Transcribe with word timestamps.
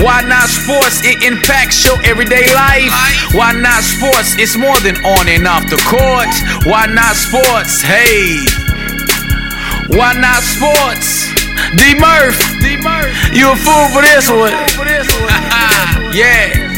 Why 0.00 0.22
not 0.22 0.48
sports? 0.48 1.04
It 1.04 1.22
impacts 1.22 1.84
your 1.84 2.00
everyday 2.04 2.46
life. 2.54 2.92
Why 3.34 3.52
not 3.52 3.82
sports? 3.84 4.36
It's 4.38 4.56
more 4.56 4.78
than 4.80 4.96
on 5.04 5.28
and 5.28 5.46
off 5.46 5.68
the 5.68 5.76
court. 5.84 6.32
Why 6.64 6.86
not 6.86 7.14
sports? 7.14 7.82
Hey. 7.82 8.40
Why 9.92 10.14
not 10.14 10.42
sports? 10.42 11.28
D 11.76 11.92
Murph. 12.00 12.40
D 12.64 12.80
Murph. 12.80 13.12
You 13.36 13.52
a 13.52 13.56
fool 13.56 13.88
for 13.92 14.00
this 14.00 14.30
one. 14.30 14.52
yeah. 16.16 16.70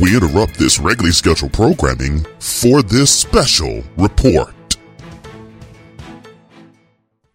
We 0.00 0.16
interrupt 0.16 0.58
this 0.58 0.78
regularly 0.78 1.12
scheduled 1.12 1.52
programming 1.52 2.24
for 2.38 2.82
this 2.82 3.10
special 3.10 3.82
report. 3.98 4.54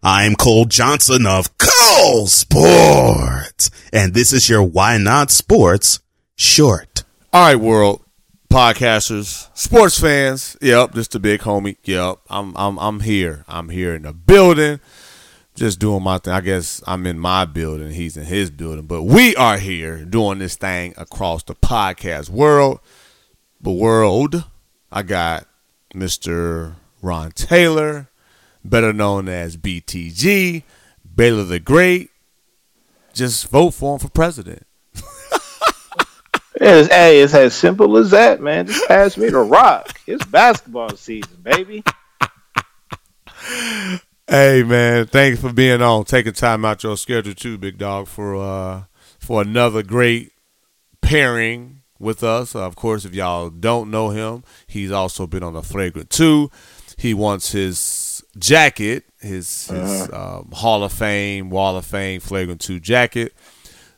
I'm 0.08 0.36
Cole 0.36 0.66
Johnson 0.66 1.26
of 1.26 1.58
Cole 1.58 2.28
Sports, 2.28 3.72
and 3.92 4.14
this 4.14 4.32
is 4.32 4.48
your 4.48 4.62
Why 4.62 4.98
Not 4.98 5.32
Sports 5.32 5.98
short. 6.36 7.02
All 7.32 7.48
right, 7.48 7.56
world 7.56 8.04
podcasters, 8.48 9.48
sports 9.58 9.98
fans. 9.98 10.56
Yep, 10.62 10.92
this 10.92 11.08
the 11.08 11.18
big 11.18 11.40
homie. 11.40 11.78
Yep, 11.82 12.20
I'm 12.30 12.56
I'm 12.56 12.78
I'm 12.78 13.00
here. 13.00 13.44
I'm 13.48 13.68
here 13.68 13.96
in 13.96 14.02
the 14.02 14.12
building, 14.12 14.78
just 15.56 15.80
doing 15.80 16.04
my 16.04 16.18
thing. 16.18 16.34
I 16.34 16.40
guess 16.40 16.80
I'm 16.86 17.04
in 17.04 17.18
my 17.18 17.44
building. 17.44 17.90
He's 17.90 18.16
in 18.16 18.26
his 18.26 18.52
building, 18.52 18.86
but 18.86 19.02
we 19.02 19.34
are 19.34 19.58
here 19.58 20.04
doing 20.04 20.38
this 20.38 20.54
thing 20.54 20.94
across 20.96 21.42
the 21.42 21.56
podcast 21.56 22.30
world. 22.30 22.78
The 23.60 23.72
world. 23.72 24.44
I 24.92 25.02
got 25.02 25.48
Mr. 25.92 26.76
Ron 27.02 27.32
Taylor, 27.32 28.08
better 28.66 28.92
known 28.92 29.28
as 29.28 29.56
BTG, 29.56 30.62
Baylor 31.14 31.44
the 31.44 31.60
Great. 31.60 32.10
Just 33.12 33.48
vote 33.48 33.70
for 33.70 33.94
him 33.94 33.98
for 33.98 34.10
president. 34.10 34.66
It's, 36.58 36.88
hey, 36.88 37.20
it's 37.20 37.34
as 37.34 37.54
simple 37.54 37.98
as 37.98 38.12
that, 38.12 38.40
man. 38.40 38.66
Just 38.66 38.88
pass 38.88 39.18
me 39.18 39.28
the 39.28 39.38
rock. 39.38 40.00
It's 40.06 40.24
basketball 40.24 40.96
season, 40.96 41.36
baby. 41.42 41.84
Hey 44.28 44.64
man, 44.64 45.06
thanks 45.06 45.40
for 45.40 45.52
being 45.52 45.80
on, 45.80 46.04
taking 46.04 46.32
time 46.32 46.64
out 46.64 46.82
your 46.82 46.96
schedule 46.96 47.34
too, 47.34 47.58
big 47.58 47.78
dog, 47.78 48.08
for 48.08 48.34
uh 48.34 48.84
for 49.20 49.40
another 49.40 49.84
great 49.84 50.32
pairing 51.00 51.82
with 52.00 52.24
us. 52.24 52.56
of 52.56 52.74
course, 52.74 53.04
if 53.04 53.14
y'all 53.14 53.50
don't 53.50 53.88
know 53.90 54.08
him, 54.10 54.42
he's 54.66 54.90
also 54.90 55.28
been 55.28 55.44
on 55.44 55.52
the 55.52 55.62
Flagrant 55.62 56.10
Two. 56.10 56.50
He 56.96 57.14
wants 57.14 57.52
his 57.52 57.78
jacket, 58.38 59.04
his 59.20 59.68
his 59.68 60.12
um, 60.12 60.50
Hall 60.52 60.84
of 60.84 60.92
Fame, 60.92 61.50
Wall 61.50 61.76
of 61.76 61.84
Fame, 61.84 62.20
Flagrant 62.20 62.60
Two 62.60 62.80
jacket. 62.80 63.32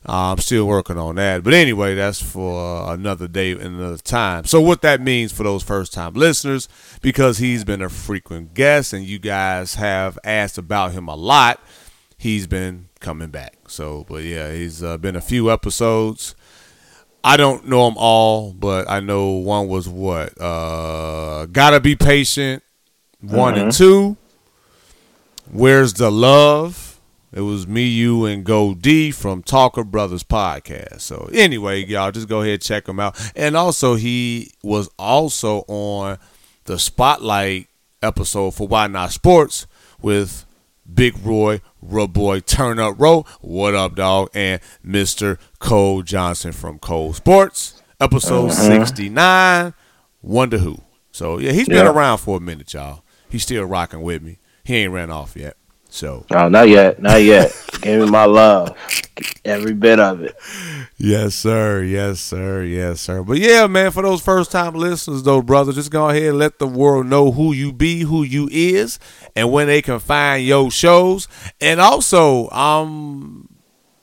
Uh, 0.09 0.33
I'm 0.33 0.39
still 0.39 0.67
working 0.67 0.97
on 0.97 1.17
that. 1.17 1.43
But 1.43 1.55
anyway, 1.55 1.95
that's 1.95 2.23
for 2.23 2.93
another 2.93 3.29
day 3.29 3.51
and 3.53 3.63
another 3.63 3.99
time. 3.99 4.45
So, 4.45 4.61
what 4.61 4.81
that 4.83 5.01
means 5.01 5.33
for 5.33 5.43
those 5.43 5.63
first 5.63 5.93
time 5.93 6.15
listeners, 6.15 6.69
because 7.03 7.39
he's 7.39 7.65
been 7.65 7.83
a 7.83 7.89
frequent 7.89 8.55
guest 8.55 8.93
and 8.93 9.05
you 9.05 9.19
guys 9.19 9.75
have 9.75 10.19
asked 10.25 10.57
about 10.57 10.93
him 10.93 11.09
a 11.09 11.17
lot, 11.17 11.61
he's 12.17 12.47
been 12.47 12.89
coming 13.01 13.29
back. 13.29 13.57
So, 13.69 14.07
but 14.09 14.23
yeah, 14.23 14.53
he's 14.53 14.83
uh, 14.83 14.99
been 14.99 15.17
a 15.17 15.21
few 15.21 15.51
episodes. 15.51 16.35
I 17.25 17.37
don't 17.37 17.67
know 17.67 17.85
them 17.87 17.99
all, 17.99 18.53
but 18.53 18.89
I 18.89 19.01
know 19.01 19.33
one 19.33 19.69
was 19.69 19.89
what? 19.89 20.41
Uh, 20.41 21.47
Gotta 21.47 21.81
Be 21.81 21.97
Patient, 21.97 22.63
one 23.21 23.57
and 23.57 23.73
two. 23.73 24.17
Where's 25.51 25.95
the 25.95 26.11
Love? 26.11 27.01
It 27.33 27.41
was 27.41 27.67
me, 27.67 27.87
you, 27.87 28.27
and 28.27 28.45
Go 28.45 28.75
D 28.75 29.11
from 29.11 29.43
Talker 29.43 29.83
Brothers 29.83 30.23
podcast. 30.23 31.01
So 31.01 31.31
anyway, 31.33 31.85
y'all 31.87 32.11
just 32.11 32.29
go 32.29 32.43
ahead 32.43 32.61
check 32.61 32.87
him 32.87 33.01
out. 33.01 33.19
And 33.35 33.57
also, 33.57 33.95
he 33.95 34.53
was 34.63 34.91
also 34.99 35.65
on 35.69 36.19
the 36.65 36.79
Spotlight 36.79 37.69
episode 38.03 38.53
for 38.53 38.69
Why 38.69 38.89
Not 38.89 39.13
Sports 39.13 39.67
with 40.03 40.45
Big 40.93 41.15
Roy, 41.25 41.63
Boy, 41.83 42.41
Turn 42.41 42.79
Up 42.79 42.97
Row. 42.99 43.25
What 43.41 43.75
up, 43.75 43.95
dog? 43.95 44.29
And 44.35 44.61
Mr. 44.87 45.39
Cole 45.61 46.03
Johnson 46.03 46.53
from 46.53 46.79
Cole 46.79 47.15
Sports, 47.15 47.83
episode 47.99 48.51
uh-huh. 48.51 48.85
69, 48.85 49.75
Wonder 50.21 50.59
Who. 50.59 50.83
So 51.11 51.39
yeah, 51.39 51.53
he's 51.53 51.69
been 51.69 51.87
around 51.87 52.19
for 52.19 52.37
a 52.37 52.41
minute, 52.41 52.75
y'all. 52.75 53.03
He's 53.31 53.43
still 53.43 53.65
rocking 53.65 54.03
with 54.03 54.23
me. 54.23 54.39
He 54.69 54.77
ain't 54.77 54.93
ran 54.93 55.11
off 55.11 55.35
yet. 55.35 55.57
So 55.89 56.27
No, 56.31 56.51
not 56.51 56.69
yet. 56.69 57.01
Not 57.01 57.23
yet. 57.23 57.51
Give 57.81 58.03
me 58.03 58.11
my 58.11 58.27
love. 58.27 58.77
Every 59.47 59.73
bit 59.73 59.99
of 59.99 60.21
it. 60.21 60.37
Yes, 60.99 61.35
sir. 61.35 61.83
Yes, 61.83 62.21
sir. 62.21 62.65
Yes, 62.65 63.01
sir. 63.01 63.23
But 63.23 63.39
yeah, 63.39 63.67
man, 63.67 63.93
for 63.93 64.03
those 64.03 64.21
first 64.21 64.53
time 64.53 64.75
listeners, 64.75 65.23
though, 65.23 65.41
brother, 65.41 65.73
just 65.73 65.91
go 65.91 66.11
ahead 66.11 66.25
and 66.25 66.39
let 66.39 66.59
the 66.59 66.67
world 66.67 67.07
know 67.07 67.33
who 67.33 67.55
you 67.55 67.73
be, 67.73 68.03
who 68.03 68.23
you 68.23 68.47
is, 68.53 68.99
and 69.35 69.51
when 69.51 69.69
they 69.69 69.81
can 69.81 70.01
find 70.01 70.45
your 70.45 70.71
shows. 70.71 71.29
And 71.63 71.81
also, 71.81 72.51
um, 72.51 73.49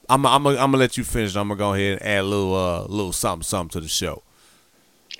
I'm 0.09 0.25
I'm 0.25 0.47
I'm 0.47 0.55
gonna 0.55 0.77
let 0.77 0.97
you 0.97 1.03
finish. 1.03 1.35
I'm 1.35 1.47
gonna 1.49 1.59
go 1.59 1.75
ahead 1.75 1.99
and 1.99 2.01
add 2.01 2.21
a 2.21 2.23
little 2.23 2.55
uh 2.55 2.81
little 2.87 3.13
something 3.13 3.43
something 3.43 3.69
to 3.69 3.81
the 3.81 3.87
show. 3.87 4.23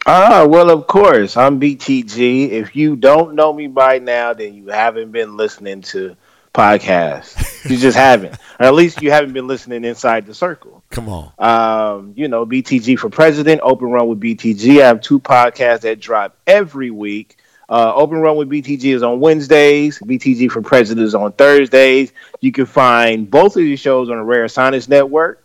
Ah, 0.07 0.45
well, 0.47 0.69
of 0.69 0.85
course. 0.85 1.35
I'm 1.35 1.59
BTG. 1.59 2.51
If 2.51 2.75
you 2.75 2.95
don't 2.95 3.33
know 3.33 3.51
me 3.51 3.65
by 3.67 3.97
now, 3.97 4.33
then 4.33 4.53
you 4.53 4.67
haven't 4.67 5.11
been 5.11 5.35
listening 5.35 5.81
to 5.83 6.15
podcasts. 6.53 7.69
You 7.69 7.77
just 7.77 7.97
haven't. 7.97 8.37
Or 8.57 8.67
at 8.67 8.73
least 8.73 9.01
you 9.01 9.11
haven't 9.11 9.33
been 9.33 9.47
listening 9.47 9.83
inside 9.83 10.25
the 10.25 10.33
circle. 10.33 10.81
Come 10.89 11.09
on. 11.09 11.33
Um, 11.39 12.13
you 12.15 12.29
know, 12.29 12.45
BTG 12.45 12.97
for 12.97 13.09
President, 13.09 13.59
Open 13.61 13.91
Run 13.91 14.07
with 14.07 14.21
BTG. 14.21 14.81
I 14.81 14.87
have 14.87 15.01
two 15.01 15.19
podcasts 15.19 15.81
that 15.81 15.99
drop 15.99 16.37
every 16.47 16.89
week. 16.89 17.37
Uh, 17.67 17.93
Open 17.93 18.19
Run 18.19 18.37
with 18.37 18.49
BTG 18.49 18.95
is 18.95 19.03
on 19.03 19.19
Wednesdays. 19.19 19.99
BTG 19.99 20.49
for 20.49 20.61
President 20.61 21.05
is 21.05 21.15
on 21.15 21.33
Thursdays. 21.33 22.13
You 22.39 22.53
can 22.53 22.65
find 22.65 23.29
both 23.29 23.57
of 23.57 23.61
these 23.61 23.81
shows 23.81 24.09
on 24.09 24.15
the 24.15 24.23
Rare 24.23 24.47
Science 24.47 24.87
Network, 24.87 25.44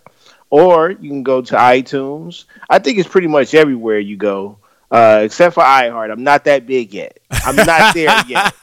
or 0.51 0.91
you 0.91 1.09
can 1.09 1.23
go 1.23 1.41
to 1.43 1.55
iTunes. 1.55 2.45
I 2.69 2.79
think 2.79 2.99
it's 2.99 3.09
pretty 3.09 3.29
much 3.29 3.55
everywhere 3.55 3.99
you 3.99 4.17
go, 4.17 4.59
uh, 4.91 5.21
except 5.25 5.55
for 5.55 5.63
iHeart. 5.63 6.11
I'm 6.13 6.25
not 6.25 6.45
that 6.45 6.67
big 6.67 6.93
yet. 6.93 7.19
I'm 7.31 7.57
not 7.57 7.95
there 7.95 8.23
yet. 8.27 8.55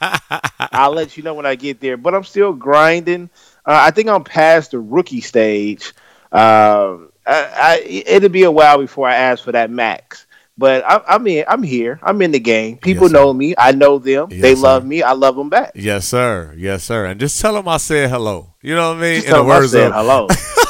I'll 0.72 0.92
let 0.92 1.16
you 1.16 1.22
know 1.22 1.34
when 1.34 1.46
I 1.46 1.54
get 1.54 1.80
there, 1.80 1.96
but 1.96 2.14
I'm 2.14 2.24
still 2.24 2.52
grinding. 2.52 3.30
Uh, 3.66 3.78
I 3.86 3.90
think 3.90 4.08
I'm 4.08 4.24
past 4.24 4.70
the 4.72 4.78
rookie 4.80 5.20
stage. 5.20 5.92
Um, 6.30 7.10
I, 7.26 7.50
I, 7.60 7.82
it'll 7.86 8.28
be 8.28 8.42
a 8.44 8.50
while 8.50 8.78
before 8.78 9.08
I 9.08 9.14
ask 9.14 9.42
for 9.44 9.52
that 9.52 9.70
max. 9.70 10.26
But 10.56 10.82
I, 10.84 11.00
I'm 11.06 11.24
in. 11.28 11.44
I'm 11.46 11.62
here. 11.62 12.00
I'm 12.02 12.20
in 12.20 12.32
the 12.32 12.40
game. 12.40 12.78
People 12.78 13.04
Yes, 13.04 13.12
know 13.12 13.32
me. 13.32 13.54
I 13.56 13.70
know 13.72 13.98
them. 13.98 14.28
Yes, 14.30 14.40
they 14.42 14.54
sir. 14.56 14.60
love 14.62 14.84
me. 14.84 15.02
I 15.02 15.12
love 15.12 15.36
them 15.36 15.48
back. 15.48 15.72
Yes, 15.76 16.06
sir. 16.06 16.52
Yes, 16.56 16.82
sir. 16.82 17.04
And 17.06 17.20
just 17.20 17.40
tell 17.40 17.54
them 17.54 17.68
I 17.68 17.76
said 17.76 18.10
hello. 18.10 18.54
You 18.60 18.74
know 18.74 18.88
what 18.90 18.98
I 18.98 19.00
mean? 19.00 19.14
Just 19.16 19.28
In 19.28 19.32
tell 19.34 19.44
the 19.44 19.50
'em 19.50 19.56
I 19.56 19.58
words 19.60 19.70
said 19.70 19.86
of 19.92 19.94
hello. 19.94 20.26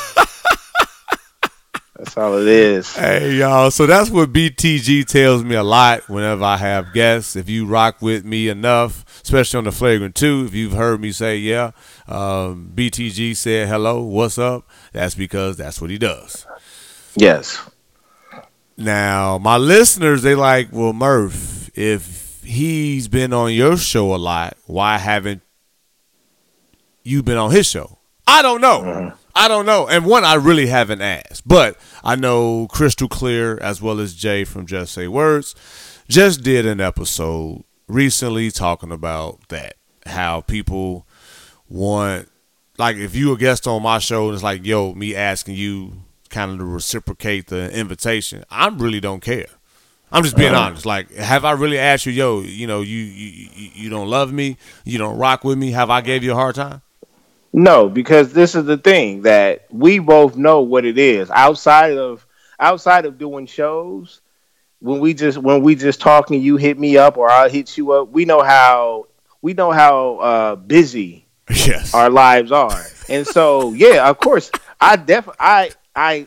That's 1.99 2.17
all 2.17 2.39
it 2.39 2.47
is. 2.47 2.95
Hey 2.95 3.35
y'all, 3.35 3.73
so 3.73 3.85
that's 3.85 4.09
what 4.09 4.33
BTG 4.33 5.05
tells 5.05 5.43
me 5.43 5.56
a 5.56 5.65
lot 5.65 6.09
whenever 6.09 6.45
I 6.45 6.56
have 6.56 6.93
guests. 6.93 7.35
If 7.35 7.49
you 7.49 7.67
rock 7.67 8.00
with 8.00 8.25
me 8.25 8.49
enough, 8.49 9.05
especially 9.25 9.59
on 9.59 9.65
the 9.65 9.73
flagrant 9.73 10.15
two, 10.15 10.45
if 10.47 10.55
you've 10.55 10.75
heard 10.75 11.00
me 11.00 11.11
say 11.11 11.39
yeah, 11.39 11.73
um, 12.06 12.71
BTG 12.73 13.37
said 13.37 13.67
hello, 13.67 14.00
what's 14.05 14.39
up? 14.39 14.69
That's 14.93 15.17
because 15.17 15.56
that's 15.56 15.81
what 15.81 15.91
he 15.91 15.99
does. 15.99 16.47
Yes. 17.17 17.69
Now 18.77 19.39
my 19.39 19.56
listeners, 19.56 20.23
they 20.23 20.37
like, 20.37 20.69
well, 20.71 20.93
Murph, 20.93 21.69
if 21.77 22.41
he's 22.44 23.09
been 23.09 23.33
on 23.33 23.53
your 23.53 23.77
show 23.77 24.15
a 24.15 24.19
lot, 24.19 24.56
why 24.67 24.99
haven't 24.99 25.43
you 27.03 27.25
been 27.25 27.39
on 27.39 27.51
his 27.51 27.67
show? 27.67 27.99
I 28.25 28.43
don't 28.43 28.61
know. 28.61 29.15
I 29.38 29.46
don't 29.46 29.67
know. 29.67 29.87
And 29.88 30.05
one, 30.05 30.25
I 30.25 30.35
really 30.35 30.67
haven't 30.67 31.00
asked, 31.00 31.46
but 31.46 31.79
I 32.02 32.17
know 32.17 32.67
Crystal 32.67 33.08
Clear 33.08 33.56
as 33.58 33.81
well 33.81 34.00
as 34.00 34.14
Jay 34.14 34.43
from 34.43 34.67
Just 34.67 34.93
Say 34.93 35.06
Words 35.06 35.55
just 36.08 36.43
did 36.43 36.67
an 36.67 36.81
episode 36.81 37.62
recently 37.87 38.50
talking 38.50 38.90
about 38.90 39.49
that. 39.49 39.75
How 40.06 40.40
people 40.40 41.06
want, 41.69 42.29
like, 42.79 42.96
if 42.96 43.14
you 43.14 43.32
a 43.32 43.37
guest 43.37 43.67
on 43.67 43.82
my 43.82 43.99
show 43.99 44.26
and 44.26 44.35
it's 44.35 44.43
like, 44.43 44.67
yo, 44.67 44.94
me 44.94 45.14
asking 45.14 45.55
you 45.55 45.93
kind 46.31 46.50
of 46.50 46.58
to 46.58 46.64
reciprocate 46.64 47.46
the 47.46 47.70
invitation. 47.73 48.44
I 48.50 48.69
really 48.69 49.00
don't 49.00 49.20
care. 49.20 49.46
I'm 50.11 50.25
just 50.25 50.37
being 50.37 50.52
uh-huh. 50.52 50.64
honest. 50.64 50.87
Like, 50.87 51.12
have 51.12 51.44
I 51.44 51.52
really 51.52 51.79
asked 51.79 52.06
you, 52.06 52.12
yo, 52.12 52.41
you 52.41 52.67
know, 52.67 52.81
you, 52.81 52.96
you 52.96 53.49
you 53.55 53.70
you 53.75 53.91
don't 53.91 54.08
love 54.08 54.32
me, 54.32 54.56
you 54.84 54.99
don't 54.99 55.19
rock 55.19 55.44
with 55.44 55.58
me? 55.58 55.73
Have 55.73 55.91
I 55.91 56.00
gave 56.00 56.25
you 56.25 56.32
a 56.32 56.34
hard 56.34 56.55
time? 56.55 56.81
No, 57.53 57.89
because 57.89 58.33
this 58.33 58.55
is 58.55 58.65
the 58.65 58.77
thing 58.77 59.23
that 59.23 59.67
we 59.71 59.99
both 59.99 60.37
know 60.37 60.61
what 60.61 60.85
it 60.85 60.99
is. 60.99 61.31
Outside 61.31 61.97
of 61.97 62.27
outside 62.61 63.06
of 63.06 63.19
doing 63.19 63.47
shows, 63.47 64.21
when 64.81 65.00
we 65.00 65.15
just 65.15 65.39
when 65.39 65.62
we 65.62 65.75
just 65.75 66.00
talking, 66.00 66.41
you 66.43 66.56
hit 66.56 66.79
me 66.79 66.97
up 66.99 67.17
or 67.17 67.31
I'll 67.31 67.49
hit 67.49 67.77
you 67.77 67.93
up. 67.93 68.11
We 68.11 68.25
know 68.25 68.43
how 68.43 69.06
we 69.41 69.55
know 69.55 69.71
how 69.71 70.17
uh, 70.17 70.56
busy 70.56 71.27
Yes. 71.50 71.95
our 71.95 72.11
lives 72.11 72.53
are, 72.53 72.85
and 73.09 73.27
so 73.27 73.73
yeah, 73.73 74.09
of 74.09 74.19
course, 74.19 74.51
I 74.81 74.97
def 74.97 75.29
I 75.41 75.71
I 75.97 76.27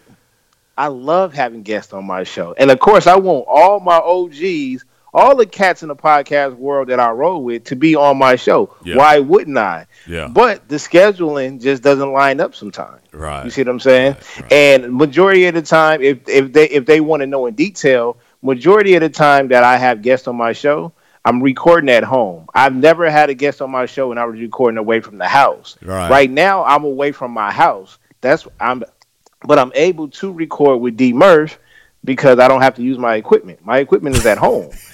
I 0.77 0.87
love 0.87 1.33
having 1.33 1.61
guests 1.61 1.93
on 1.93 2.05
my 2.05 2.23
show, 2.23 2.55
and 2.57 2.71
of 2.71 2.79
course, 2.79 3.05
I 3.05 3.15
want 3.17 3.45
all 3.47 3.79
my 3.79 3.97
OGs, 3.97 4.83
all 5.13 5.35
the 5.35 5.45
cats 5.45 5.83
in 5.83 5.89
the 5.89 5.95
podcast 5.95 6.55
world 6.55 6.87
that 6.89 6.99
I 6.99 7.11
roll 7.11 7.43
with, 7.43 7.65
to 7.65 7.75
be 7.75 7.95
on 7.95 8.17
my 8.17 8.35
show. 8.35 8.75
Yeah. 8.83 8.95
Why 8.95 9.19
wouldn't 9.19 9.57
I? 9.57 9.87
Yeah. 10.07 10.27
But 10.27 10.67
the 10.69 10.77
scheduling 10.77 11.61
just 11.61 11.83
doesn't 11.83 12.11
line 12.11 12.39
up 12.39 12.55
sometimes. 12.55 13.01
Right. 13.11 13.43
You 13.43 13.51
see 13.51 13.61
what 13.61 13.69
I'm 13.69 13.79
saying? 13.79 14.13
Right, 14.13 14.41
right. 14.41 14.53
And 14.53 14.93
majority 14.93 15.45
of 15.47 15.53
the 15.53 15.61
time, 15.61 16.01
if 16.01 16.27
if 16.27 16.53
they 16.53 16.69
if 16.69 16.85
they 16.85 17.01
want 17.01 17.21
to 17.21 17.27
know 17.27 17.45
in 17.45 17.55
detail, 17.55 18.17
majority 18.41 18.95
of 18.95 19.01
the 19.01 19.09
time 19.09 19.49
that 19.49 19.63
I 19.63 19.77
have 19.77 20.01
guests 20.01 20.27
on 20.27 20.37
my 20.37 20.53
show, 20.53 20.93
I'm 21.25 21.41
recording 21.41 21.89
at 21.89 22.03
home. 22.03 22.47
I've 22.53 22.75
never 22.75 23.09
had 23.09 23.29
a 23.29 23.33
guest 23.33 23.61
on 23.61 23.69
my 23.69 23.85
show 23.85 24.11
and 24.11 24.19
I 24.19 24.25
was 24.25 24.39
recording 24.39 24.77
away 24.77 25.01
from 25.01 25.17
the 25.17 25.27
house. 25.27 25.77
Right. 25.81 26.09
Right 26.09 26.31
now, 26.31 26.63
I'm 26.63 26.83
away 26.83 27.11
from 27.11 27.31
my 27.31 27.51
house. 27.51 27.99
That's 28.21 28.47
I'm, 28.59 28.83
but 29.43 29.59
I'm 29.59 29.71
able 29.75 30.07
to 30.09 30.31
record 30.31 30.81
with 30.81 30.97
D 30.97 31.13
Murph 31.13 31.59
because 32.03 32.39
I 32.39 32.47
don't 32.47 32.61
have 32.61 32.75
to 32.75 32.81
use 32.81 32.97
my 32.97 33.15
equipment. 33.15 33.63
My 33.63 33.77
equipment 33.79 34.15
is 34.15 34.25
at 34.25 34.37
home. 34.37 34.71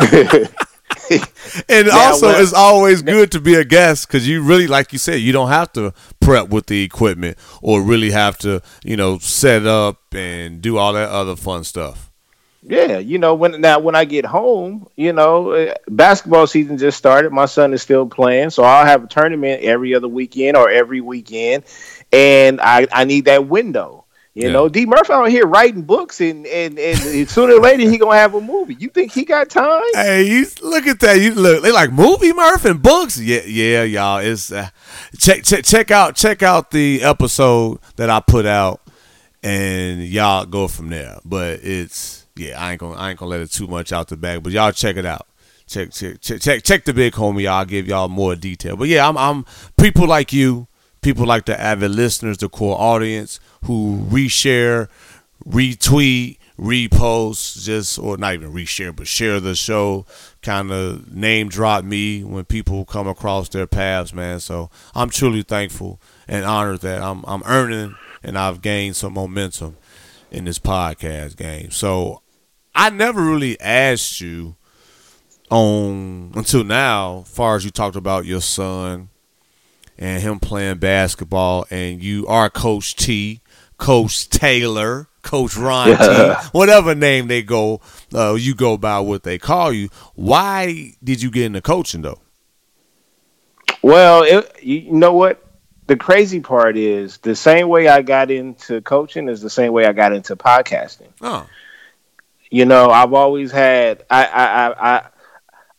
And 1.68 1.88
Now, 1.88 2.10
also, 2.10 2.28
it's 2.28 2.52
always 2.52 3.02
good 3.02 3.32
to 3.32 3.40
be 3.40 3.54
a 3.54 3.64
guest 3.64 4.06
because 4.06 4.28
you 4.28 4.42
really, 4.42 4.68
like 4.68 4.92
you 4.92 4.98
said, 4.98 5.16
you 5.20 5.32
don't 5.32 5.48
have 5.48 5.72
to 5.72 5.92
prep 6.20 6.48
with 6.48 6.66
the 6.66 6.84
equipment 6.84 7.36
or 7.62 7.82
really 7.82 8.10
have 8.10 8.38
to, 8.38 8.62
you 8.84 8.96
know, 8.96 9.18
set 9.18 9.66
up 9.66 9.98
and 10.14 10.62
do 10.62 10.76
all 10.76 10.92
that 10.92 11.08
other 11.08 11.34
fun 11.34 11.64
stuff. 11.64 12.10
Yeah, 12.62 12.98
you 12.98 13.16
know 13.18 13.34
when 13.34 13.60
now 13.62 13.78
when 13.80 13.94
I 13.94 14.04
get 14.04 14.26
home, 14.26 14.86
you 14.94 15.14
know, 15.14 15.52
uh, 15.52 15.74
basketball 15.88 16.46
season 16.46 16.76
just 16.76 16.98
started. 16.98 17.32
My 17.32 17.46
son 17.46 17.72
is 17.72 17.80
still 17.80 18.06
playing, 18.06 18.50
so 18.50 18.62
I'll 18.64 18.84
have 18.84 19.04
a 19.04 19.06
tournament 19.06 19.62
every 19.62 19.94
other 19.94 20.08
weekend 20.08 20.58
or 20.58 20.68
every 20.68 21.00
weekend, 21.00 21.64
and 22.12 22.60
I 22.60 22.86
I 22.92 23.04
need 23.04 23.24
that 23.24 23.48
window. 23.48 23.99
You 24.34 24.46
Yeah. 24.46 24.52
know, 24.52 24.68
D 24.68 24.86
Murphy 24.86 25.12
out 25.12 25.28
here 25.28 25.44
writing 25.46 25.82
books, 25.82 26.20
and, 26.20 26.46
and 26.46 26.78
and 26.78 27.28
sooner 27.28 27.54
or 27.54 27.60
later 27.60 27.82
he 27.90 27.98
gonna 27.98 28.16
have 28.16 28.34
a 28.34 28.40
movie. 28.40 28.76
You 28.78 28.88
think 28.88 29.12
he 29.12 29.24
got 29.24 29.50
time? 29.50 29.82
Hey, 29.94 30.22
you 30.28 30.46
look 30.62 30.86
at 30.86 31.00
that. 31.00 31.14
You 31.20 31.34
look. 31.34 31.62
They 31.64 31.72
like 31.72 31.90
movie 31.90 32.32
Murph 32.32 32.64
and 32.64 32.80
books. 32.80 33.18
Yeah, 33.18 33.40
yeah, 33.44 33.82
y'all. 33.82 34.18
It's 34.18 34.52
uh, 34.52 34.68
check 35.18 35.42
check 35.42 35.64
check 35.64 35.90
out 35.90 36.14
check 36.14 36.44
out 36.44 36.70
the 36.70 37.02
episode 37.02 37.80
that 37.96 38.08
I 38.08 38.20
put 38.20 38.46
out, 38.46 38.80
and 39.42 40.02
y'all 40.04 40.46
go 40.46 40.68
from 40.68 40.90
there. 40.90 41.18
But 41.24 41.60
it's 41.64 42.26
yeah, 42.36 42.60
I 42.62 42.70
ain't 42.72 42.80
gonna 42.80 42.94
I 42.96 43.10
ain't 43.10 43.18
gonna 43.18 43.30
let 43.30 43.40
it 43.40 43.50
too 43.50 43.66
much 43.66 43.92
out 43.92 44.08
the 44.08 44.16
bag. 44.16 44.42
But 44.44 44.52
y'all 44.52 44.72
check 44.72 44.96
it 44.96 45.06
out. 45.06 45.26
Check 45.66 45.90
check 45.92 46.20
check 46.20 46.40
check, 46.40 46.62
check 46.62 46.84
the 46.84 46.92
big 46.94 47.14
homie. 47.14 47.48
I'll 47.48 47.64
give 47.64 47.86
y'all 47.88 48.08
more 48.08 48.34
detail. 48.36 48.76
But 48.76 48.88
yeah, 48.88 49.08
I'm 49.08 49.16
I'm 49.18 49.44
people 49.76 50.06
like 50.06 50.32
you, 50.32 50.66
people 51.00 51.26
like 51.26 51.46
the 51.46 51.58
avid 51.60 51.90
listeners, 51.92 52.38
the 52.38 52.48
core 52.48 52.78
audience 52.78 53.40
who 53.64 54.06
reshare, 54.10 54.88
retweet, 55.46 56.38
repost, 56.58 57.64
just 57.64 57.98
or 57.98 58.16
not 58.16 58.34
even 58.34 58.52
reshare, 58.52 58.94
but 58.94 59.06
share 59.06 59.40
the 59.40 59.54
show. 59.54 60.04
Kind 60.42 60.70
of 60.70 61.12
name 61.12 61.48
drop 61.48 61.84
me 61.84 62.22
when 62.22 62.44
people 62.44 62.84
come 62.84 63.08
across 63.08 63.48
their 63.48 63.66
paths, 63.66 64.12
man. 64.12 64.40
So 64.40 64.70
I'm 64.94 65.10
truly 65.10 65.42
thankful 65.42 66.00
and 66.28 66.44
honored 66.44 66.80
that 66.80 67.02
I'm 67.02 67.24
I'm 67.26 67.42
earning 67.46 67.96
and 68.22 68.38
I've 68.38 68.62
gained 68.62 68.96
some 68.96 69.14
momentum 69.14 69.76
in 70.30 70.44
this 70.44 70.58
podcast 70.58 71.36
game. 71.36 71.70
So 71.70 72.22
I 72.74 72.90
never 72.90 73.22
really 73.22 73.60
asked 73.60 74.20
you 74.20 74.56
on 75.50 76.32
until 76.36 76.62
now, 76.62 77.22
far 77.22 77.56
as 77.56 77.64
you 77.64 77.70
talked 77.70 77.96
about 77.96 78.24
your 78.24 78.40
son 78.40 79.08
and 80.00 80.22
him 80.22 80.40
playing 80.40 80.78
basketball, 80.78 81.66
and 81.70 82.02
you 82.02 82.26
are 82.26 82.50
Coach 82.50 82.96
T, 82.96 83.40
Coach 83.78 84.28
Taylor, 84.28 85.08
Coach 85.22 85.56
Ron 85.56 85.96
T, 85.96 86.34
whatever 86.52 86.94
name 86.94 87.28
they 87.28 87.42
go, 87.42 87.80
uh, 88.14 88.34
you 88.34 88.54
go 88.54 88.76
by 88.76 88.98
what 88.98 89.22
they 89.22 89.38
call 89.38 89.72
you. 89.72 89.90
Why 90.14 90.94
did 91.04 91.22
you 91.22 91.30
get 91.30 91.44
into 91.44 91.60
coaching 91.60 92.02
though? 92.02 92.20
Well, 93.82 94.24
it, 94.24 94.62
you 94.62 94.90
know 94.90 95.12
what? 95.12 95.46
The 95.86 95.96
crazy 95.96 96.40
part 96.40 96.76
is 96.76 97.18
the 97.18 97.36
same 97.36 97.68
way 97.68 97.88
I 97.88 98.02
got 98.02 98.30
into 98.30 98.80
coaching 98.80 99.28
is 99.28 99.40
the 99.40 99.50
same 99.50 99.72
way 99.72 99.86
I 99.86 99.92
got 99.92 100.12
into 100.12 100.36
podcasting. 100.36 101.08
Oh, 101.20 101.46
you 102.50 102.64
know 102.64 102.90
i've 102.90 103.12
always 103.12 103.52
had 103.52 104.04
I, 104.10 104.24
I 104.26 104.44
i 104.44 104.96
i 104.96 105.08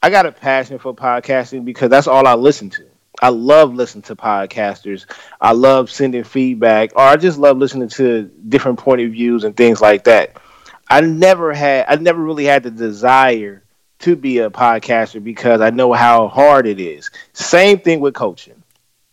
i 0.03 0.09
got 0.09 0.25
a 0.25 0.31
passion 0.31 0.79
for 0.79 0.95
podcasting 0.95 1.65
because 1.65 1.89
that's 1.89 2.07
all 2.07 2.25
i 2.25 2.33
listen 2.33 2.69
to 2.71 2.85
i 3.21 3.29
love 3.29 3.73
listening 3.73 4.01
to 4.03 4.15
podcasters 4.15 5.05
i 5.39 5.51
love 5.51 5.89
sending 5.89 6.23
feedback 6.23 6.91
or 6.95 7.01
i 7.01 7.15
just 7.15 7.37
love 7.37 7.57
listening 7.57 7.89
to 7.89 8.29
different 8.47 8.79
point 8.79 9.01
of 9.01 9.11
views 9.11 9.43
and 9.43 9.55
things 9.55 9.81
like 9.81 10.05
that 10.05 10.37
i 10.89 11.01
never 11.01 11.53
had 11.53 11.85
i 11.87 11.95
never 11.95 12.21
really 12.21 12.45
had 12.45 12.63
the 12.63 12.71
desire 12.71 13.63
to 13.99 14.15
be 14.15 14.39
a 14.39 14.49
podcaster 14.49 15.23
because 15.23 15.61
i 15.61 15.69
know 15.69 15.93
how 15.93 16.27
hard 16.27 16.67
it 16.67 16.79
is 16.79 17.09
same 17.33 17.79
thing 17.79 17.99
with 17.99 18.13
coaching 18.13 18.63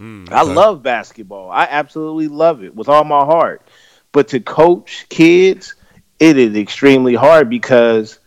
Mm, 0.01 0.33
I 0.33 0.43
love 0.43 0.83
basketball. 0.83 1.51
I 1.51 1.65
absolutely 1.71 2.29
love 2.29 2.63
it 2.65 2.75
with 2.75 2.89
all 2.89 3.05
my 3.05 3.25
heart. 3.25 3.67
But 4.13 4.29
to 4.29 4.41
coach 4.41 5.07
kids, 5.09 5.75
it 6.19 6.37
is 6.37 6.57
extremely 6.57 7.15
hard 7.15 7.49
because 7.49 8.19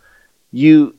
you 0.50 0.94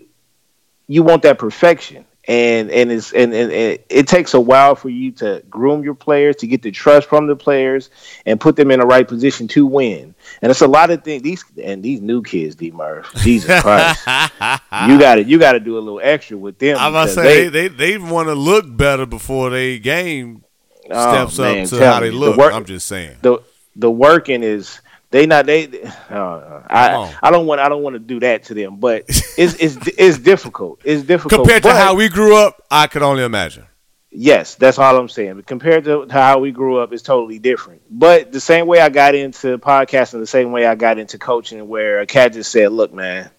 you 0.88 1.04
want 1.04 1.24
that 1.24 1.40
perfection. 1.40 2.06
And 2.26 2.72
and 2.72 2.90
it's 2.90 3.12
and, 3.12 3.34
and, 3.34 3.52
and 3.52 3.80
it 3.90 4.08
takes 4.08 4.34
a 4.34 4.40
while 4.40 4.76
for 4.76 4.88
you 4.88 5.12
to 5.14 5.44
groom 5.50 5.84
your 5.84 5.94
players, 5.94 6.38
to 6.38 6.48
get 6.48 6.62
the 6.62 6.72
trust 6.72 7.10
from 7.10 7.28
the 7.28 7.36
players 7.36 7.90
and 8.26 8.40
put 8.40 8.56
them 8.56 8.72
in 8.72 8.80
the 8.80 8.86
right 8.86 9.06
position 9.06 9.46
to 9.50 9.66
win. 9.66 10.16
And 10.42 10.50
it's 10.50 10.62
a 10.62 10.68
lot 10.68 10.90
of 10.90 11.04
things 11.04 11.22
these 11.22 11.44
and 11.62 11.84
these 11.84 12.00
new 12.00 12.24
kids, 12.24 12.56
D 12.56 12.72
Murph. 12.72 13.12
Jesus 13.18 13.62
Christ. 13.62 14.06
you 14.08 14.98
gotta 14.98 15.24
you 15.26 15.38
gotta 15.38 15.60
do 15.60 15.78
a 15.78 15.82
little 15.82 16.00
extra 16.02 16.38
with 16.38 16.60
them. 16.60 16.78
I'm 16.80 16.94
about 16.94 17.08
to 17.08 17.14
say 17.14 17.50
they 17.50 17.68
they, 17.68 17.68
they 17.68 17.98
want 17.98 18.30
to 18.30 18.36
look 18.36 18.66
better 18.78 19.06
before 19.06 19.50
they 19.50 19.80
game 19.80 20.44
Oh, 20.90 21.12
steps 21.28 21.40
man, 21.40 21.64
up 21.64 21.70
to 21.70 21.86
how 21.86 22.00
they 22.00 22.06
me. 22.10 22.12
The 22.12 22.20
look. 22.20 22.38
work- 22.38 22.54
I'm 22.54 22.64
just 22.66 22.88
saying. 22.88 23.18
the 23.22 23.40
the 23.76 23.92
working 23.92 24.44
is 24.44 24.80
they 25.14 25.28
not 25.28 25.46
they 25.46 25.84
uh, 26.10 26.62
I. 26.70 27.16
I 27.22 27.30
don't 27.30 27.46
want 27.46 27.62
I 27.62 27.70
don't 27.70 27.84
want 27.84 27.94
to 27.94 28.00
do 28.00 28.20
that 28.22 28.46
to 28.46 28.56
them 28.56 28.78
but 28.78 29.06
it's 29.08 29.54
it's 29.62 29.88
it's 29.98 30.18
difficult 30.18 30.82
it's 30.84 31.04
difficult. 31.04 31.42
Compared 31.42 31.64
to 31.64 31.72
how 31.72 31.94
we 31.94 32.10
grew 32.10 32.36
up, 32.36 32.62
I 32.70 32.88
could 32.88 33.04
only 33.04 33.24
imagine. 33.24 33.66
yes 34.10 34.56
that's 34.56 34.80
all 34.80 34.98
I'm 34.98 35.08
saying. 35.08 35.36
But 35.36 35.46
compared 35.46 35.84
to, 35.86 36.08
to 36.08 36.12
how 36.14 36.40
we 36.40 36.52
grew 36.52 36.80
up 36.80 36.92
it's 36.92 37.04
totally 37.04 37.38
different. 37.38 37.84
But 37.90 38.32
the 38.32 38.40
same 38.42 38.66
way 38.66 38.82
I 38.82 38.90
got 38.90 39.14
into 39.14 39.60
podcasting 39.60 40.20
the 40.20 40.28
same 40.28 40.52
way 40.52 40.66
I 40.66 40.74
got 40.74 40.98
into 40.98 41.20
coaching 41.20 41.68
where 41.68 42.02
a 42.02 42.08
cat 42.08 42.34
just 42.34 42.52
said 42.52 42.72
look 42.72 42.92
man 42.92 43.30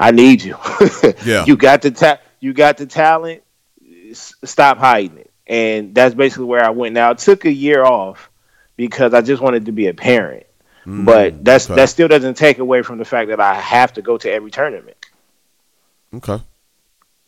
I 0.00 0.10
need 0.10 0.42
you. 0.42 0.56
Yeah. 1.24 1.44
you 1.44 1.56
got 1.56 1.82
the 1.82 1.90
ta- 1.90 2.20
you 2.40 2.54
got 2.54 2.78
the 2.78 2.86
talent 2.86 3.42
S- 4.10 4.34
stop 4.44 4.78
hiding 4.78 5.18
it. 5.18 5.30
And 5.46 5.94
that's 5.94 6.14
basically 6.14 6.46
where 6.46 6.64
I 6.64 6.70
went. 6.70 6.94
Now 6.94 7.10
I 7.10 7.14
took 7.14 7.44
a 7.44 7.52
year 7.52 7.84
off 7.84 8.30
because 8.76 9.12
I 9.12 9.20
just 9.20 9.42
wanted 9.42 9.66
to 9.66 9.72
be 9.72 9.88
a 9.88 9.94
parent 9.94 10.46
Mm, 10.86 11.04
but 11.04 11.44
that's 11.44 11.66
okay. 11.66 11.76
that 11.76 11.88
still 11.88 12.08
doesn't 12.08 12.34
take 12.36 12.58
away 12.58 12.82
from 12.82 12.98
the 12.98 13.04
fact 13.04 13.28
that 13.28 13.40
I 13.40 13.54
have 13.54 13.92
to 13.94 14.02
go 14.02 14.18
to 14.18 14.30
every 14.30 14.50
tournament. 14.50 14.96
Okay. 16.14 16.40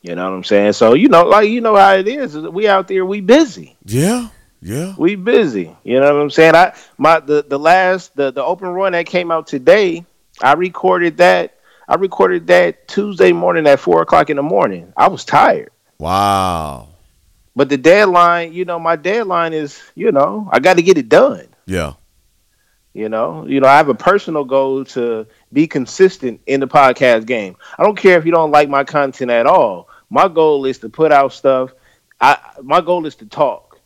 You 0.02 0.14
know 0.14 0.28
what 0.30 0.36
I'm 0.36 0.44
saying? 0.44 0.72
So 0.74 0.94
you 0.94 1.08
know, 1.08 1.24
like 1.24 1.48
you 1.48 1.60
know 1.60 1.76
how 1.76 1.94
it 1.94 2.06
is. 2.08 2.36
We 2.36 2.68
out 2.68 2.88
there, 2.88 3.04
we 3.06 3.20
busy, 3.20 3.76
Yeah. 3.84 4.28
Yeah. 4.60 4.94
we 4.98 5.14
busy. 5.14 5.74
You 5.84 6.00
know 6.00 6.14
what 6.14 6.22
I'm 6.22 6.30
saying? 6.30 6.54
I 6.54 6.74
my 6.98 7.20
the 7.20 7.44
the 7.46 7.58
last 7.58 8.14
the 8.16 8.30
the 8.30 8.42
open 8.42 8.68
run 8.68 8.92
that 8.92 9.06
came 9.06 9.30
out 9.30 9.46
today, 9.46 10.04
I 10.42 10.54
recorded 10.54 11.18
that. 11.18 11.54
I 11.86 11.94
recorded 11.96 12.46
that 12.48 12.88
Tuesday 12.88 13.32
morning 13.32 13.66
at 13.66 13.78
four 13.78 14.00
o'clock 14.02 14.30
in 14.30 14.36
the 14.36 14.42
morning. 14.42 14.92
I 14.96 15.08
was 15.08 15.24
tired, 15.26 15.70
Wow. 15.98 16.88
but 17.54 17.68
the 17.68 17.76
deadline, 17.76 18.54
you 18.54 18.64
know, 18.64 18.78
my 18.78 18.96
deadline 18.96 19.52
is, 19.52 19.82
you 19.94 20.10
know, 20.10 20.48
I 20.50 20.60
got 20.60 20.76
to 20.76 20.82
get 20.82 20.96
it 20.96 21.10
done. 21.10 21.46
Yeah. 21.66 21.92
You 22.94 23.08
know, 23.08 23.44
you 23.46 23.58
know, 23.60 23.66
I 23.66 23.76
have 23.76 23.88
a 23.88 23.94
personal 23.94 24.44
goal 24.44 24.84
to 24.86 25.26
be 25.52 25.66
consistent 25.66 26.40
in 26.46 26.60
the 26.60 26.68
podcast 26.68 27.26
game. 27.26 27.56
I 27.76 27.82
don't 27.82 27.96
care 27.98 28.16
if 28.18 28.24
you 28.24 28.30
don't 28.30 28.52
like 28.52 28.68
my 28.68 28.84
content 28.84 29.32
at 29.32 29.46
all. 29.46 29.88
My 30.10 30.28
goal 30.28 30.64
is 30.64 30.78
to 30.78 30.88
put 30.88 31.10
out 31.10 31.32
stuff. 31.32 31.72
I 32.20 32.38
my 32.62 32.80
goal 32.80 33.04
is 33.06 33.16
to 33.16 33.26
talk. 33.26 33.80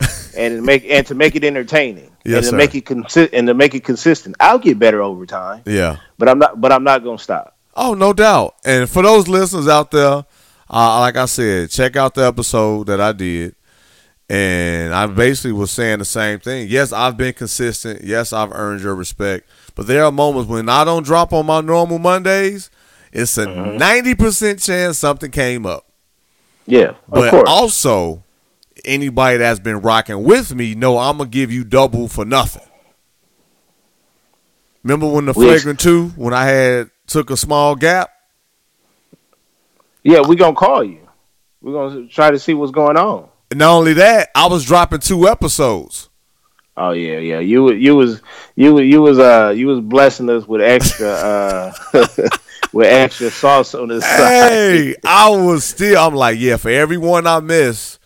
and 0.36 0.56
to 0.58 0.62
make 0.62 0.84
and 0.88 1.06
to 1.08 1.14
make 1.14 1.34
it 1.36 1.44
entertaining, 1.44 2.10
Yes, 2.24 2.36
and 2.36 2.44
to 2.44 2.50
sir. 2.50 2.56
make 2.56 2.74
it 2.74 2.84
consi- 2.86 3.30
and 3.32 3.46
to 3.48 3.54
make 3.54 3.74
it 3.74 3.84
consistent. 3.84 4.36
I'll 4.40 4.58
get 4.58 4.78
better 4.78 5.02
over 5.02 5.26
time, 5.26 5.62
Yeah. 5.66 5.96
but 6.16 6.28
I'm 6.28 6.38
not. 6.38 6.60
But 6.60 6.72
I'm 6.72 6.84
not 6.84 7.04
gonna 7.04 7.18
stop. 7.18 7.56
Oh, 7.74 7.94
no 7.94 8.12
doubt. 8.12 8.54
And 8.64 8.88
for 8.88 9.02
those 9.02 9.28
listeners 9.28 9.68
out 9.68 9.90
there, 9.90 10.24
uh, 10.70 11.00
like 11.00 11.16
I 11.16 11.26
said, 11.26 11.70
check 11.70 11.94
out 11.96 12.14
the 12.14 12.26
episode 12.26 12.86
that 12.88 13.00
I 13.00 13.12
did. 13.12 13.54
And 14.30 14.92
I 14.94 15.06
basically 15.06 15.52
was 15.52 15.70
saying 15.70 16.00
the 16.00 16.04
same 16.04 16.38
thing. 16.38 16.68
Yes, 16.68 16.92
I've 16.92 17.16
been 17.16 17.32
consistent. 17.32 18.04
Yes, 18.04 18.32
I've 18.32 18.52
earned 18.52 18.82
your 18.82 18.94
respect. 18.94 19.48
But 19.74 19.86
there 19.86 20.04
are 20.04 20.12
moments 20.12 20.50
when 20.50 20.68
I 20.68 20.84
don't 20.84 21.02
drop 21.02 21.32
on 21.32 21.46
my 21.46 21.62
normal 21.62 21.98
Mondays, 21.98 22.68
it's 23.10 23.38
a 23.38 23.46
Mm-hmm. 23.46 23.78
90% 23.78 24.62
chance 24.62 24.98
something 24.98 25.30
came 25.30 25.64
up. 25.64 25.86
Yeah, 26.66 26.88
of 26.90 26.96
But 27.08 27.30
course. 27.30 27.48
also, 27.48 28.22
anybody 28.84 29.38
that's 29.38 29.60
been 29.60 29.80
rocking 29.80 30.22
with 30.24 30.54
me 30.54 30.74
know 30.74 30.98
I'm 30.98 31.16
gonna 31.16 31.30
give 31.30 31.50
you 31.50 31.64
double 31.64 32.06
for 32.08 32.26
nothing. 32.26 32.62
Remember 34.82 35.08
when 35.08 35.24
the 35.24 35.32
We- 35.32 35.46
flagrant 35.46 35.80
two, 35.80 36.08
when 36.16 36.34
I 36.34 36.44
had 36.44 36.90
took 37.06 37.30
a 37.30 37.36
small 37.38 37.74
gap? 37.76 38.10
yeah, 40.02 40.20
we 40.20 40.36
gonna 40.36 40.54
call 40.54 40.84
you. 40.84 41.00
We're 41.62 41.72
gonna 41.72 42.06
try 42.08 42.30
to 42.30 42.38
see 42.38 42.52
what's 42.52 42.72
going 42.72 42.98
on. 42.98 43.28
And 43.50 43.58
not 43.60 43.70
only 43.76 43.94
that, 43.94 44.30
I 44.34 44.46
was 44.46 44.64
dropping 44.64 45.00
two 45.00 45.28
episodes. 45.28 46.08
Oh 46.76 46.92
yeah, 46.92 47.18
yeah. 47.18 47.40
You 47.40 47.72
you 47.72 47.96
was 47.96 48.22
you 48.54 48.78
you 48.78 49.02
was 49.02 49.18
uh 49.18 49.52
you 49.56 49.66
was 49.66 49.80
blessing 49.80 50.30
us 50.30 50.46
with 50.46 50.60
extra 50.60 51.08
uh 51.08 51.72
with 52.72 52.86
extra 52.86 53.30
sauce 53.30 53.74
on 53.74 53.88
the 53.88 54.00
side. 54.00 54.52
Hey, 54.52 54.94
I 55.04 55.30
was 55.30 55.64
still. 55.64 56.00
I'm 56.00 56.14
like, 56.14 56.38
yeah, 56.38 56.56
for 56.56 56.68
every 56.68 56.98
one 56.98 57.26
I 57.26 57.40
miss, 57.40 57.98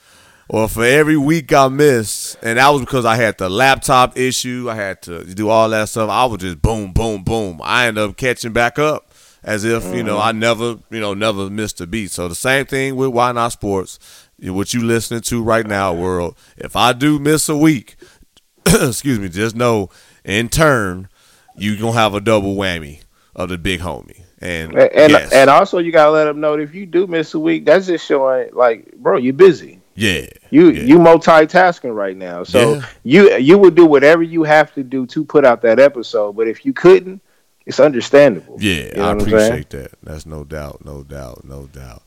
or 0.49 0.69
for 0.69 0.85
every 0.85 1.19
week 1.19 1.53
I 1.53 1.69
missed, 1.69 2.39
and 2.43 2.59
that 2.59 2.69
was 2.71 2.81
because 2.81 3.05
I 3.05 3.17
had 3.17 3.37
the 3.37 3.51
laptop 3.51 4.17
issue. 4.17 4.69
I 4.71 4.77
had 4.77 5.03
to 5.03 5.25
do 5.25 5.51
all 5.51 5.69
that 5.69 5.91
stuff. 5.91 6.09
I 6.09 6.25
was 6.25 6.39
just 6.39 6.63
boom, 6.63 6.93
boom, 6.93 7.25
boom. 7.25 7.61
I 7.63 7.89
ended 7.89 8.05
up 8.05 8.17
catching 8.17 8.55
back 8.55 8.79
up 8.79 9.13
as 9.45 9.65
if 9.65 9.85
you 9.95 10.03
know 10.03 10.19
I 10.19 10.33
never, 10.33 10.79
you 10.91 11.01
know, 11.01 11.15
never 11.15 11.51
missed 11.51 11.81
a 11.81 11.87
beat. 11.87 12.11
So 12.11 12.29
the 12.29 12.35
same 12.35 12.65
thing 12.67 12.97
with 12.97 13.11
Why 13.11 13.33
Not 13.33 13.53
Sports. 13.53 13.99
What 14.43 14.75
you 14.75 14.83
listening 14.83 15.21
to 15.23 15.43
right 15.43 15.67
now, 15.67 15.93
world? 15.95 16.37
If 16.57 16.75
I 16.77 16.93
do 16.93 17.19
miss 17.19 17.49
a 17.49 17.57
week, 17.57 17.97
excuse 18.67 19.19
me, 19.19 19.29
just 19.29 19.55
know 19.57 19.89
in 20.25 20.49
turn 20.49 21.09
you 21.57 21.77
gonna 21.79 21.93
have 21.93 22.15
a 22.15 22.21
double 22.21 22.57
whammy 22.57 23.03
of 23.37 23.49
the 23.51 23.59
big 23.59 23.81
homie. 23.81 24.23
And 24.41 24.73
And 24.73 24.93
and, 24.93 25.13
yes. 25.13 25.33
and 25.33 25.49
also 25.49 25.79
you 25.79 25.93
gotta 25.93 26.11
let 26.11 26.25
them 26.25 26.41
know 26.41 26.57
that 26.57 26.63
if 26.63 26.75
you 26.75 26.87
do 26.87 27.07
miss 27.07 27.35
a 27.35 27.39
week, 27.39 27.65
that's 27.65 27.87
just 27.87 28.05
showing 28.07 28.51
like, 28.53 28.93
bro, 28.97 29.17
you're 29.19 29.33
busy. 29.33 29.81
yeah, 29.95 30.27
You 30.51 30.71
Yeah. 30.71 30.83
you 30.83 30.99
multitasking 30.99 31.95
right 31.95 32.17
now, 32.17 32.43
so 32.43 32.75
Yeah. 32.75 32.87
you 33.05 33.37
you 33.37 33.59
would 33.59 33.75
do 33.77 33.87
whatever 33.87 34.23
you 34.25 34.43
have 34.43 34.75
to 34.75 34.83
do 34.83 35.07
to 35.07 35.25
put 35.25 35.45
out 35.45 35.63
that 35.63 35.79
episode. 35.79 36.33
But 36.33 36.49
if 36.49 36.67
you 36.67 36.73
couldn't, 36.73 37.21
it's 37.67 37.79
understandable. 37.79 38.57
Yeah, 38.59 38.87
You 38.87 38.93
know 38.97 39.03
I 39.05 39.07
what 39.15 39.23
I'm 39.23 39.31
saying? 39.31 39.35
appreciate 39.53 39.71
that. 39.71 39.93
That's 40.03 40.27
no 40.27 40.43
doubt, 40.43 40.85
no 40.85 41.05
doubt, 41.05 41.45
no 41.45 41.67
doubt. 41.73 42.03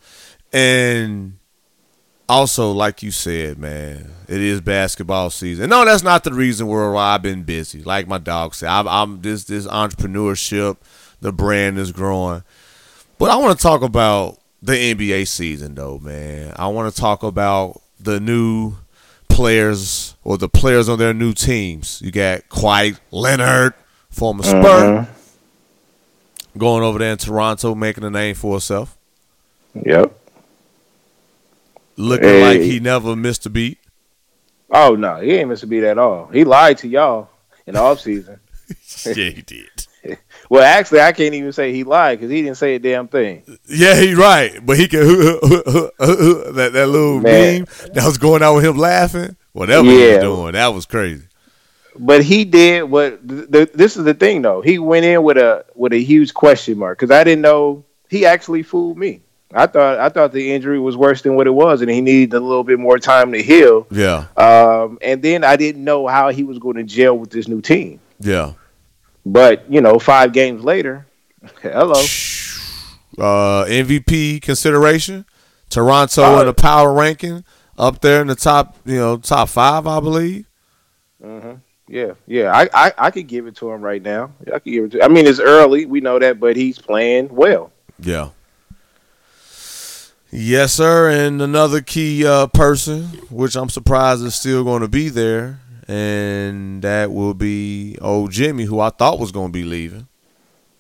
And 0.52 1.38
also, 2.28 2.72
like 2.72 3.04
you 3.04 3.12
said, 3.12 3.58
man, 3.58 4.12
it 4.28 4.42
is 4.42 4.62
basketball 4.62 5.30
season. 5.30 5.70
No, 5.70 5.86
that's 5.86 6.04
not 6.04 6.24
the 6.24 6.34
reason 6.34 6.68
why 6.68 7.14
I've 7.14 7.22
been 7.22 7.44
busy. 7.44 7.84
Like 7.84 8.08
my 8.08 8.18
dog 8.18 8.56
said, 8.56 8.70
I'm, 8.70 8.88
I'm 8.88 9.22
this 9.22 9.44
this 9.44 9.68
entrepreneurship, 9.68 10.78
the 11.22 11.32
brand 11.32 11.78
is 11.78 11.92
growing. 11.92 12.44
But 13.18 13.32
I 13.32 13.38
want 13.38 13.58
to 13.58 13.64
talk 13.64 13.82
about 13.82 14.40
the 14.62 14.74
NBA 14.74 15.28
season, 15.28 15.76
though, 15.76 16.00
man. 16.00 16.54
I 16.56 16.68
want 16.68 16.94
to 16.94 17.00
talk 17.00 17.24
about 17.24 17.82
the 18.00 18.20
new 18.20 18.76
players 19.30 20.16
or 20.24 20.38
the 20.38 20.50
players 20.50 20.90
on 20.90 20.98
their 20.98 21.14
new 21.14 21.34
teams. 21.34 22.02
You 22.04 22.12
got 22.12 22.50
Kawhi 22.50 23.00
Leonard, 23.12 23.74
former 24.10 24.44
Spur, 24.44 24.62
mm-hmm. 24.64 26.60
going 26.60 26.84
over 26.84 27.00
there 27.00 27.12
in 27.12 27.18
Toronto, 27.18 27.76
making 27.76 28.04
a 28.04 28.10
name 28.10 28.36
for 28.36 28.56
herself, 28.56 28.98
Yep. 29.86 30.25
Looking 31.98 32.28
Hey. 32.28 32.42
like 32.42 32.62
he 32.62 32.80
never 32.80 33.16
missed 33.16 33.46
a 33.46 33.50
beat. 33.50 33.78
Oh 34.72 34.96
no, 34.96 35.18
he 35.18 35.32
ain't 35.34 35.50
missed 35.50 35.64
a 35.64 35.68
beat 35.68 35.84
at 35.84 35.98
all. 35.98 36.28
He 36.28 36.44
lied 36.44 36.78
to 36.80 36.88
y'all 36.88 37.30
in 37.68 37.76
the 37.76 37.82
off 37.82 38.00
season. 38.02 38.40
yeah, 39.06 39.14
he 39.14 39.42
did. 39.42 39.70
Well, 40.48 40.62
actually, 40.62 41.02
I 41.02 41.12
can't 41.14 41.34
even 41.34 41.52
say 41.52 41.74
he 41.74 41.84
lied 41.84 42.20
because 42.20 42.30
he 42.30 42.44
didn't 42.44 42.58
say 42.58 42.76
a 42.76 42.80
damn 42.80 43.08
thing. 43.08 43.42
Yeah, 43.68 44.00
he 44.00 44.14
right, 44.14 44.64
but 44.64 44.78
he 44.78 44.88
can 44.88 45.00
that 45.00 46.70
that 46.74 46.88
little 46.88 47.20
Man. 47.20 47.60
meme 47.62 47.66
that 47.94 48.04
was 48.06 48.20
going 48.20 48.44
out 48.44 48.56
with 48.56 48.66
him 48.66 48.78
laughing. 48.78 49.36
Whatever 49.54 49.90
he 49.90 50.08
was 50.10 50.18
doing, 50.20 50.54
that 50.54 50.68
was 50.68 50.86
crazy. 50.86 51.24
But 51.98 52.24
he 52.24 52.46
did 52.46 52.84
what. 52.84 53.28
th- 53.28 53.50
th- 53.52 53.72
this 53.74 53.98
is 53.98 54.04
the 54.04 54.14
thing, 54.14 54.44
though. 54.44 54.62
He 54.62 54.78
went 54.78 55.06
in 55.06 55.24
with 55.24 55.38
a 55.38 55.66
with 55.74 55.94
a 55.94 56.04
huge 56.04 56.34
question 56.36 56.78
mark 56.78 57.00
because 57.00 57.10
I 57.12 57.24
didn't 57.24 57.42
know 57.42 57.84
he 58.10 58.26
actually 58.28 58.62
fooled 58.62 58.98
me. 59.00 59.22
I 59.54 59.68
thought 59.68 60.00
I 60.00 60.10
thought 60.10 60.32
the 60.34 60.52
injury 60.52 60.80
was 60.80 60.98
worse 60.98 61.22
than 61.22 61.36
what 61.36 61.48
it 61.48 61.52
was, 61.52 61.82
and 61.82 61.90
he 61.90 62.02
needed 62.02 62.34
a 62.34 62.40
little 62.40 62.64
bit 62.64 62.80
more 62.80 62.98
time 62.98 63.32
to 63.32 63.42
heal. 63.42 63.88
Yeah, 63.92 64.26
Um, 64.36 64.98
and 65.02 65.22
then 65.22 65.44
I 65.44 65.56
didn't 65.56 65.84
know 65.84 66.08
how 66.08 66.30
he 66.30 66.44
was 66.44 66.58
going 66.60 66.76
to 66.78 66.84
gel 66.84 67.18
with 67.18 67.30
this 67.30 67.48
new 67.48 67.62
team. 67.62 68.00
yeah. 68.20 68.54
But 69.26 69.72
you 69.72 69.82
know, 69.82 69.98
five 69.98 70.34
games 70.34 70.64
later, 70.64 71.06
hello. 71.62 72.00
Uh, 73.18 73.66
MVP 73.66 74.42
consideration, 74.42 75.26
Toronto 75.70 76.24
Uh, 76.38 76.40
in 76.42 76.48
the 76.48 76.54
power 76.54 76.94
ranking 76.94 77.44
up 77.78 78.02
there 78.02 78.22
in 78.22 78.28
the 78.28 78.36
top, 78.36 78.76
you 78.86 78.98
know, 78.98 79.18
top 79.18 79.50
five, 79.50 79.88
I 79.88 80.00
believe. 80.00 80.46
Yeah, 81.88 82.14
yeah. 82.28 82.52
I, 82.52 82.68
I 82.74 82.94
I 82.98 83.12
could 83.12 83.28
give 83.28 83.46
it 83.48 83.56
to 83.58 83.72
him 83.72 83.82
right 83.82 84.02
now. 84.02 84.32
I 84.48 84.60
could 84.60 84.72
give 84.72 84.84
it 84.86 84.92
to. 84.94 85.04
I 85.04 85.08
mean, 85.08 85.28
it's 85.28 85.40
early. 85.40 85.86
We 85.86 86.02
know 86.02 86.18
that, 86.20 86.40
but 86.40 86.56
he's 86.56 86.80
playing 86.80 87.30
well. 87.30 87.72
Yeah. 88.00 88.30
Yes, 90.38 90.74
sir. 90.74 91.10
And 91.10 91.42
another 91.42 91.80
key 91.80 92.26
uh, 92.26 92.48
person, 92.48 93.04
which 93.30 93.56
I'm 93.56 93.70
surprised 93.70 94.22
is 94.24 94.36
still 94.36 94.66
going 94.66 94.82
to 94.82 94.90
be 94.90 95.08
there, 95.08 95.62
and 95.88 96.82
that 96.82 97.14
will 97.14 97.34
be 97.34 97.98
old 98.02 98.32
Jimmy, 98.32 98.66
who 98.66 98.82
I 98.82 98.90
thought 98.90 99.18
was 99.18 99.32
going 99.32 99.48
to 99.48 99.54
be 99.54 99.64
leaving. 99.64 100.10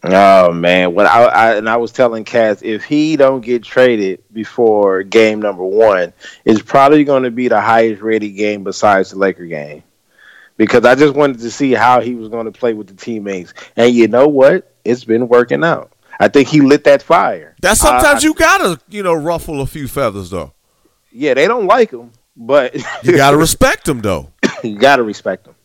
Oh 0.03 0.51
man, 0.51 0.93
when 0.93 1.07
I, 1.07 1.23
I 1.23 1.55
and 1.55 1.69
I 1.69 1.77
was 1.77 1.93
telling 1.93 2.25
Cass 2.25 2.61
if 2.61 2.83
he 2.83 3.15
don't 3.15 3.39
get 3.39 3.63
traded 3.63 4.21
before 4.33 5.03
game 5.03 5.39
number 5.39 5.63
one, 5.63 6.11
it's 6.43 6.61
probably 6.61 7.05
going 7.05 7.23
to 7.23 7.31
be 7.31 7.47
the 7.47 7.61
highest 7.61 8.01
rated 8.01 8.35
game 8.35 8.65
besides 8.65 9.11
the 9.11 9.17
Laker 9.17 9.45
game, 9.45 9.83
because 10.57 10.83
I 10.83 10.95
just 10.95 11.15
wanted 11.15 11.39
to 11.39 11.49
see 11.49 11.71
how 11.71 12.01
he 12.01 12.13
was 12.13 12.27
going 12.27 12.45
to 12.45 12.51
play 12.51 12.73
with 12.73 12.87
the 12.87 12.93
teammates. 12.93 13.53
And 13.77 13.95
you 13.95 14.09
know 14.09 14.27
what? 14.27 14.75
It's 14.83 15.05
been 15.05 15.29
working 15.29 15.63
out. 15.63 15.91
I 16.19 16.27
think 16.27 16.47
he 16.47 16.61
lit 16.61 16.83
that 16.85 17.01
fire. 17.01 17.55
That 17.61 17.77
sometimes 17.77 18.23
I- 18.23 18.27
you 18.27 18.33
gotta, 18.33 18.79
you 18.89 19.03
know, 19.03 19.13
ruffle 19.13 19.61
a 19.61 19.65
few 19.67 19.87
feathers 19.87 20.29
though. 20.29 20.53
yeah, 21.11 21.33
they 21.33 21.47
don't 21.47 21.65
like 21.67 21.91
him, 21.91 22.11
but 22.35 22.75
You 23.03 23.15
gotta 23.17 23.37
respect 23.47 23.85
them 23.85 24.01
though. 24.01 24.31
you 24.63 24.77
gotta 24.77 25.03
respect 25.03 25.47
him. 25.47 25.55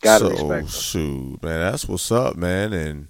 Gotta 0.00 0.24
so, 0.24 0.30
respect 0.30 0.62
him. 0.62 0.68
Shoot, 0.68 1.42
man, 1.42 1.60
that's 1.60 1.86
what's 1.88 2.10
up, 2.10 2.36
man. 2.36 2.72
And 2.72 3.08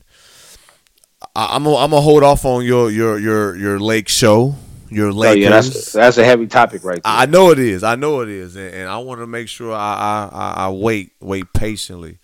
I, 1.34 1.56
I'm 1.56 1.64
gonna, 1.64 1.76
I'm 1.76 1.90
gonna 1.90 2.02
hold 2.02 2.22
off 2.22 2.44
on 2.44 2.64
your 2.64 2.90
your 2.90 3.18
your 3.18 3.56
your 3.56 3.80
lake 3.80 4.08
show, 4.08 4.54
your 4.90 5.08
Oh 5.08 5.12
Lakers. 5.12 5.42
yeah, 5.42 5.50
that's 5.50 5.92
that's 5.92 6.18
a 6.18 6.24
heavy 6.24 6.46
topic 6.46 6.84
right 6.84 7.02
there. 7.02 7.12
I 7.12 7.26
know 7.26 7.50
it 7.50 7.58
is. 7.58 7.82
I 7.82 7.94
know 7.96 8.20
it 8.20 8.28
is, 8.28 8.56
and, 8.56 8.74
and 8.74 8.88
I 8.90 8.98
want 8.98 9.20
to 9.20 9.26
make 9.26 9.48
sure 9.48 9.72
I, 9.72 10.28
I, 10.32 10.36
I, 10.36 10.52
I 10.66 10.70
wait 10.70 11.12
wait 11.20 11.50
patiently. 11.54 12.18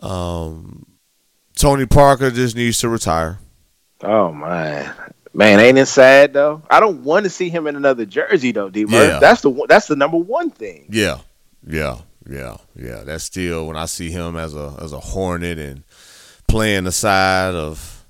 Um, 0.00 0.86
Tony 1.58 1.86
Parker 1.86 2.30
just 2.30 2.56
needs 2.56 2.78
to 2.78 2.88
retire. 2.88 3.38
Oh 4.02 4.32
man, 4.32 4.94
man, 5.34 5.58
ain't 5.58 5.76
it 5.76 5.86
sad 5.86 6.32
though? 6.32 6.62
I 6.70 6.78
don't 6.78 7.02
want 7.02 7.24
to 7.24 7.30
see 7.30 7.48
him 7.48 7.66
in 7.66 7.74
another 7.74 8.06
jersey 8.06 8.52
though, 8.52 8.70
D. 8.70 8.86
Yeah. 8.88 9.18
That's 9.18 9.40
the 9.40 9.66
that's 9.68 9.88
the 9.88 9.96
number 9.96 10.16
one 10.16 10.50
thing. 10.50 10.86
Yeah, 10.88 11.18
yeah, 11.66 11.98
yeah, 12.28 12.58
yeah. 12.76 13.02
That's 13.04 13.24
still 13.24 13.66
when 13.66 13.76
I 13.76 13.86
see 13.86 14.10
him 14.10 14.36
as 14.36 14.54
a 14.54 14.76
as 14.80 14.92
a 14.92 15.00
Hornet 15.00 15.58
and 15.58 15.82
playing 16.46 16.84
the 16.84 16.92
side 16.92 17.56
of 17.56 18.06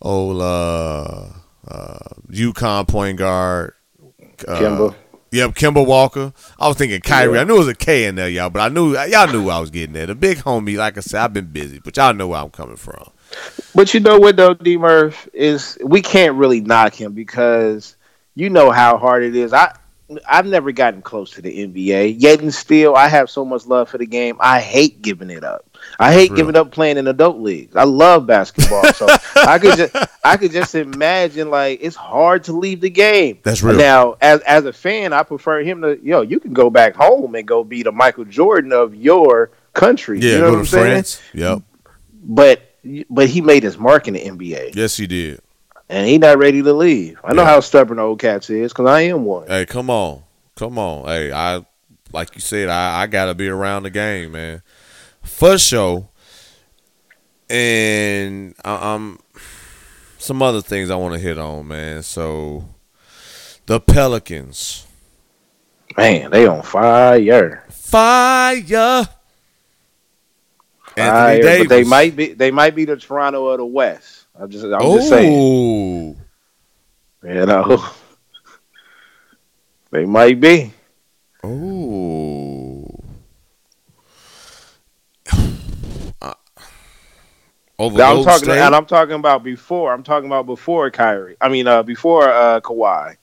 old 0.00 0.40
uh, 0.40 1.26
uh, 1.68 1.98
UConn 2.30 2.88
point 2.88 3.18
guard. 3.18 3.74
Uh, 4.46 4.58
Kemba. 4.58 4.94
Yep, 5.30 5.50
Kemba 5.50 5.86
Walker. 5.86 6.32
I 6.58 6.68
was 6.68 6.76
thinking 6.76 7.00
Kyrie. 7.00 7.38
I 7.38 7.44
knew 7.44 7.56
it 7.56 7.58
was 7.58 7.68
a 7.68 7.74
K 7.74 8.06
in 8.06 8.14
there, 8.14 8.28
y'all, 8.28 8.50
but 8.50 8.60
I 8.60 8.68
knew 8.68 8.96
y'all 8.96 9.30
knew 9.30 9.48
I 9.50 9.60
was 9.60 9.70
getting 9.70 9.96
at. 9.96 10.06
The 10.06 10.14
big 10.14 10.38
homie, 10.38 10.76
like 10.76 10.96
I 10.96 11.00
said, 11.00 11.20
I've 11.20 11.32
been 11.32 11.46
busy, 11.46 11.80
but 11.80 11.96
y'all 11.96 12.14
know 12.14 12.28
where 12.28 12.40
I'm 12.40 12.50
coming 12.50 12.76
from. 12.76 13.10
But 13.74 13.92
you 13.92 14.00
know 14.00 14.18
what 14.18 14.36
though, 14.36 14.54
D. 14.54 14.76
Murph 14.78 15.28
is 15.32 15.76
we 15.84 16.00
can't 16.00 16.36
really 16.36 16.60
knock 16.60 16.94
him 16.94 17.12
because 17.12 17.96
you 18.34 18.48
know 18.48 18.70
how 18.70 18.96
hard 18.96 19.22
it 19.22 19.36
is. 19.36 19.52
I 19.52 19.76
I've 20.26 20.46
never 20.46 20.72
gotten 20.72 21.02
close 21.02 21.32
to 21.32 21.42
the 21.42 21.66
NBA. 21.66 22.16
Yet 22.18 22.40
and 22.40 22.54
still, 22.54 22.96
I 22.96 23.08
have 23.08 23.28
so 23.28 23.44
much 23.44 23.66
love 23.66 23.90
for 23.90 23.98
the 23.98 24.06
game. 24.06 24.36
I 24.40 24.60
hate 24.60 25.02
giving 25.02 25.30
it 25.30 25.44
up. 25.44 25.67
I 26.00 26.12
hate 26.12 26.32
giving 26.34 26.54
up 26.54 26.70
playing 26.70 26.96
in 26.96 27.08
adult 27.08 27.38
leagues. 27.38 27.74
I 27.74 27.82
love 27.84 28.24
basketball, 28.26 28.84
so 28.92 29.06
I 29.34 29.58
could 29.58 29.76
just 29.76 29.96
I 30.24 30.36
could 30.36 30.52
just 30.52 30.74
imagine 30.76 31.50
like 31.50 31.80
it's 31.82 31.96
hard 31.96 32.44
to 32.44 32.52
leave 32.52 32.80
the 32.80 32.90
game. 32.90 33.38
That's 33.42 33.62
real. 33.62 33.76
Now, 33.76 34.16
as 34.20 34.40
as 34.42 34.64
a 34.64 34.72
fan, 34.72 35.12
I 35.12 35.22
prefer 35.24 35.60
him 35.62 35.82
to 35.82 35.98
yo. 36.02 36.20
You 36.22 36.38
can 36.38 36.52
go 36.52 36.70
back 36.70 36.94
home 36.94 37.34
and 37.34 37.46
go 37.48 37.64
be 37.64 37.82
the 37.82 37.90
Michael 37.92 38.24
Jordan 38.26 38.72
of 38.72 38.94
your 38.94 39.50
country. 39.74 40.20
Yeah, 40.20 40.30
you 40.32 40.38
know 40.38 40.46
go 40.46 40.52
what 40.52 40.58
I'm 40.60 40.66
saying? 40.66 40.84
France. 40.86 41.20
Yep. 41.34 41.62
But 42.22 42.62
but 43.10 43.28
he 43.28 43.40
made 43.40 43.62
his 43.64 43.76
mark 43.76 44.06
in 44.08 44.14
the 44.14 44.20
NBA, 44.20 44.74
Yes, 44.76 44.96
he 44.96 45.06
did. 45.08 45.40
and 45.88 46.06
he 46.06 46.16
not 46.18 46.38
ready 46.38 46.62
to 46.62 46.72
leave. 46.72 47.18
I 47.24 47.34
know 47.34 47.42
Yeah. 47.42 47.48
how 47.48 47.60
stubborn 47.60 47.98
old 47.98 48.20
cats 48.20 48.50
is 48.50 48.72
because 48.72 48.86
I 48.86 49.02
am 49.02 49.24
one. 49.24 49.48
Hey, 49.48 49.66
come 49.66 49.90
on, 49.90 50.22
come 50.54 50.78
on. 50.78 51.06
Hey, 51.06 51.32
I 51.32 51.66
like 52.12 52.34
you 52.36 52.40
said, 52.40 52.68
I, 52.68 53.02
I 53.02 53.06
gotta 53.08 53.34
be 53.34 53.48
around 53.48 53.82
the 53.82 53.90
game, 53.90 54.32
man. 54.32 54.62
For 55.28 55.58
show, 55.58 56.08
And 57.48 58.54
I, 58.64 58.94
I'm 58.94 59.18
some 60.18 60.42
other 60.42 60.60
things 60.60 60.90
I 60.90 60.96
want 60.96 61.14
to 61.14 61.20
hit 61.20 61.38
on, 61.38 61.68
man. 61.68 62.02
So 62.02 62.68
the 63.66 63.80
Pelicans, 63.80 64.86
Man, 65.96 66.30
they 66.30 66.46
on 66.46 66.62
fire. 66.62 67.64
fire. 67.70 69.08
Fire, 70.96 71.58
but 71.58 71.68
they 71.68 71.84
might 71.84 72.16
be 72.16 72.32
they 72.32 72.50
might 72.50 72.74
be 72.74 72.84
the 72.84 72.96
Toronto 72.96 73.46
of 73.48 73.58
the 73.58 73.66
West. 73.66 74.26
I'm 74.38 74.50
just 74.50 74.64
I'm 74.64 74.80
just 74.80 75.08
saying. 75.08 76.16
You 77.22 77.46
know. 77.46 77.84
they 79.90 80.04
might 80.04 80.40
be. 80.40 80.72
oh. 81.44 82.57
Over 87.78 88.02
I'm 88.02 88.24
talking 88.24 88.44
State? 88.44 88.58
and 88.58 88.74
I'm 88.74 88.86
talking 88.86 89.14
about 89.14 89.44
before. 89.44 89.92
I'm 89.92 90.02
talking 90.02 90.28
about 90.28 90.46
before 90.46 90.90
Kyrie. 90.90 91.36
I 91.40 91.48
mean 91.48 91.66
uh 91.66 91.82
before 91.82 92.28
uh 92.28 92.60
Kawhi. 92.60 93.16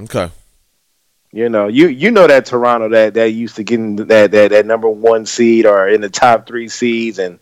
Okay. 0.00 0.30
You 1.32 1.48
know, 1.48 1.68
you 1.68 1.88
you 1.88 2.10
know 2.10 2.26
that 2.26 2.46
Toronto 2.46 2.88
that 2.90 3.14
that 3.14 3.30
used 3.30 3.56
to 3.56 3.64
getting 3.64 3.96
that 3.96 4.30
that 4.32 4.50
that 4.50 4.66
number 4.66 4.88
one 4.88 5.26
seed 5.26 5.64
or 5.64 5.88
in 5.88 6.00
the 6.00 6.10
top 6.10 6.46
three 6.46 6.68
seeds 6.68 7.18
and 7.18 7.38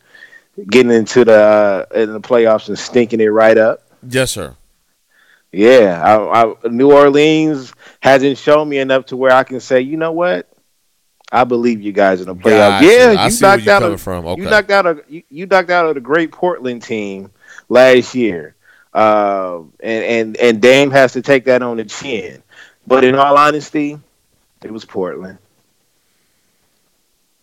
getting 0.66 0.92
into 0.92 1.24
the 1.24 1.86
uh, 1.92 1.94
in 1.94 2.12
the 2.12 2.20
playoffs 2.20 2.68
and 2.68 2.78
stinking 2.78 3.20
it 3.20 3.26
right 3.26 3.56
up. 3.56 3.82
Yes, 4.08 4.32
sir. 4.32 4.56
Yeah, 5.52 6.02
I, 6.04 6.42
I, 6.42 6.68
New 6.68 6.92
Orleans 6.92 7.72
hasn't 8.00 8.36
shown 8.36 8.68
me 8.68 8.78
enough 8.78 9.06
to 9.06 9.16
where 9.16 9.32
I 9.32 9.44
can 9.44 9.60
say, 9.60 9.80
you 9.80 9.96
know 9.96 10.12
what, 10.12 10.47
I 11.30 11.44
believe 11.44 11.82
you 11.82 11.92
guys 11.92 12.20
in 12.20 12.26
the 12.26 12.34
playoffs. 12.34 12.80
Gotcha. 12.80 12.86
Yeah, 12.86 13.26
you 13.28 13.40
knocked 13.40 13.62
you're 13.62 13.74
out 13.74 13.82
coming 13.82 13.94
a, 13.94 13.98
from. 13.98 14.26
Okay. 14.26 14.42
you 14.42 14.50
knocked 14.50 14.70
out 14.70 14.86
a 14.86 15.04
you, 15.08 15.22
you 15.30 15.46
knocked 15.46 15.70
out 15.70 15.96
a 15.96 16.00
great 16.00 16.32
Portland 16.32 16.82
team 16.82 17.30
last 17.68 18.14
year, 18.14 18.54
uh, 18.94 19.58
and 19.80 20.04
and 20.04 20.36
and 20.38 20.62
Dame 20.62 20.90
has 20.90 21.12
to 21.12 21.22
take 21.22 21.44
that 21.44 21.62
on 21.62 21.76
the 21.76 21.84
chin. 21.84 22.42
But 22.86 23.04
in 23.04 23.14
all 23.14 23.36
honesty, 23.36 23.98
it 24.62 24.70
was 24.70 24.84
Portland. 24.84 25.38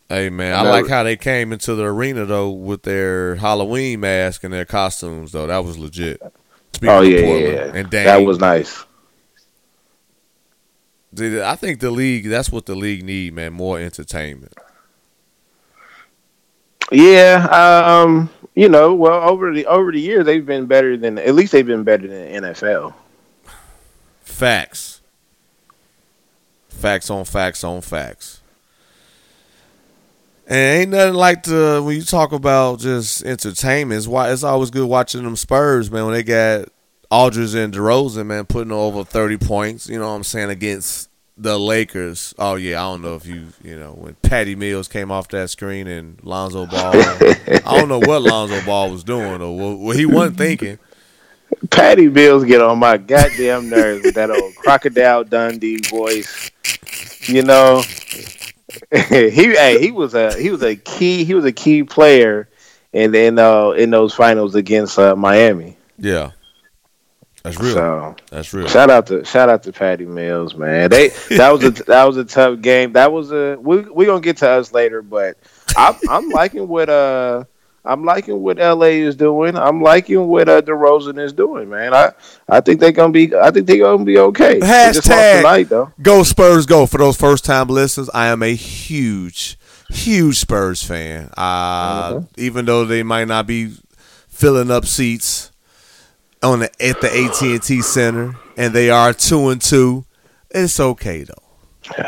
Hey 0.10 0.30
man, 0.30 0.56
I 0.56 0.62
like 0.70 0.88
how 0.88 1.04
they 1.04 1.18
came 1.18 1.52
into 1.52 1.76
the 1.76 1.86
arena 1.86 2.26
though 2.26 2.50
with 2.50 2.84
their 2.84 3.36
Halloween 3.36 4.00
mask 4.02 4.44
and 4.44 4.54
their 4.54 4.66
costumes 4.66 5.32
though. 5.32 5.48
That 5.48 5.64
was 5.64 5.78
legit. 5.78 6.22
Speaking 6.74 6.90
oh 6.90 7.02
of 7.02 7.08
yeah, 7.08 7.20
yeah, 7.20 7.26
Portland 7.26 7.54
yeah. 7.54 7.80
and 7.80 7.90
Dame, 7.90 8.06
that 8.06 8.18
was 8.18 8.40
nice. 8.40 8.86
Dude, 11.16 11.42
I 11.42 11.56
think 11.56 11.80
the 11.80 11.92
league. 11.92 12.28
That's 12.28 12.52
what 12.52 12.66
the 12.66 12.76
league 12.76 13.04
need, 13.04 13.34
man. 13.34 13.54
More 13.54 13.80
entertainment. 13.80 14.54
Yeah, 16.92 17.48
um, 17.52 18.30
you 18.54 18.70
know, 18.70 18.94
well 18.94 19.28
over 19.28 19.54
the 19.54 19.66
over 19.66 19.92
the 19.92 20.00
years 20.00 20.26
they've 20.26 20.46
been 20.46 20.66
better 20.66 20.98
than 20.98 21.18
at 21.18 21.34
least 21.34 21.52
they've 21.52 21.66
been 21.66 21.84
better 21.84 22.08
than 22.08 22.44
the 22.44 22.50
NFL. 22.50 22.94
Facts. 24.22 25.02
Facts 26.70 27.10
on 27.10 27.26
facts 27.26 27.64
on 27.64 27.82
facts. 27.82 28.42
And 30.48 30.82
ain't 30.82 30.92
nothing 30.92 31.16
like 31.16 31.44
the 31.44 31.82
when 31.84 31.96
you 31.96 32.04
talk 32.04 32.32
about 32.34 32.80
just 32.80 33.24
entertainment. 33.24 33.98
It's 33.98 34.08
why 34.08 34.32
it's 34.32 34.44
always 34.44 34.70
good 34.70 34.88
watching 34.88 35.24
them 35.24 35.36
Spurs, 35.36 35.90
man. 35.90 36.06
When 36.06 36.14
they 36.14 36.24
got 36.24 36.68
Aldridge 37.16 37.56
and 37.56 37.74
DeRozan, 37.74 38.26
man, 38.26 38.46
putting 38.46 38.74
over 38.74 39.06
thirty 39.06 39.38
points. 39.38 39.88
You 39.88 40.00
know 40.00 40.10
what 40.10 40.16
I'm 40.16 40.24
saying 40.26 40.50
against 40.50 41.10
the 41.38 41.58
Lakers. 41.58 42.34
Oh 42.38 42.56
yeah, 42.56 42.82
I 42.82 42.92
don't 42.92 43.04
know 43.04 43.16
if 43.16 43.26
you 43.26 43.48
you 43.64 43.80
know 43.80 43.94
when 43.94 44.16
Patty 44.16 44.54
Mills 44.54 44.90
came 44.90 45.12
off 45.12 45.30
that 45.30 45.50
screen 45.50 45.88
and 45.88 46.22
Lonzo 46.24 46.66
Ball. 46.66 46.92
I 46.94 47.78
don't 47.78 47.88
know 47.88 48.00
what 48.00 48.22
Lonzo 48.22 48.62
Ball 48.66 48.92
was 48.92 49.06
doing 49.06 49.42
or 49.42 49.56
what, 49.58 49.80
what 49.80 49.96
he 49.96 50.06
wasn't 50.06 50.38
thinking. 50.38 50.78
Patty 51.70 52.10
Mills 52.10 52.44
get 52.44 52.60
on 52.60 52.80
my 52.80 52.98
goddamn 52.98 53.70
nerves 53.70 54.04
with 54.04 54.16
that 54.16 54.30
old 54.30 54.54
crocodile 54.58 55.24
Dundee 55.24 55.80
voice. 55.90 56.52
You 57.30 57.44
know, 57.44 57.82
he 58.92 59.56
hey, 59.56 59.80
he 59.80 59.92
was 59.92 60.16
a 60.16 60.38
he 60.38 60.50
was 60.50 60.64
a 60.64 60.76
key 60.76 61.24
he 61.24 61.34
was 61.34 61.46
a 61.46 61.54
key 61.54 61.84
player 61.84 62.50
in 62.92 63.16
in 63.16 63.40
uh, 63.40 63.70
in 63.70 63.90
those 63.90 64.14
finals 64.14 64.54
against 64.54 65.00
uh, 65.00 65.16
Miami. 65.16 65.78
Yeah, 65.98 66.32
that's 67.46 67.60
real. 67.60 67.74
So 67.74 68.16
That's 68.32 68.54
real. 68.54 68.68
shout 68.68 68.90
out 68.90 69.06
to 69.08 69.24
shout 69.24 69.50
out 69.50 69.62
to 69.64 69.72
Patty 69.72 70.06
Mills, 70.06 70.56
man. 70.56 70.90
They 70.90 71.10
that 71.30 71.52
was 71.52 71.64
a 71.64 71.70
that 71.86 72.04
was 72.06 72.18
a 72.18 72.26
tough 72.26 72.62
game. 72.62 72.94
That 72.94 73.12
was 73.12 73.32
a 73.32 73.56
we 73.60 73.82
we 73.82 74.06
gonna 74.06 74.20
get 74.20 74.38
to 74.38 74.50
us 74.50 74.74
later, 74.74 75.02
but 75.04 75.38
I'm 75.78 75.96
I'm 76.10 76.30
liking 76.30 76.68
what 76.68 76.90
uh 76.90 77.44
I'm 77.86 78.04
liking 78.04 78.42
what 78.42 78.58
LA 78.58 78.98
is 79.06 79.16
doing. 79.16 79.56
I'm 79.56 79.80
liking 79.80 80.28
what 80.28 80.50
uh, 80.50 80.64
DeRozan 80.64 81.20
is 81.24 81.34
doing, 81.34 81.70
man. 81.70 81.94
I 81.94 82.14
I 82.50 82.62
think 82.62 82.80
they're 82.80 82.92
gonna 82.92 83.14
be 83.14 83.36
I 83.36 83.52
think 83.52 83.68
they're 83.68 83.78
gonna 83.78 84.04
be 84.04 84.18
okay. 84.18 84.54
They 84.60 84.92
just 84.92 85.08
Hashtag 85.08 85.38
tonight 85.38 85.70
though. 85.70 85.92
Go 86.02 86.24
Spurs 86.24 86.66
Go. 86.66 86.88
For 86.88 86.98
those 86.98 87.16
first 87.16 87.46
time 87.46 87.68
listeners, 87.68 88.10
I 88.12 88.26
am 88.28 88.42
a 88.42 88.56
huge, 88.56 89.60
huge 89.92 90.40
Spurs 90.40 90.82
fan. 90.82 91.30
Uh, 91.38 92.22
Even 92.38 92.66
though 92.66 92.86
they 92.86 93.04
might 93.04 93.28
not 93.28 93.46
be 93.46 93.76
filling 94.30 94.72
up 94.72 94.86
seats 94.86 95.52
on 96.46 96.60
the, 96.60 96.86
at 96.86 97.02
the 97.02 97.08
AT 97.08 97.42
and 97.42 97.62
T 97.64 97.82
Center, 97.82 98.36
and 98.56 98.74
they 98.74 98.90
are 98.90 99.14
two 99.14 99.50
and 99.50 99.62
two, 99.62 100.06
it's 100.52 100.80
okay 100.80 101.24
though. 101.24 101.34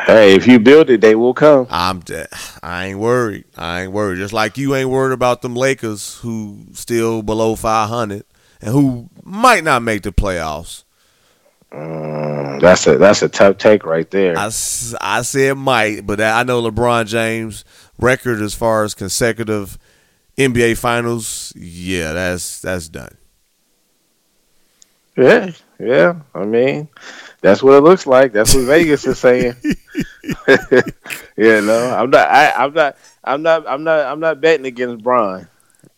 Hey, 0.05 0.33
if 0.35 0.47
you 0.47 0.59
build 0.59 0.89
it, 0.89 1.01
they 1.01 1.13
will 1.13 1.33
come. 1.33 1.67
I'm 1.69 1.99
de- 1.99 2.27
I 2.63 2.87
ain't 2.87 2.99
worried. 2.99 3.45
I 3.55 3.83
ain't 3.83 3.91
worried. 3.91 4.17
Just 4.17 4.33
like 4.33 4.57
you 4.57 4.73
ain't 4.73 4.89
worried 4.89 5.13
about 5.13 5.41
them 5.41 5.55
Lakers 5.55 6.17
who 6.17 6.65
still 6.73 7.21
below 7.21 7.55
500 7.55 8.23
and 8.61 8.71
who 8.71 9.09
might 9.23 9.63
not 9.63 9.83
make 9.83 10.01
the 10.01 10.11
playoffs. 10.11 10.83
Mm, 11.71 12.61
that's 12.61 12.87
a 12.87 12.97
that's 12.97 13.21
a 13.21 13.29
tough 13.29 13.57
take 13.57 13.85
right 13.85 14.09
there. 14.09 14.37
I, 14.37 14.45
I 14.45 15.21
said 15.21 15.57
might, 15.57 16.07
but 16.07 16.21
I 16.21 16.43
know 16.43 16.61
LeBron 16.61 17.05
James' 17.05 17.65
record 17.99 18.41
as 18.41 18.55
far 18.55 18.83
as 18.83 18.93
consecutive 18.93 19.77
NBA 20.37 20.77
Finals. 20.77 21.51
Yeah, 21.55 22.13
that's 22.13 22.61
that's 22.61 22.87
done. 22.87 23.16
Yeah, 25.17 25.51
yeah. 25.79 26.21
I 26.35 26.45
mean, 26.45 26.89
that's 27.41 27.63
what 27.63 27.75
it 27.75 27.81
looks 27.81 28.05
like. 28.07 28.33
That's 28.33 28.53
what 28.53 28.65
Vegas 28.65 29.05
is 29.07 29.19
saying. 29.19 29.55
you 31.37 31.61
know, 31.61 31.95
I'm 31.97 32.09
not. 32.09 32.27
I, 32.29 32.51
I'm 32.51 32.73
not. 32.73 32.97
I'm 33.23 33.41
not. 33.41 33.67
I'm 33.67 33.83
not. 33.83 34.05
I'm 34.05 34.19
not 34.19 34.41
betting 34.41 34.65
against 34.65 35.03
Bron. 35.03 35.47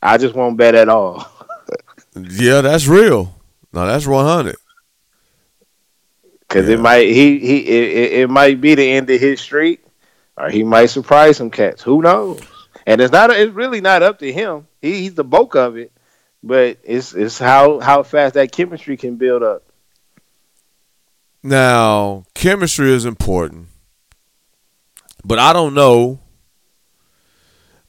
I 0.01 0.17
just 0.17 0.35
won't 0.35 0.57
bet 0.57 0.75
at 0.75 0.89
all. 0.89 1.29
Yeah, 2.15 2.61
that's 2.61 2.87
real. 2.87 3.35
No, 3.71 3.85
that's 3.85 4.07
one 4.07 4.25
hundred. 4.25 4.57
Because 6.47 6.67
Yeah. 6.67 6.75
it 6.75 6.79
might. 6.79 7.07
He. 7.07 7.39
He. 7.39 7.57
It, 7.67 7.97
it, 7.97 8.13
it 8.21 8.29
might 8.29 8.59
be 8.61 8.75
the 8.75 8.91
end 8.91 9.09
of 9.09 9.19
his 9.21 9.39
streak, 9.39 9.83
or 10.37 10.49
he 10.49 10.63
might 10.63 10.87
surprise 10.87 11.37
some 11.37 11.51
cats. 11.51 11.81
Who 11.83 12.01
knows? 12.01 12.41
And 12.85 12.99
it's 13.01 13.11
not. 13.11 13.29
It's 13.31 13.53
really 13.53 13.81
not 13.81 14.01
up 14.03 14.19
to 14.19 14.31
him. 14.33 14.67
He, 14.81 15.01
he's 15.01 15.13
the 15.15 15.23
bulk 15.23 15.55
of 15.55 15.77
it. 15.77 15.91
But 16.41 16.79
it's 16.83 17.13
it's 17.13 17.37
how 17.37 17.79
how 17.79 18.03
fast 18.03 18.35
that 18.35 18.51
chemistry 18.51 18.97
can 18.97 19.15
build 19.17 19.43
up. 19.43 19.63
Now, 21.43 22.25
chemistry 22.33 22.91
is 22.91 23.05
important, 23.05 23.67
but 25.23 25.39
I 25.39 25.53
don't 25.53 25.73
know. 25.73 26.19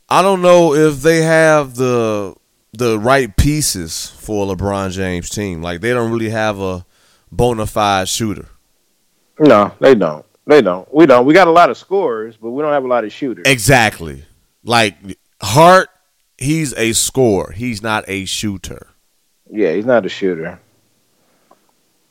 I 0.08 0.22
don't 0.22 0.42
know 0.42 0.74
if 0.74 1.02
they 1.02 1.22
have 1.22 1.76
the 1.76 2.34
the 2.72 2.98
right 2.98 3.36
pieces 3.36 4.08
for 4.18 4.44
a 4.44 4.56
LeBron 4.56 4.90
James 4.90 5.30
team. 5.30 5.62
Like 5.62 5.80
they 5.80 5.90
don't 5.90 6.10
really 6.10 6.30
have 6.30 6.60
a 6.60 6.84
bona 7.30 7.66
fide 7.66 8.08
shooter. 8.08 8.48
No, 9.38 9.72
they 9.80 9.94
don't. 9.94 10.24
They 10.46 10.62
don't. 10.62 10.92
We 10.92 11.06
don't. 11.06 11.26
We 11.26 11.34
got 11.34 11.48
a 11.48 11.52
lot 11.52 11.70
of 11.70 11.76
scorers, 11.76 12.36
but 12.36 12.50
we 12.50 12.62
don't 12.62 12.72
have 12.72 12.84
a 12.84 12.88
lot 12.88 13.04
of 13.04 13.12
shooters. 13.12 13.44
Exactly. 13.46 14.24
Like 14.64 14.96
Hart, 15.40 15.88
he's 16.40 16.74
a 16.74 16.92
scorer. 16.92 17.52
He's 17.52 17.80
not 17.82 18.04
a 18.08 18.24
shooter. 18.24 18.88
Yeah, 19.50 19.72
he's 19.72 19.86
not 19.86 20.04
a 20.04 20.08
shooter. 20.08 20.58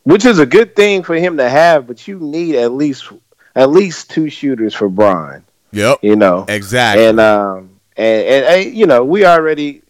which 0.04 0.26
is 0.26 0.39
a 0.39 0.46
good 0.46 0.76
thing 0.76 1.04
for 1.04 1.15
him 1.15 1.38
to 1.38 1.50
have. 1.50 1.86
But 1.88 2.08
you 2.08 2.20
need 2.20 2.56
at 2.56 2.72
least 2.72 3.12
at 3.56 3.70
least 3.70 4.10
two 4.10 4.30
shooters 4.30 4.74
for 4.74 4.88
Bron. 4.89 5.44
Yep. 5.72 6.00
You 6.02 6.15
know, 6.15 6.46
Exactly. 6.48 7.06
and 7.06 7.20
um 7.20 7.80
and, 7.98 8.26
and 8.26 8.46
and 8.46 8.76
you 8.78 8.86
know 8.88 9.04
we 9.04 9.26
already 9.26 9.82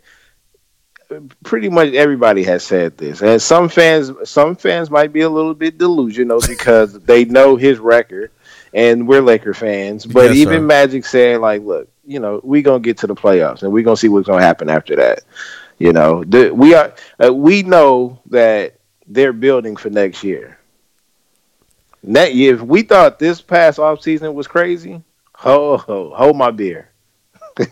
pretty 1.43 1.69
much 1.69 1.93
everybody 1.93 2.43
has 2.43 2.63
said 2.63 2.95
this 2.97 3.21
and 3.23 3.41
some 3.41 3.67
fans 3.67 4.11
some 4.29 4.55
fans 4.55 4.91
might 4.91 5.11
be 5.11 5.21
a 5.21 5.29
little 5.29 5.55
bit 5.55 5.77
delusional 5.79 6.39
because 6.47 6.93
they 7.05 7.25
know 7.25 7.55
his 7.55 7.79
record 7.79 8.31
and 8.75 9.07
we're 9.07 9.21
Laker 9.21 9.55
fans 9.55 10.05
but 10.05 10.25
Yes, 10.25 10.35
even 10.35 10.59
sir. 10.59 10.65
Magic 10.65 11.05
said 11.05 11.41
like 11.41 11.63
look 11.63 11.89
you 12.09 12.19
know 12.19 12.41
we're 12.43 12.61
gonna 12.61 12.79
get 12.79 12.97
to 12.97 13.07
the 13.07 13.15
playoffs 13.15 13.63
and 13.63 13.71
we're 13.71 13.83
gonna 13.83 13.97
see 13.97 14.09
what's 14.09 14.27
gonna 14.27 14.41
happen 14.41 14.69
after 14.69 14.95
that 14.95 15.21
you 15.77 15.93
know 15.93 16.23
the, 16.25 16.49
we 16.49 16.73
are 16.73 16.93
uh, 17.23 17.33
we 17.33 17.63
know 17.63 18.19
that 18.29 18.79
they're 19.07 19.33
building 19.33 19.75
for 19.75 19.89
next 19.89 20.23
year 20.23 20.57
Net, 22.01 22.31
if 22.31 22.61
we 22.61 22.81
thought 22.81 23.19
this 23.19 23.41
past 23.41 23.77
off 23.77 24.01
season 24.01 24.33
was 24.33 24.47
crazy 24.47 25.01
ho 25.33 25.77
ho 25.77 26.13
hold 26.15 26.35
my 26.35 26.51
beer 26.51 26.89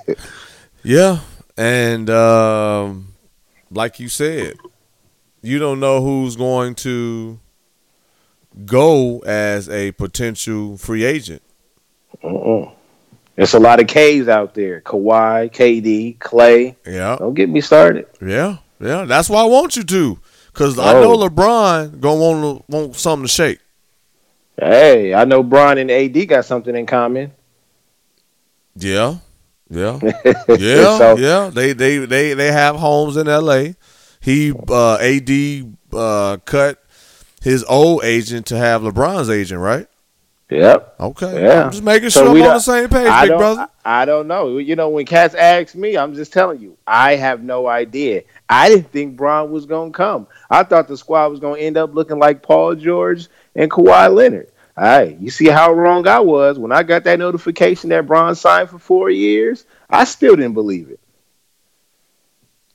Yeah, 0.88 1.20
and 1.58 2.10
um, 2.10 3.14
like 3.70 4.00
you 4.00 4.08
said, 4.08 4.56
you 5.42 5.60
don't 5.60 5.82
know 5.82 6.02
who's 6.02 6.38
going 6.38 6.76
to 6.76 7.42
go 8.66 9.20
as 9.20 9.68
a 9.68 9.92
potential 9.92 10.78
free 10.78 11.04
agent. 11.04 11.42
Mm-mm. 12.24 12.74
There's 13.38 13.54
a 13.54 13.60
lot 13.60 13.80
of 13.80 13.88
K's 13.88 14.28
out 14.28 14.54
there. 14.56 14.82
Kawhi, 14.82 15.50
KD, 15.54 16.20
Clay. 16.20 16.76
Yeah, 16.86 17.16
Don't 17.18 17.34
get 17.36 17.48
me 17.50 17.62
started. 17.62 18.08
yeah, 18.22 18.58
yeah. 18.82 19.06
That's 19.06 19.30
why 19.30 19.42
I 19.42 19.46
want 19.46 19.76
you 19.78 19.84
to, 19.84 20.20
because 20.52 20.78
I 20.80 20.94
know 20.94 21.14
Oh. 21.14 21.30
LeBron 21.30 22.00
gonna 22.02 22.20
want 22.20 22.70
want 22.70 22.96
something 22.96 23.26
to 23.28 23.32
shake. 23.32 23.60
Hey, 24.60 25.14
I 25.14 25.24
know 25.26 25.44
Bron 25.44 25.78
and 25.78 25.90
AD 25.92 26.28
got 26.28 26.44
something 26.46 26.76
in 26.76 26.88
common. 26.88 27.32
Yeah, 28.76 29.18
yeah, 29.70 30.00
yeah, 30.50 30.98
So- 30.98 31.18
yeah. 31.18 31.50
They 31.54 31.74
they 31.74 32.00
they 32.00 32.34
they 32.34 32.52
have 32.52 32.76
homes 32.76 33.18
in 33.18 33.28
L.A. 33.28 33.76
He 34.20 34.52
uh, 34.68 34.96
AD 34.96 35.76
uh, 35.94 36.38
cut 36.46 36.84
his 37.42 37.64
old 37.66 38.04
agent 38.04 38.48
to 38.48 38.58
have 38.58 38.82
LeBron's 38.82 39.30
agent, 39.30 39.62
right? 39.62 39.88
Yep. 40.50 40.96
Okay. 41.00 41.44
Yeah. 41.44 41.66
I'm 41.66 41.72
just 41.72 41.84
making 41.84 42.10
So 42.10 42.22
sure 42.22 42.30
I'm 42.30 42.42
on 42.42 42.54
the 42.56 42.60
same 42.60 42.88
page, 42.88 43.08
I 43.08 43.28
big 43.28 43.38
brother. 43.38 43.68
I, 43.84 44.06
don't 44.06 44.28
know. 44.28 44.58
You 44.60 44.78
know, 44.78 44.90
when 44.90 45.06
cats 45.06 45.36
ask 45.36 45.76
me, 45.76 45.98
I'm 45.98 46.16
just 46.16 46.32
telling 46.32 46.62
you, 46.62 46.78
I 46.88 47.16
have 47.16 47.44
no 47.44 47.68
idea. 47.68 48.24
I 48.48 48.70
didn't 48.70 48.92
think 48.92 49.18
Bron 49.18 49.52
was 49.52 49.66
going 49.66 49.92
to 49.92 49.98
come. 49.98 50.28
I 50.50 50.64
thought 50.64 50.88
the 50.88 50.96
squad 50.96 51.28
was 51.28 51.42
going 51.42 51.60
to 51.60 51.66
end 51.66 51.76
up 51.76 51.94
looking 51.94 52.18
like 52.18 52.44
Paul 52.44 52.76
George 52.76 53.28
and 53.56 53.70
Kawhi 53.70 54.14
Leonard. 54.14 54.50
All 54.78 54.84
right, 54.84 55.20
you 55.20 55.32
see 55.32 55.48
how 55.48 55.74
wrong 55.74 56.08
I 56.08 56.20
was 56.20 56.60
when 56.60 56.72
I 56.72 56.84
got 56.84 57.04
that 57.06 57.18
notification 57.18 57.90
that 57.90 58.06
Bron 58.06 58.36
signed 58.36 58.70
for 58.70 58.78
four 58.78 59.10
years. 59.10 59.66
I 59.90 60.04
still 60.04 60.36
didn't 60.36 60.54
believe 60.54 60.92
it. 60.92 61.00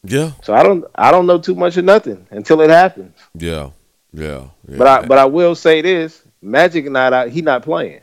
Yeah. 0.02 0.32
So 0.42 0.52
I 0.52 0.64
don't, 0.64 0.84
I 0.96 1.12
don't 1.12 1.26
know 1.26 1.38
too 1.38 1.54
much 1.54 1.76
of 1.76 1.84
nothing 1.84 2.26
until 2.30 2.60
it 2.60 2.70
happens. 2.70 3.16
Yeah. 3.34 3.70
Yeah. 4.12 4.48
yeah. 4.66 4.78
But 4.78 4.86
I, 4.88 5.06
but 5.06 5.18
I 5.18 5.26
will 5.26 5.54
say 5.54 5.80
this: 5.80 6.22
Magic 6.42 6.90
not 6.90 7.12
out. 7.12 7.28
He 7.28 7.40
not 7.40 7.62
playing. 7.62 8.00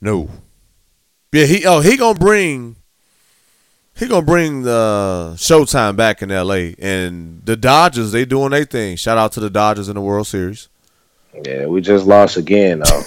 no. 0.00 0.28
Yeah, 1.32 1.44
he 1.44 1.64
oh 1.64 1.80
he 1.80 1.96
gonna 1.96 2.18
bring 2.18 2.76
he 3.96 4.08
gonna 4.08 4.26
bring 4.26 4.62
the 4.62 5.34
Showtime 5.36 5.94
back 5.94 6.22
in 6.22 6.30
L.A. 6.32 6.74
and 6.78 7.42
the 7.44 7.56
Dodgers 7.56 8.10
they 8.10 8.24
doing 8.24 8.50
their 8.50 8.64
thing. 8.64 8.96
Shout 8.96 9.18
out 9.18 9.32
to 9.32 9.40
the 9.40 9.50
Dodgers 9.50 9.88
in 9.88 9.94
the 9.94 10.00
World 10.00 10.26
Series. 10.26 10.68
Yeah, 11.44 11.66
we 11.66 11.80
just 11.82 12.06
lost 12.06 12.36
again, 12.36 12.80
though. 12.80 13.02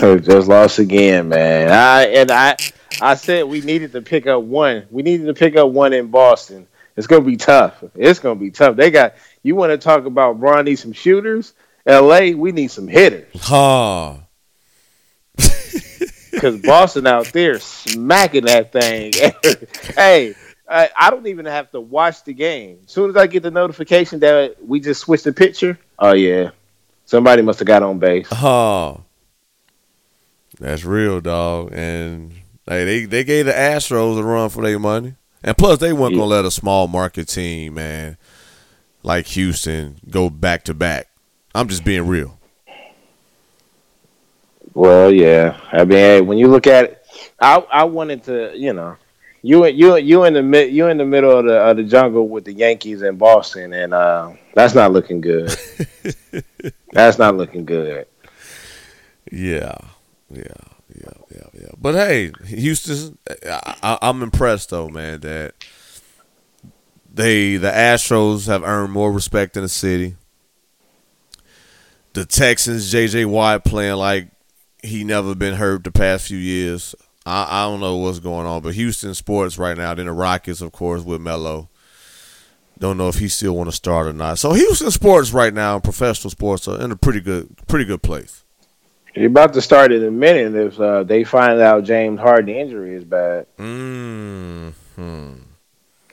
just 0.18 0.48
lost 0.48 0.78
again, 0.78 1.28
man. 1.28 1.70
I 1.70 2.06
and 2.06 2.30
I, 2.30 2.56
I 3.00 3.14
said 3.14 3.44
we 3.44 3.60
needed 3.60 3.92
to 3.92 4.02
pick 4.02 4.26
up 4.26 4.42
one. 4.42 4.86
We 4.90 5.02
needed 5.02 5.26
to 5.26 5.34
pick 5.34 5.56
up 5.56 5.70
one 5.70 5.92
in 5.92 6.08
Boston. 6.08 6.66
It's 6.96 7.06
gonna 7.06 7.22
be 7.24 7.36
tough. 7.36 7.82
It's 7.94 8.18
gonna 8.18 8.40
be 8.40 8.50
tough. 8.50 8.76
They 8.76 8.90
got. 8.90 9.14
You 9.42 9.56
want 9.56 9.70
to 9.70 9.78
talk 9.78 10.04
about 10.06 10.40
Bron 10.40 10.74
some 10.76 10.92
shooters? 10.92 11.52
L.A. 11.86 12.34
We 12.34 12.52
need 12.52 12.70
some 12.70 12.88
hitters 12.88 13.28
Huh. 13.40 14.16
because 16.30 16.60
Boston 16.62 17.06
out 17.06 17.32
there 17.32 17.58
smacking 17.58 18.44
that 18.46 18.72
thing. 18.72 19.12
hey. 19.96 20.34
I, 20.68 20.88
I 20.96 21.10
don't 21.10 21.26
even 21.26 21.44
have 21.44 21.70
to 21.72 21.80
watch 21.80 22.24
the 22.24 22.32
game. 22.32 22.78
As 22.86 22.92
soon 22.92 23.10
as 23.10 23.16
I 23.16 23.26
get 23.26 23.42
the 23.42 23.50
notification 23.50 24.20
that 24.20 24.56
we 24.64 24.80
just 24.80 25.02
switched 25.02 25.24
the 25.24 25.32
picture, 25.32 25.78
oh 25.98 26.14
yeah, 26.14 26.50
somebody 27.04 27.42
must 27.42 27.58
have 27.58 27.66
got 27.66 27.82
on 27.82 27.98
base. 27.98 28.28
Huh. 28.30 28.96
That's 30.58 30.84
real, 30.84 31.20
dog. 31.20 31.72
And 31.74 32.32
hey, 32.66 32.84
they 32.84 33.04
they 33.04 33.24
gave 33.24 33.46
the 33.46 33.52
Astros 33.52 34.18
a 34.18 34.22
run 34.22 34.48
for 34.48 34.62
their 34.62 34.78
money. 34.78 35.16
And 35.44 35.58
plus 35.58 35.78
they 35.78 35.92
weren't 35.92 36.14
gonna 36.14 36.26
let 36.26 36.44
a 36.44 36.50
small 36.50 36.86
market 36.88 37.28
team, 37.28 37.74
man, 37.74 38.16
like 39.02 39.26
Houston 39.26 39.98
go 40.08 40.30
back 40.30 40.64
to 40.64 40.74
back. 40.74 41.08
I'm 41.54 41.68
just 41.68 41.84
being 41.84 42.06
real. 42.06 42.38
Well, 44.74 45.12
yeah. 45.12 45.58
I 45.70 45.84
mean, 45.84 46.26
when 46.26 46.38
you 46.38 46.48
look 46.48 46.66
at 46.66 46.84
it, 46.84 47.06
I 47.40 47.56
I 47.70 47.84
wanted 47.84 48.24
to, 48.24 48.52
you 48.56 48.72
know, 48.72 48.96
you 49.42 49.66
you 49.66 49.96
you 49.96 50.24
in 50.24 50.34
the 50.34 50.42
mid 50.42 50.72
you 50.72 50.86
in 50.86 50.96
the 50.96 51.04
middle 51.04 51.36
of 51.36 51.44
the 51.44 51.58
of 51.58 51.76
the 51.76 51.84
jungle 51.84 52.28
with 52.28 52.44
the 52.44 52.52
Yankees 52.52 53.02
and 53.02 53.18
Boston, 53.18 53.72
and 53.72 53.92
uh, 53.92 54.32
that's 54.54 54.74
not 54.74 54.92
looking 54.92 55.20
good. 55.20 55.54
that's 56.92 57.18
not 57.18 57.36
looking 57.36 57.64
good. 57.64 58.06
Yeah, 59.30 59.76
yeah, 60.30 60.42
yeah, 60.94 61.12
yeah, 61.34 61.46
yeah. 61.54 61.70
But 61.78 61.94
hey, 61.94 62.32
Houston, 62.46 63.18
I, 63.28 63.76
I, 63.82 63.98
I'm 64.02 64.22
impressed 64.22 64.70
though, 64.70 64.88
man. 64.88 65.20
That 65.20 65.54
they 67.12 67.56
the 67.56 67.70
Astros 67.70 68.46
have 68.46 68.62
earned 68.62 68.92
more 68.92 69.12
respect 69.12 69.56
in 69.56 69.64
the 69.64 69.68
city. 69.68 70.16
The 72.14 72.24
Texans, 72.24 72.90
J.J. 72.90 73.24
Watt 73.24 73.64
playing 73.64 73.96
like 73.96 74.28
he 74.82 75.04
never 75.04 75.34
been 75.34 75.54
hurt 75.54 75.84
the 75.84 75.92
past 75.92 76.28
few 76.28 76.38
years. 76.38 76.94
I, 77.24 77.46
I 77.48 77.64
don't 77.64 77.80
know 77.80 77.96
what's 77.96 78.18
going 78.18 78.46
on, 78.46 78.62
but 78.62 78.74
Houston 78.74 79.14
sports 79.14 79.58
right 79.58 79.76
now. 79.76 79.94
Then 79.94 80.06
the 80.06 80.12
Rockets, 80.12 80.60
of 80.60 80.72
course, 80.72 81.02
with 81.02 81.20
Melo. 81.20 81.68
Don't 82.78 82.96
know 82.96 83.08
if 83.08 83.18
he 83.18 83.28
still 83.28 83.54
want 83.54 83.70
to 83.70 83.76
start 83.76 84.08
or 84.08 84.12
not. 84.12 84.38
So 84.38 84.52
Houston 84.54 84.90
sports 84.90 85.32
right 85.32 85.54
now, 85.54 85.78
professional 85.78 86.30
sports, 86.30 86.66
are 86.66 86.80
in 86.80 86.90
a 86.90 86.96
pretty 86.96 87.20
good, 87.20 87.54
pretty 87.68 87.84
good 87.84 88.02
place. 88.02 88.42
You're 89.14 89.26
about 89.26 89.52
to 89.54 89.62
start 89.62 89.92
in 89.92 90.02
a 90.04 90.10
minute 90.10 90.54
if 90.54 90.80
uh, 90.80 91.04
they 91.04 91.22
find 91.22 91.60
out 91.60 91.84
James 91.84 92.18
Harden 92.18 92.54
injury 92.54 92.94
is 92.94 93.04
bad. 93.04 93.46
Mm 93.58 94.72
hmm. 94.96 95.32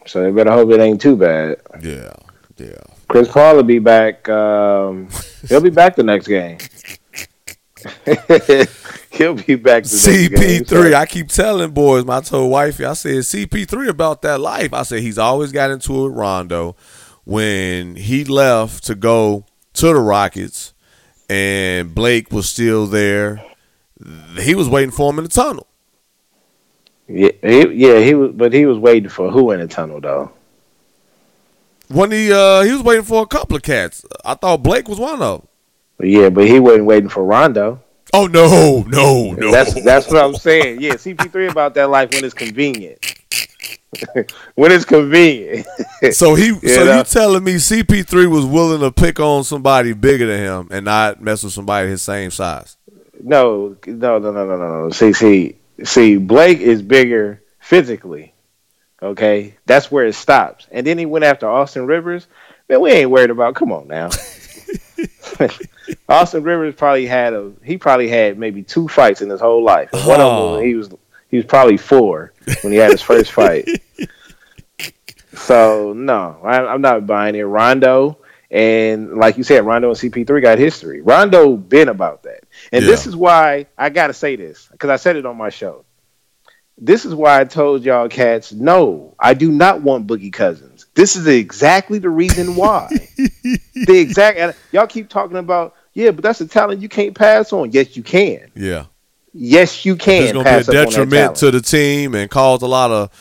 So 0.05 0.23
they 0.23 0.31
better 0.31 0.51
hope 0.51 0.69
it 0.71 0.79
ain't 0.79 1.01
too 1.01 1.15
bad. 1.15 1.57
Yeah, 1.81 2.13
yeah. 2.57 2.83
Chris 3.09 3.27
Paul 3.27 3.55
will 3.57 3.63
be 3.63 3.79
back. 3.79 4.29
Um, 4.29 5.09
he'll 5.49 5.61
be 5.61 5.71
back 5.71 5.95
the 5.95 6.03
next 6.03 6.27
game. 6.27 6.59
he'll 9.11 9.33
be 9.33 9.55
back. 9.55 9.83
The 9.83 10.29
next 10.29 10.29
game, 10.29 10.65
so- 10.65 10.75
CP3. 10.75 10.93
I 10.93 11.05
keep 11.07 11.27
telling 11.27 11.71
boys, 11.71 12.05
my 12.05 12.21
told 12.21 12.51
wifey, 12.51 12.85
I 12.85 12.93
said 12.93 13.15
CP3 13.15 13.89
about 13.89 14.21
that 14.21 14.39
life. 14.39 14.73
I 14.73 14.83
said 14.83 15.01
he's 15.01 15.17
always 15.17 15.51
got 15.51 15.71
into 15.71 15.93
it 16.05 16.09
with 16.09 16.17
Rondo. 16.17 16.75
When 17.25 17.95
he 17.95 18.23
left 18.25 18.83
to 18.85 18.95
go 18.95 19.45
to 19.73 19.85
the 19.87 19.95
Rockets 19.95 20.73
and 21.29 21.93
Blake 21.93 22.31
was 22.31 22.47
still 22.47 22.85
there, 22.85 23.43
he 24.39 24.53
was 24.55 24.69
waiting 24.69 24.91
for 24.91 25.11
him 25.11 25.17
in 25.19 25.25
the 25.25 25.29
tunnel. 25.29 25.67
Yeah, 27.07 27.31
he, 27.41 27.67
yeah, 27.73 27.99
he 27.99 28.13
was, 28.13 28.31
but 28.35 28.53
he 28.53 28.67
was 28.67 28.77
waiting 28.77 29.09
for 29.09 29.31
who 29.31 29.51
in 29.51 29.59
the 29.59 29.67
tunnel 29.67 29.99
though. 29.99 30.31
When 31.89 32.11
he 32.11 32.31
uh 32.31 32.61
he 32.61 32.71
was 32.71 32.83
waiting 32.83 33.03
for 33.05 33.23
a 33.23 33.27
couple 33.27 33.57
of 33.57 33.63
cats. 33.63 34.05
I 34.23 34.35
thought 34.35 34.63
Blake 34.63 34.87
was 34.87 34.99
one 34.99 35.21
of 35.21 35.41
them. 35.41 35.47
Yeah, 36.09 36.29
but 36.29 36.47
he 36.47 36.59
wasn't 36.59 36.85
waiting 36.85 37.09
for 37.09 37.23
Rondo. 37.23 37.81
Oh 38.13 38.27
no, 38.27 38.83
no, 38.87 39.33
no. 39.33 39.51
That's 39.51 39.73
that's 39.83 40.07
what 40.07 40.23
I'm 40.23 40.35
saying. 40.35 40.81
Yeah, 40.81 40.93
CP3 40.93 41.51
about 41.51 41.73
that 41.75 41.89
life 41.89 42.11
when 42.11 42.23
it's 42.23 42.33
convenient. 42.33 43.15
when 44.55 44.71
it's 44.71 44.85
convenient. 44.85 45.67
So 46.13 46.33
he, 46.35 46.47
You 46.47 46.59
so 46.69 46.85
know? 46.85 46.97
you 46.97 47.03
telling 47.03 47.43
me 47.43 47.55
CP3 47.55 48.29
was 48.31 48.45
willing 48.45 48.79
to 48.79 48.91
pick 48.91 49.19
on 49.19 49.43
somebody 49.43 49.91
bigger 49.93 50.25
than 50.27 50.39
him 50.39 50.67
and 50.71 50.85
not 50.85 51.21
mess 51.21 51.43
with 51.43 51.51
somebody 51.53 51.89
his 51.89 52.01
same 52.01 52.31
size? 52.31 52.77
no, 53.21 53.75
no, 53.85 54.17
no, 54.17 54.31
no, 54.31 54.45
no, 54.45 54.57
no, 54.57 54.83
no. 54.85 54.89
See, 54.91 55.11
see, 55.11 55.57
see. 55.83 56.15
Blake 56.17 56.59
is 56.59 56.81
bigger 56.81 57.43
physically. 57.59 58.33
Okay, 59.01 59.55
that's 59.65 59.89
where 59.91 60.05
it 60.05 60.13
stops. 60.13 60.67
And 60.71 60.85
then 60.85 60.97
he 60.97 61.05
went 61.05 61.25
after 61.25 61.47
Austin 61.49 61.85
Rivers. 61.85 62.27
Man, 62.67 62.81
we 62.81 62.91
ain't 62.91 63.09
worried 63.09 63.29
about. 63.29 63.55
Come 63.55 63.71
on 63.71 63.87
now. 63.87 64.09
Austin 66.09 66.43
Rivers 66.43 66.75
probably 66.75 67.05
had 67.05 67.33
a. 67.33 67.51
He 67.63 67.77
probably 67.77 68.09
had 68.09 68.37
maybe 68.37 68.61
two 68.63 68.87
fights 68.87 69.21
in 69.21 69.29
his 69.29 69.39
whole 69.39 69.63
life. 69.63 69.89
And 69.93 70.05
One 70.05 70.19
Oh. 70.19 70.29
of 70.29 70.35
them, 70.35 70.59
oh. 70.59 70.59
he 70.59 70.75
was 70.75 70.89
he 71.29 71.37
was 71.37 71.45
probably 71.45 71.77
four 71.77 72.33
when 72.61 72.73
he 72.73 72.79
had 72.79 72.91
his 72.91 73.01
first 73.01 73.31
fight. 73.31 73.67
So 75.33 75.93
no, 75.93 76.37
I, 76.43 76.65
I'm 76.65 76.81
not 76.81 77.05
buying 77.07 77.35
it. 77.35 77.43
Rondo 77.43 78.17
And 78.51 79.13
like 79.17 79.37
you 79.37 79.43
said, 79.43 79.65
Rondo 79.65 79.89
and 79.89 79.97
CP3 79.97 80.41
got 80.41 80.57
history. 80.57 81.01
Rondo 81.01 81.55
been 81.55 81.87
about 81.87 82.23
that. 82.23 82.41
And 82.71 82.83
this 82.83 83.07
is 83.07 83.15
why 83.15 83.67
I 83.77 83.89
got 83.89 84.07
to 84.07 84.13
say 84.13 84.35
this 84.35 84.67
because 84.71 84.89
I 84.89 84.95
said 84.97 85.15
it 85.15 85.25
on 85.25 85.37
my 85.37 85.49
show. 85.49 85.85
This 86.81 87.05
is 87.05 87.13
why 87.13 87.39
I 87.39 87.43
told 87.43 87.83
y'all 87.83 88.07
cats, 88.07 88.53
no, 88.53 89.13
I 89.19 89.33
do 89.33 89.51
not 89.51 89.81
want 89.81 90.07
Boogie 90.07 90.31
Cousins. 90.31 90.85
This 90.95 91.15
is 91.15 91.27
exactly 91.27 91.99
the 91.99 92.09
reason 92.09 92.55
why. 92.55 92.87
the 93.17 93.97
exact 93.97 94.57
y'all 94.71 94.87
keep 94.87 95.09
talking 95.09 95.37
about, 95.37 95.75
yeah, 95.93 96.11
but 96.11 96.23
that's 96.23 96.41
a 96.41 96.47
talent 96.47 96.81
you 96.81 96.89
can't 96.89 97.15
pass 97.15 97.51
on. 97.51 97.71
Yes, 97.71 97.97
you 97.97 98.03
can. 98.03 98.51
Yeah. 98.55 98.85
Yes, 99.33 99.85
you 99.85 99.95
can. 99.95 100.23
It's 100.23 100.31
gonna 100.31 100.43
be 100.43 100.49
a 100.49 100.53
up 100.53 100.67
on 100.67 100.73
that 100.73 100.85
detriment 100.85 101.35
to 101.37 101.51
the 101.51 101.61
team 101.61 102.15
and 102.15 102.31
cause 102.31 102.61
a 102.61 102.67
lot 102.67 102.91
of 102.91 103.11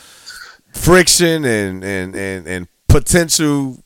friction 0.72 1.44
and 1.44 1.84
and 1.84 2.14
and, 2.14 2.46
and 2.46 2.68
potential 2.88 3.82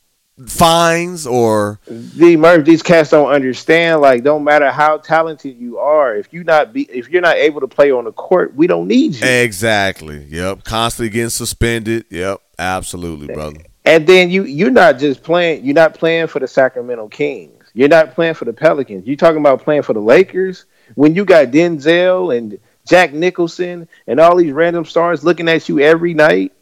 fines 0.47 1.27
or 1.27 1.81
the 1.87 2.37
Murph, 2.37 2.65
these 2.65 2.83
cats 2.83 3.11
don't 3.11 3.31
understand. 3.31 4.01
Like, 4.01 4.25
don't 4.25 4.45
matter 4.45 4.71
how 4.71 4.99
talented 4.99 5.57
you 5.57 5.79
are, 5.79 6.15
if 6.17 6.33
you 6.33 6.45
not 6.45 6.73
be, 6.73 6.83
if 6.83 7.09
you're 7.09 7.23
not 7.23 7.37
able 7.37 7.61
to 7.61 7.69
play 7.69 7.91
on 7.91 8.05
the 8.05 8.13
court, 8.13 8.55
we 8.55 8.67
don't 8.67 8.89
need 8.89 9.15
you. 9.15 9.27
exactly. 9.27 10.25
Yep. 10.25 10.65
Constantly 10.65 11.11
getting 11.11 11.31
suspended. 11.31 12.07
Yep. 12.11 12.41
Absolutely, 12.59 13.27
brother. 13.29 13.61
And 13.85 14.07
then 14.07 14.31
you, 14.31 14.45
you're 14.45 14.71
not 14.71 14.99
just 14.99 15.23
playing. 15.23 15.65
You're 15.65 15.75
not 15.75 15.95
playing 15.95 16.29
for 16.29 16.39
the 16.39 16.47
Sacramento 16.47 17.09
Kings. 17.09 17.65
You're 17.75 17.89
not 17.89 18.15
playing 18.15 18.35
for 18.35 18.45
the 18.45 18.53
Pelicans. 18.53 19.07
You're 19.07 19.17
talking 19.17 19.41
about 19.41 19.63
playing 19.63 19.83
for 19.83 19.93
the 19.93 20.01
Lakers 20.01 20.67
when 20.95 21.15
you 21.15 21.25
got 21.25 21.49
Denzel 21.49 22.37
and 22.37 22.59
Jack 22.87 23.13
Nicholson 23.13 23.89
and 24.07 24.21
all 24.21 24.37
these 24.37 24.53
random 24.53 24.85
stars 24.85 25.25
looking 25.25 25.49
at 25.49 25.69
you 25.69 25.81
every 25.81 26.15
night. 26.15 26.53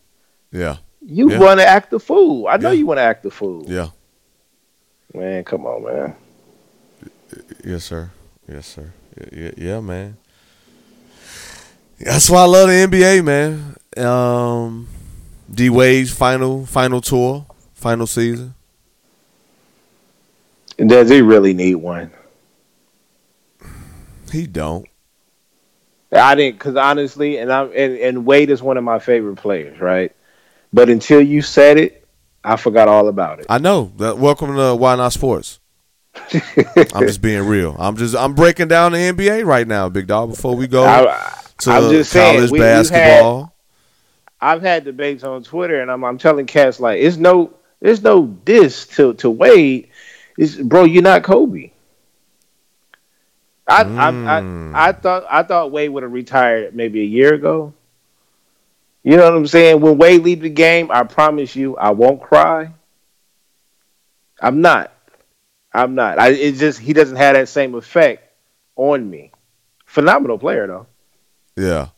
Yeah. 0.52 0.76
You 1.02 1.30
Yeah. 1.30 1.38
want 1.38 1.60
to 1.60 1.66
act 1.66 1.90
the 1.90 1.98
fool. 2.00 2.46
I 2.46 2.56
know 2.56 2.70
Yeah. 2.70 2.78
you 2.78 2.86
want 2.86 2.98
to 2.98 3.02
act 3.02 3.22
the 3.22 3.30
fool. 3.30 3.64
Yeah. 3.66 3.88
Man, 5.14 5.42
come 5.44 5.66
on, 5.66 5.84
man. 5.84 6.14
Yes, 7.64 7.84
sir. 7.84 8.10
Yes, 8.48 8.66
sir. 8.66 8.92
Yeah, 9.32 9.50
yeah, 9.56 9.80
man. 9.80 10.16
That's 11.98 12.30
why 12.30 12.40
I 12.42 12.44
love 12.46 12.68
the 12.68 12.74
NBA, 12.74 13.22
man. 13.22 13.76
Um, 13.96 14.88
D 15.52 15.68
Wade's 15.68 16.10
final 16.12 16.64
final 16.66 17.00
tour, 17.00 17.46
final 17.74 18.06
season. 18.06 18.54
Does 20.78 21.10
he 21.10 21.20
really 21.20 21.52
need 21.52 21.74
one? 21.74 22.10
He 24.32 24.46
don't. 24.46 24.86
I 26.12 26.34
didn't, 26.34 26.58
because 26.58 26.76
honestly, 26.76 27.36
and 27.38 27.52
I'm 27.52 27.66
and, 27.74 27.96
and 27.98 28.24
Wade 28.26 28.50
is 28.50 28.62
one 28.62 28.76
of 28.76 28.84
my 28.84 28.98
favorite 28.98 29.36
players, 29.36 29.78
right? 29.80 30.12
But 30.72 30.88
until 30.88 31.20
you 31.20 31.42
said 31.42 31.78
it, 31.78 32.06
I 32.44 32.56
forgot 32.56 32.88
all 32.88 33.08
about 33.08 33.40
it. 33.40 33.46
I 33.48 33.58
know. 33.58 33.92
Welcome 33.98 34.54
to 34.56 34.74
Why 34.74 34.96
Not 34.96 35.12
Sports. 35.12 35.58
I'm 36.94 37.06
just 37.06 37.22
being 37.22 37.46
real. 37.46 37.76
I'm 37.78 37.96
just 37.96 38.16
I'm 38.16 38.34
breaking 38.34 38.68
down 38.68 38.92
the 38.92 38.98
NBA 38.98 39.44
right 39.44 39.66
now, 39.66 39.88
big 39.88 40.06
dog. 40.06 40.30
Before 40.30 40.56
we 40.56 40.66
go 40.66 40.84
I, 40.84 41.32
to 41.58 41.70
I'm 41.70 41.90
just 41.90 42.10
saying, 42.12 42.36
college 42.36 42.50
we- 42.50 42.58
we've 42.58 42.66
basketball. 42.66 43.54
I've 44.40 44.62
had 44.62 44.84
debates 44.84 45.22
on 45.22 45.42
Twitter, 45.42 45.82
and 45.82 45.90
I'm 45.90 46.02
I'm 46.02 46.16
telling 46.18 46.46
cats 46.46 46.80
like 46.80 46.98
it's 47.00 47.16
no 47.18 47.52
there's 47.80 48.02
no 48.02 48.26
diss 48.26 48.86
to 48.96 49.12
to 49.14 49.28
Wade. 49.30 49.88
It's 50.38 50.54
bro, 50.56 50.84
you're 50.84 51.02
not 51.02 51.22
Kobe. 51.22 51.72
I 53.68 53.84
Mm. 53.84 53.96
I, 54.26 54.80
I 54.80 54.88
I 54.88 54.92
thought 54.92 55.24
I 55.30 55.42
thought 55.42 55.70
Wade 55.70 55.90
would 55.90 56.02
have 56.02 56.12
retired 56.12 56.74
maybe 56.74 57.02
a 57.02 57.04
year 57.04 57.34
ago. 57.34 57.74
You 59.02 59.16
know 59.16 59.24
what 59.24 59.34
I'm 59.34 59.46
saying? 59.46 59.80
When 59.80 59.98
Wade 59.98 60.22
leave 60.22 60.40
the 60.40 60.50
game, 60.50 60.90
I 60.90 61.04
promise 61.04 61.56
you, 61.56 61.76
I 61.76 61.90
won't 61.90 62.20
cry. 62.20 62.72
I'm 64.40 64.60
not. 64.60 64.92
I'm 65.72 65.94
not. 65.94 66.18
I 66.18 66.30
it's 66.30 66.58
just 66.58 66.78
he 66.80 66.92
doesn't 66.92 67.16
have 67.16 67.34
that 67.34 67.48
same 67.48 67.74
effect 67.74 68.32
on 68.76 69.08
me. 69.08 69.32
Phenomenal 69.86 70.38
player 70.38 70.66
though. 70.66 70.86
yeah. 71.56 71.88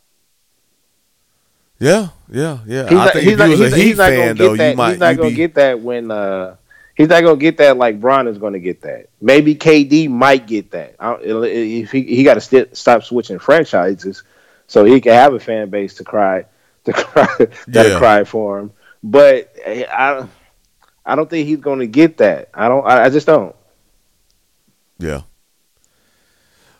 Yeah, 1.79 2.09
yeah, 2.29 2.59
yeah. 2.65 2.83
He's 2.87 3.01
I 3.01 3.05
not, 3.05 3.13
think 3.13 3.23
he's 3.25 3.33
if 3.33 3.37
not, 3.37 3.49
you 3.49 3.57
was 3.57 3.59
he's, 3.59 3.73
a 3.73 3.77
Heat 3.77 3.93
fan, 4.05 4.15
gonna 4.15 4.33
though, 4.35 4.55
get 4.55 4.57
that. 4.57 4.69
you 4.71 4.77
might 4.77 4.89
he's 4.91 4.99
not 4.99 5.17
gonna 5.17 5.31
be, 5.31 5.35
get 5.35 5.55
that 5.55 5.79
when 5.81 6.11
uh, 6.11 6.55
he's 6.95 7.09
not 7.09 7.23
gonna 7.23 7.35
get 7.37 7.57
that 7.57 7.77
like 7.77 7.99
Bron 7.99 8.27
is 8.27 8.37
gonna 8.37 8.59
get 8.59 8.81
that. 8.83 9.07
Maybe 9.19 9.55
KD 9.55 10.09
might 10.09 10.47
get 10.47 10.71
that. 10.71 10.95
I, 10.99 11.15
if 11.21 11.91
he 11.91 12.03
he 12.03 12.23
got 12.23 12.35
to 12.35 12.41
st- 12.41 12.77
stop 12.77 13.03
switching 13.03 13.39
franchises 13.39 14.23
so 14.67 14.85
he 14.85 15.01
can 15.01 15.13
have 15.13 15.33
a 15.33 15.39
fan 15.39 15.69
base 15.69 15.95
to 15.95 16.03
cry 16.05 16.45
to 16.85 16.93
cry 16.93 17.27
that 17.67 17.91
Yeah. 17.91 17.97
cry 17.97 18.23
for 18.23 18.59
him. 18.59 18.71
But 19.03 19.53
eh, 19.63 19.85
I 19.91 20.27
I 21.05 21.15
don't 21.15 21.29
think 21.29 21.47
he's 21.47 21.59
gonna 21.59 21.87
get 21.87 22.17
that. 22.17 22.49
I 22.53 22.67
don't. 22.67 22.85
I, 22.85 23.05
I 23.05 23.09
just 23.09 23.27
don't. 23.27 23.55
Yeah. 24.99 25.21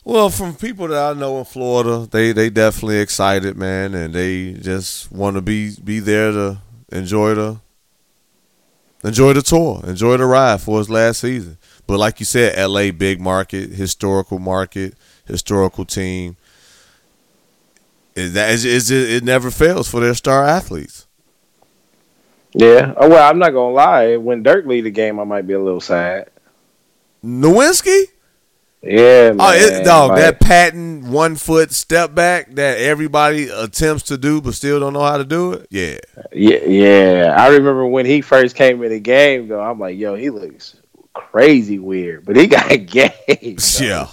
Well, 0.04 0.30
from 0.30 0.56
people 0.56 0.88
that 0.90 1.16
I 1.16 1.18
know 1.18 1.40
in 1.40 1.46
Florida, 1.46 2.08
they 2.10 2.34
they 2.34 2.50
definitely 2.50 3.00
excited, 3.00 3.56
man, 3.58 3.94
and 3.94 4.14
they 4.14 4.54
just 4.54 5.12
want 5.12 5.36
to 5.36 5.42
be 5.42 5.76
be 5.84 6.00
there 6.00 6.32
to 6.32 6.58
enjoy 6.92 7.36
the 7.36 7.60
enjoy 9.04 9.34
the 9.34 9.42
tour, 9.42 9.82
enjoy 9.86 10.18
the 10.18 10.26
ride 10.26 10.62
for 10.62 10.78
his 10.80 10.90
last 10.90 11.22
season. 11.22 11.58
But 11.88 12.00
like 12.00 12.20
you 12.20 12.26
said, 12.26 12.58
LA 12.58 12.92
big 12.92 13.20
market, 13.20 13.72
historical 13.72 14.40
market, 14.40 14.96
historical 15.26 15.86
team. 15.86 16.38
Is 18.16 18.34
that 18.34 18.52
is 18.52 18.64
is 18.66 18.92
it, 18.92 19.10
it 19.12 19.24
never 19.24 19.50
fails 19.52 19.90
for 19.90 20.00
their 20.00 20.14
star 20.14 20.44
athletes. 20.46 21.08
Yeah. 22.54 22.94
Oh 22.98 23.10
well, 23.10 23.30
I'm 23.30 23.40
not 23.40 23.50
gonna 23.52 23.74
lie. 23.74 24.18
When 24.18 24.44
Dirk 24.44 24.66
lead 24.66 24.82
the 24.86 24.92
game, 24.92 25.20
I 25.20 25.24
might 25.24 25.48
be 25.48 25.54
a 25.54 25.60
little 25.60 25.82
sad. 25.82 26.30
Nowitzki? 27.24 28.04
Yeah, 28.84 29.32
man. 29.32 29.38
Oh, 29.40 29.52
it, 29.54 29.86
dog, 29.86 30.10
Like- 30.12 30.20
that 30.20 30.40
patent 30.42 31.06
one 31.06 31.36
foot 31.38 31.72
step 31.72 32.14
back 32.14 32.54
that 32.56 32.80
everybody 32.80 33.48
attempts 33.48 34.04
to 34.04 34.18
do 34.18 34.42
but 34.42 34.56
still 34.56 34.78
don't 34.80 34.92
know 34.92 35.02
how 35.04 35.18
to 35.18 35.24
do 35.24 35.54
it. 35.54 35.68
Yeah, 35.72 35.98
Yeah, 36.34 36.66
yeah. 36.66 37.36
I 37.38 37.48
remember 37.48 37.88
when 37.88 38.06
he 38.06 38.20
first 38.20 38.58
came 38.58 38.84
in 38.84 38.90
the 38.90 39.00
game, 39.00 39.48
though. 39.48 39.62
I'm 39.62 39.80
like, 39.80 39.98
yo, 39.98 40.16
he 40.16 40.30
looks 40.30 40.76
crazy 41.14 41.80
weird, 41.80 42.26
but 42.26 42.36
he 42.36 42.46
got 42.46 42.68
game. 42.88 43.58
yeah, 43.80 44.08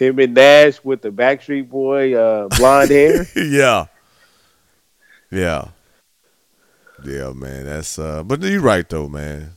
Him 0.00 0.18
and 0.18 0.32
Nash 0.32 0.82
with 0.82 1.02
the 1.02 1.10
Backstreet 1.10 1.68
Boy 1.68 2.14
uh, 2.14 2.48
blonde 2.56 2.90
hair. 2.90 3.26
yeah, 3.36 3.84
yeah, 5.30 5.68
yeah, 7.04 7.32
man. 7.32 7.66
That's 7.66 7.98
uh, 7.98 8.22
but 8.22 8.40
you're 8.40 8.62
right 8.62 8.88
though, 8.88 9.10
man. 9.10 9.52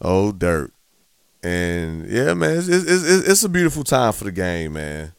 Oh, 0.00 0.32
Dirk, 0.32 0.72
and 1.44 2.08
yeah, 2.08 2.34
man, 2.34 2.56
it's 2.58 2.66
it's, 2.66 2.90
it's, 2.90 3.28
it's 3.28 3.44
a 3.44 3.48
beautiful 3.48 3.84
time 3.84 4.12
for 4.12 4.24
the 4.24 4.32
game, 4.32 4.72
man. 4.72 5.12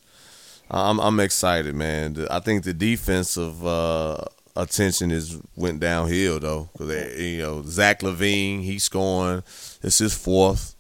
I'm 0.70 1.00
I'm 1.00 1.22
excited, 1.22 1.74
man. 1.74 2.28
I 2.30 2.42
think 2.42 2.66
the 2.66 2.74
defensive 2.74 3.66
uh, 3.66 4.18
attention 4.58 5.10
is 5.10 5.40
went 5.56 5.80
downhill 5.80 6.42
though, 6.42 6.70
because 6.74 7.18
you 7.18 7.38
know 7.38 7.64
Zach 7.64 8.02
LaVine, 8.02 8.62
he's 8.62 8.84
scoring. 8.84 9.42
It's 9.82 10.00
his 10.00 10.14
fourth 10.14 10.76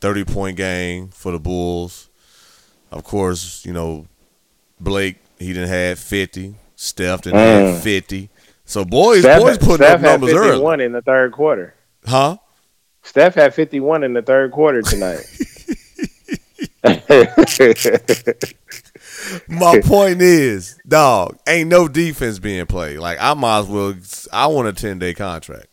thirty 0.00 0.22
point 0.22 0.56
game 0.56 1.08
for 1.08 1.32
the 1.32 1.40
Bulls. 1.40 2.08
Of 2.94 3.02
course, 3.04 3.64
you 3.66 3.72
know 3.72 4.06
Blake, 4.78 5.16
he 5.38 5.48
didn't 5.48 5.68
have 5.68 5.98
fifty. 5.98 6.54
Steph 6.76 7.22
didn't 7.22 7.40
have 7.40 7.82
fifty. 7.82 8.30
So 8.64 8.84
boys, 8.84 9.20
Steph, 9.20 9.40
boys 9.42 9.58
putting 9.58 9.76
Steph 9.76 9.94
up 9.96 10.00
had 10.00 10.20
numbers 10.20 10.34
early, 10.34 10.48
51 10.50 10.80
in 10.80 10.92
the 10.92 11.02
third 11.02 11.32
quarter. 11.32 11.74
huh? 12.06 12.36
Steph 13.02 13.34
had 13.34 13.52
51 13.54 14.04
in 14.04 14.14
the 14.14 14.22
third 14.22 14.50
quarter 14.52 14.80
tonight. 14.80 15.26
My 19.48 19.80
point 19.80 20.20
is, 20.22 20.78
dog, 20.86 21.38
ain't 21.46 21.68
no 21.68 21.88
defense 21.88 22.38
being 22.38 22.66
played. 22.66 22.98
Like 22.98 23.18
I 23.20 23.34
might 23.34 23.60
as 23.60 23.66
well. 23.66 23.94
I 24.32 24.46
want 24.46 24.68
a 24.68 24.72
ten 24.72 24.98
day 24.98 25.14
contract. 25.14 25.66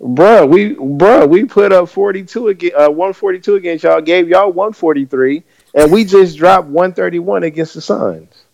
bruh, 0.00 0.48
we 0.48 0.74
bruh, 0.76 1.28
we 1.28 1.44
put 1.44 1.72
up 1.72 1.88
42 1.88 2.48
against 2.48 2.76
uh, 2.76 2.88
142 2.88 3.54
against 3.56 3.84
y'all. 3.84 4.00
Gave 4.00 4.28
y'all 4.28 4.52
143, 4.52 5.42
and 5.74 5.92
we 5.92 6.04
just 6.04 6.36
dropped 6.38 6.68
131 6.68 7.42
against 7.42 7.74
the 7.74 7.80
Suns. 7.80 8.44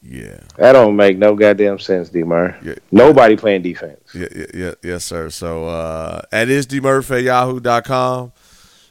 Yeah, 0.00 0.38
That 0.56 0.72
don't 0.72 0.94
make 0.94 1.18
no 1.18 1.34
goddamn 1.34 1.80
sense, 1.80 2.08
D. 2.08 2.20
Yeah. 2.20 2.74
Nobody 2.92 3.36
playing 3.36 3.62
defense. 3.62 4.00
yeah, 4.14 4.28
yeah, 4.34 4.46
yeah 4.54 4.74
yes, 4.82 5.04
sir. 5.04 5.28
So 5.28 5.66
uh, 5.66 6.22
at 6.30 6.48
isdmurphy 6.48 7.18
at 7.18 7.22
yahoo.com. 7.24 8.32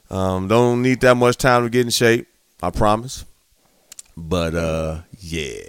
Um, 0.10 0.48
don't 0.48 0.82
need 0.82 1.02
that 1.02 1.16
much 1.16 1.38
time 1.38 1.64
to 1.64 1.70
get 1.70 1.86
in 1.86 1.92
shape. 1.92 2.28
I 2.62 2.72
promise. 2.72 3.26
But 4.16 4.56
uh, 4.56 5.02
yeah, 5.20 5.62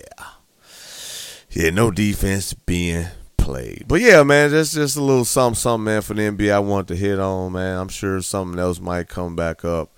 yeah, 1.50 1.70
no 1.70 1.90
defense 1.90 2.54
being 2.54 3.06
played. 3.36 3.84
But 3.86 4.00
yeah, 4.00 4.22
man, 4.22 4.50
that's 4.50 4.72
just 4.72 4.96
a 4.96 5.02
little 5.02 5.24
something, 5.24 5.54
something, 5.54 5.84
man, 5.84 6.02
for 6.02 6.14
the 6.14 6.22
NBA. 6.22 6.52
I 6.52 6.58
want 6.58 6.88
to 6.88 6.96
hit 6.96 7.18
on, 7.18 7.52
man. 7.52 7.78
I'm 7.78 7.88
sure 7.88 8.20
something 8.22 8.58
else 8.58 8.80
might 8.80 9.08
come 9.08 9.36
back 9.36 9.64
up. 9.64 9.90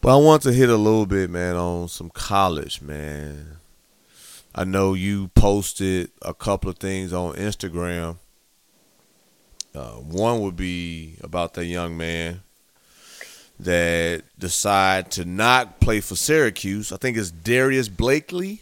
But 0.00 0.14
I 0.14 0.16
want 0.16 0.42
to 0.42 0.52
hit 0.52 0.70
a 0.70 0.76
little 0.76 1.06
bit, 1.06 1.28
man, 1.30 1.56
on 1.56 1.88
some 1.88 2.08
college, 2.10 2.80
man. 2.80 3.56
I 4.54 4.64
know 4.64 4.94
you 4.94 5.28
posted 5.28 6.10
a 6.22 6.32
couple 6.34 6.70
of 6.70 6.78
things 6.78 7.12
on 7.12 7.34
Instagram. 7.34 8.16
Uh, 9.74 9.92
one 9.92 10.40
would 10.40 10.56
be 10.56 11.14
about 11.22 11.54
that 11.54 11.66
young 11.66 11.96
man 11.96 12.42
that 13.60 14.22
decide 14.38 15.10
to 15.12 15.24
not 15.24 15.80
play 15.80 16.00
for 16.00 16.16
Syracuse. 16.16 16.92
I 16.92 16.96
think 16.96 17.16
it's 17.16 17.30
Darius 17.30 17.88
Bazley. 17.88 18.60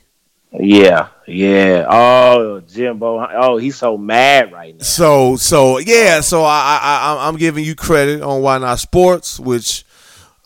Yeah, 0.53 1.09
yeah. 1.27 1.87
Oh, 1.88 2.61
Jimbo. 2.61 3.27
Oh, 3.35 3.59
he's 3.59 3.77
so 3.77 3.96
mad 3.96 4.51
right 4.53 4.74
now. 4.77 4.83
So 4.83 5.37
so 5.37 5.79
yeah, 5.79 6.20
so 6.20 6.42
I 6.42 6.79
I 6.83 7.14
I- 7.14 7.29
I'm 7.29 7.37
giving 7.37 7.64
you 7.64 7.74
credit 7.74 8.22
on 8.22 8.40
Why 8.42 8.57
Not 8.59 8.79
Sports, 8.79 9.38
which 9.38 9.85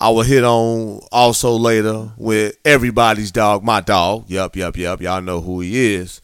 I 0.03 0.09
will 0.09 0.23
hit 0.23 0.43
on 0.43 0.99
also 1.13 1.53
later 1.53 2.11
with 2.17 2.59
everybody's 2.65 3.31
dog, 3.31 3.63
my 3.63 3.81
dog. 3.81 4.25
Yep, 4.27 4.57
yep, 4.57 4.77
yep. 4.77 5.01
Y'all 5.01 5.23
know 5.23 5.41
who 5.41 5.61
he 5.61 5.95
is. 5.95 6.21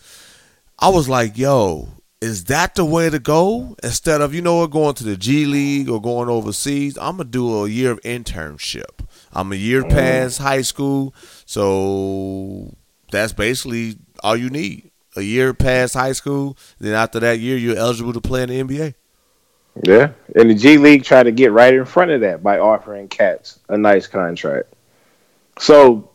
I 0.81 0.88
was 0.88 1.09
like, 1.09 1.38
yo, 1.38 1.87
is 2.21 2.47
that 2.47 2.75
the 2.75 2.85
way 2.85 3.09
to 3.09 3.21
go? 3.21 3.77
Instead 3.85 4.21
of 4.21 4.35
you 4.35 4.43
know 4.43 4.57
what, 4.57 4.73
going 4.73 4.95
to 4.95 5.05
the 5.05 5.17
G 5.17 5.45
League 5.45 5.88
or 5.88 6.03
going 6.03 6.29
overseas, 6.29 6.99
I'm 6.99 7.19
gonna 7.19 7.29
do 7.29 7.64
a 7.64 7.69
year 7.69 7.93
of 7.93 8.01
internship. 8.01 9.07
I'm 9.33 9.53
a 9.53 9.57
year 9.57 9.85
oh. 9.87 9.88
past 9.88 10.38
high 10.38 10.62
school, 10.62 11.14
so 11.47 12.75
that's 13.12 13.33
basically 13.33 13.97
all 14.25 14.37
you 14.37 14.51
need. 14.51 14.91
A 15.14 15.23
year 15.23 15.55
past 15.55 15.95
high 15.95 16.14
school, 16.14 16.59
then 16.81 16.95
after 16.95 17.21
that 17.21 17.38
year, 17.38 17.57
you're 17.57 17.77
eligible 17.77 18.12
to 18.12 18.21
play 18.21 18.43
in 18.43 18.49
the 18.49 18.61
NBA. 18.61 18.95
Yeah, 19.83 20.11
and 20.35 20.51
the 20.51 20.55
G 20.55 20.79
League 20.79 21.05
tried 21.05 21.25
to 21.25 21.33
get 21.33 21.53
right 21.53 21.73
in 21.75 21.85
front 21.85 22.11
of 22.11 22.21
that 22.23 22.43
by 22.43 22.59
offering 22.59 23.09
cats 23.09 23.59
a 23.69 23.77
nice 23.79 24.07
contract. 24.07 24.73
So, 25.59 26.11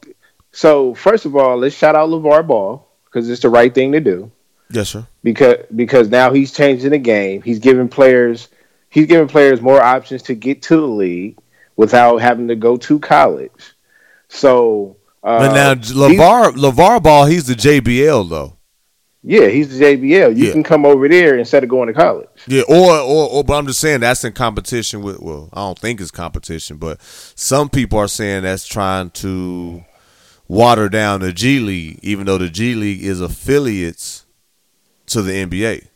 so 0.52 0.93
first 0.93 1.26
of 1.26 1.36
all, 1.36 1.58
let's 1.58 1.76
shout 1.76 1.95
out 1.95 2.10
LaVar 2.10 2.47
Ball 2.47 2.88
because 3.06 3.30
it's 3.30 3.41
the 3.41 3.49
right 3.49 3.73
thing 3.73 3.91
to 3.93 3.99
do. 3.99 4.32
Yes, 4.71 4.89
sir. 4.89 5.06
because 5.23 5.58
because 5.76 6.10
now 6.10 6.34
he's 6.34 6.52
changing 6.52 6.91
the 6.91 6.97
game. 6.97 7.41
He's 7.41 7.60
giving 7.60 7.88
players 7.89 8.47
he's 8.89 9.06
giving 9.08 9.28
players 9.28 9.62
more 9.62 9.82
options 9.82 10.23
to 10.23 10.36
get 10.36 10.62
to 10.63 10.76
the 10.78 10.88
league 10.88 11.38
without 11.76 12.17
having 12.17 12.47
to 12.47 12.56
go 12.56 12.78
to 12.78 12.99
college. 12.99 13.73
So, 14.30 14.97
uh, 15.23 15.39
But 15.39 15.54
now 15.54 15.76
he's- 15.76 15.91
LaVar 15.93 16.54
LaVar 16.56 17.04
Ball, 17.04 17.26
he's 17.26 17.45
the 17.45 17.54
JBL 17.56 18.23
though. 18.30 18.58
Yeah, 19.23 19.47
he's 19.47 19.77
the 19.77 19.83
JBL. 19.83 20.36
You 20.36 20.47
Yeah. 20.47 20.51
can 20.51 20.63
come 20.63 20.86
over 20.86 21.07
there 21.07 21.38
instead 21.38 21.63
of 21.63 21.69
going 21.69 21.88
to 21.88 21.93
college. 21.93 22.27
Yeah, 22.47 22.63
or, 22.67 22.91
or 22.99 23.29
or 23.29 23.43
but 23.43 23.53
I'm 23.57 23.67
just 23.67 23.79
saying 23.79 24.01
that's 24.01 24.23
in 24.23 24.33
competition 24.33 25.01
with 25.01 25.19
well, 25.19 25.49
I 25.53 25.62
don't 25.62 25.79
think 25.79 26.01
it's 26.01 26.12
competition, 26.12 26.77
but 26.77 27.01
some 27.01 27.69
people 27.69 27.99
are 27.99 28.07
saying 28.07 28.43
that's 28.43 28.67
trying 28.67 29.12
to 29.12 29.83
water 30.47 30.89
down 30.89 31.21
the 31.21 31.31
G 31.33 31.59
League, 31.59 31.99
even 32.03 32.25
though 32.25 32.38
the 32.38 32.49
G 32.49 32.75
League 32.75 33.03
is 33.03 33.21
affiliates 33.21 34.25
to 35.07 35.21
the 35.21 35.31
NBA. 35.31 35.88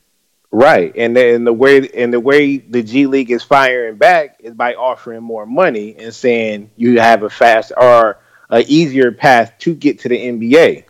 Right, 0.50 0.94
and 0.96 1.16
then 1.16 1.44
the 1.44 1.52
way 1.52 1.90
and 1.90 2.14
the 2.14 2.22
way 2.22 2.58
the 2.58 2.82
G 2.82 3.06
League 3.08 3.30
is 3.30 3.44
firing 3.44 3.98
back 3.98 4.38
is 4.40 4.54
by 4.54 4.76
offering 4.76 5.22
more 5.22 5.46
money 5.46 5.96
and 6.00 6.16
saying 6.16 6.72
you 6.78 7.02
have 7.02 7.24
a 7.24 7.30
fast 7.30 7.74
or 7.76 8.20
a 8.50 8.62
easier 8.62 9.12
path 9.12 9.52
to 9.60 9.76
get 9.76 10.00
to 10.00 10.10
the 10.10 10.16
NBA 10.18 10.86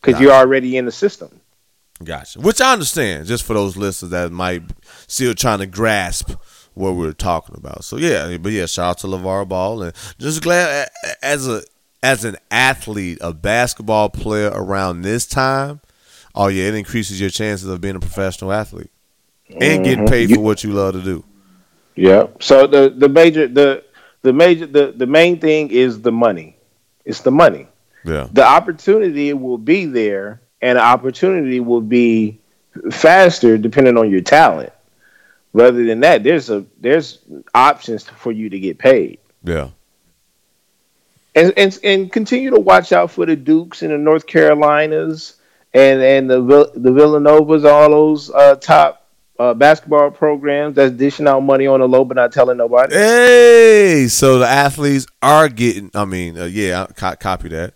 because 0.00 0.18
you're 0.18 0.32
already 0.32 0.78
in 0.78 0.86
the 0.86 0.92
system. 0.92 1.40
Gotcha. 2.04 2.40
Which 2.40 2.60
I 2.60 2.72
understand, 2.72 3.26
just 3.26 3.44
for 3.44 3.54
those 3.54 3.76
listeners 3.76 4.10
that 4.10 4.32
might 4.32 4.62
still 5.06 5.34
trying 5.34 5.60
to 5.60 5.66
grasp 5.66 6.32
what 6.74 6.92
we're 6.94 7.12
talking 7.12 7.54
about. 7.56 7.84
So 7.84 7.96
yeah, 7.96 8.36
but 8.38 8.52
yeah, 8.52 8.66
shout 8.66 8.90
out 8.90 8.98
to 8.98 9.06
LaVar 9.06 9.48
Ball 9.48 9.82
and 9.82 9.94
just 10.18 10.42
glad 10.42 10.88
as 11.22 11.48
a 11.48 11.62
as 12.02 12.24
an 12.24 12.36
athlete, 12.50 13.18
a 13.20 13.32
basketball 13.32 14.08
player 14.08 14.50
around 14.52 15.02
this 15.02 15.26
time, 15.26 15.80
oh 16.34 16.48
yeah, 16.48 16.64
it 16.64 16.74
increases 16.74 17.20
your 17.20 17.30
chances 17.30 17.68
of 17.68 17.80
being 17.80 17.96
a 17.96 18.00
professional 18.00 18.52
athlete. 18.52 18.90
And 19.50 19.84
getting 19.84 20.04
mm-hmm. 20.04 20.06
paid 20.06 20.34
for 20.34 20.40
what 20.40 20.64
you 20.64 20.72
love 20.72 20.94
to 20.94 21.02
do. 21.02 21.24
Yeah. 21.94 22.28
So 22.40 22.66
the 22.66 22.88
the 22.96 23.08
major 23.08 23.46
the 23.46 23.84
the 24.22 24.32
major 24.32 24.66
the 24.66 24.92
the 24.96 25.06
main 25.06 25.40
thing 25.40 25.70
is 25.70 26.00
the 26.00 26.12
money. 26.12 26.56
It's 27.04 27.20
the 27.20 27.30
money. 27.30 27.68
Yeah. 28.04 28.28
The 28.32 28.44
opportunity 28.44 29.32
will 29.32 29.58
be 29.58 29.86
there, 29.86 30.40
and 30.62 30.78
the 30.78 30.82
opportunity 30.82 31.60
will 31.60 31.80
be 31.82 32.38
faster 32.90 33.58
depending 33.58 33.98
on 33.98 34.10
your 34.10 34.20
talent. 34.22 34.72
Rather 35.52 35.84
than 35.84 36.00
that, 36.00 36.22
there's 36.22 36.48
a 36.48 36.64
there's 36.80 37.18
options 37.54 38.04
for 38.04 38.32
you 38.32 38.48
to 38.48 38.58
get 38.58 38.78
paid, 38.78 39.18
Yeah. 39.44 39.68
and 41.34 41.52
and 41.58 41.78
and 41.84 42.10
continue 42.12 42.48
to 42.50 42.58
watch 42.60 42.92
out 42.92 43.10
for 43.10 43.26
the 43.26 43.36
Dukes 43.36 43.82
and 43.82 43.90
the 43.92 43.98
North 43.98 44.26
Carolinas 44.26 45.34
and 45.74 46.00
and 46.02 46.30
the 46.30 46.40
the 46.74 46.90
Villanovas, 46.90 47.70
all 47.70 47.90
those 47.90 48.30
uh, 48.30 48.54
top 48.56 49.06
uh, 49.38 49.52
basketball 49.52 50.10
programs 50.10 50.76
that's 50.76 50.92
dishing 50.94 51.26
out 51.28 51.40
money 51.40 51.66
on 51.66 51.80
the 51.80 51.88
low 51.88 52.04
but 52.04 52.16
not 52.16 52.32
telling 52.32 52.56
nobody. 52.56 52.94
Hey, 52.94 54.06
so 54.08 54.38
the 54.38 54.46
athletes 54.46 55.06
are 55.20 55.50
getting. 55.50 55.90
I 55.94 56.06
mean, 56.06 56.38
uh, 56.38 56.44
yeah, 56.44 56.86
I 56.88 56.92
co- 56.92 57.16
copy 57.16 57.48
that. 57.50 57.74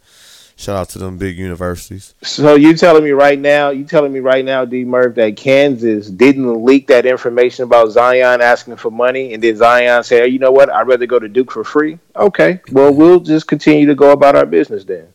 Shout 0.59 0.77
out 0.77 0.88
to 0.90 0.99
them 0.99 1.19
big 1.19 1.37
universities. 1.37 2.14
So 2.23 2.55
you 2.55 2.75
telling 2.75 3.05
me 3.05 3.11
right 3.11 3.38
now, 3.38 3.69
you 3.69 3.85
telling 3.85 4.11
me 4.11 4.21
right 4.21 4.42
now, 4.42 4.64
D 4.64 4.87
Murph, 4.87 5.14
that 5.16 5.37
Kansas 5.37 6.09
didn't 6.09 6.64
leak 6.64 6.87
that 6.87 7.05
information 7.05 7.64
about 7.64 7.90
Zion 7.90 8.40
asking 8.40 8.77
for 8.77 8.90
money, 8.90 9.35
and 9.35 9.42
then 9.42 9.55
Zion 9.55 10.03
said, 10.03 10.23
hey, 10.23 10.29
"You 10.29 10.38
know 10.38 10.53
what? 10.53 10.73
I'd 10.73 10.88
rather 10.88 11.05
go 11.05 11.19
to 11.19 11.29
Duke 11.29 11.53
for 11.53 11.62
free." 11.62 11.99
Okay, 12.16 12.61
well 12.73 12.92
we'll 12.92 13.21
just 13.21 13.47
continue 13.47 13.87
to 13.87 13.95
go 13.95 14.12
about 14.12 14.35
our 14.35 14.47
business 14.47 14.85
then. 14.85 15.09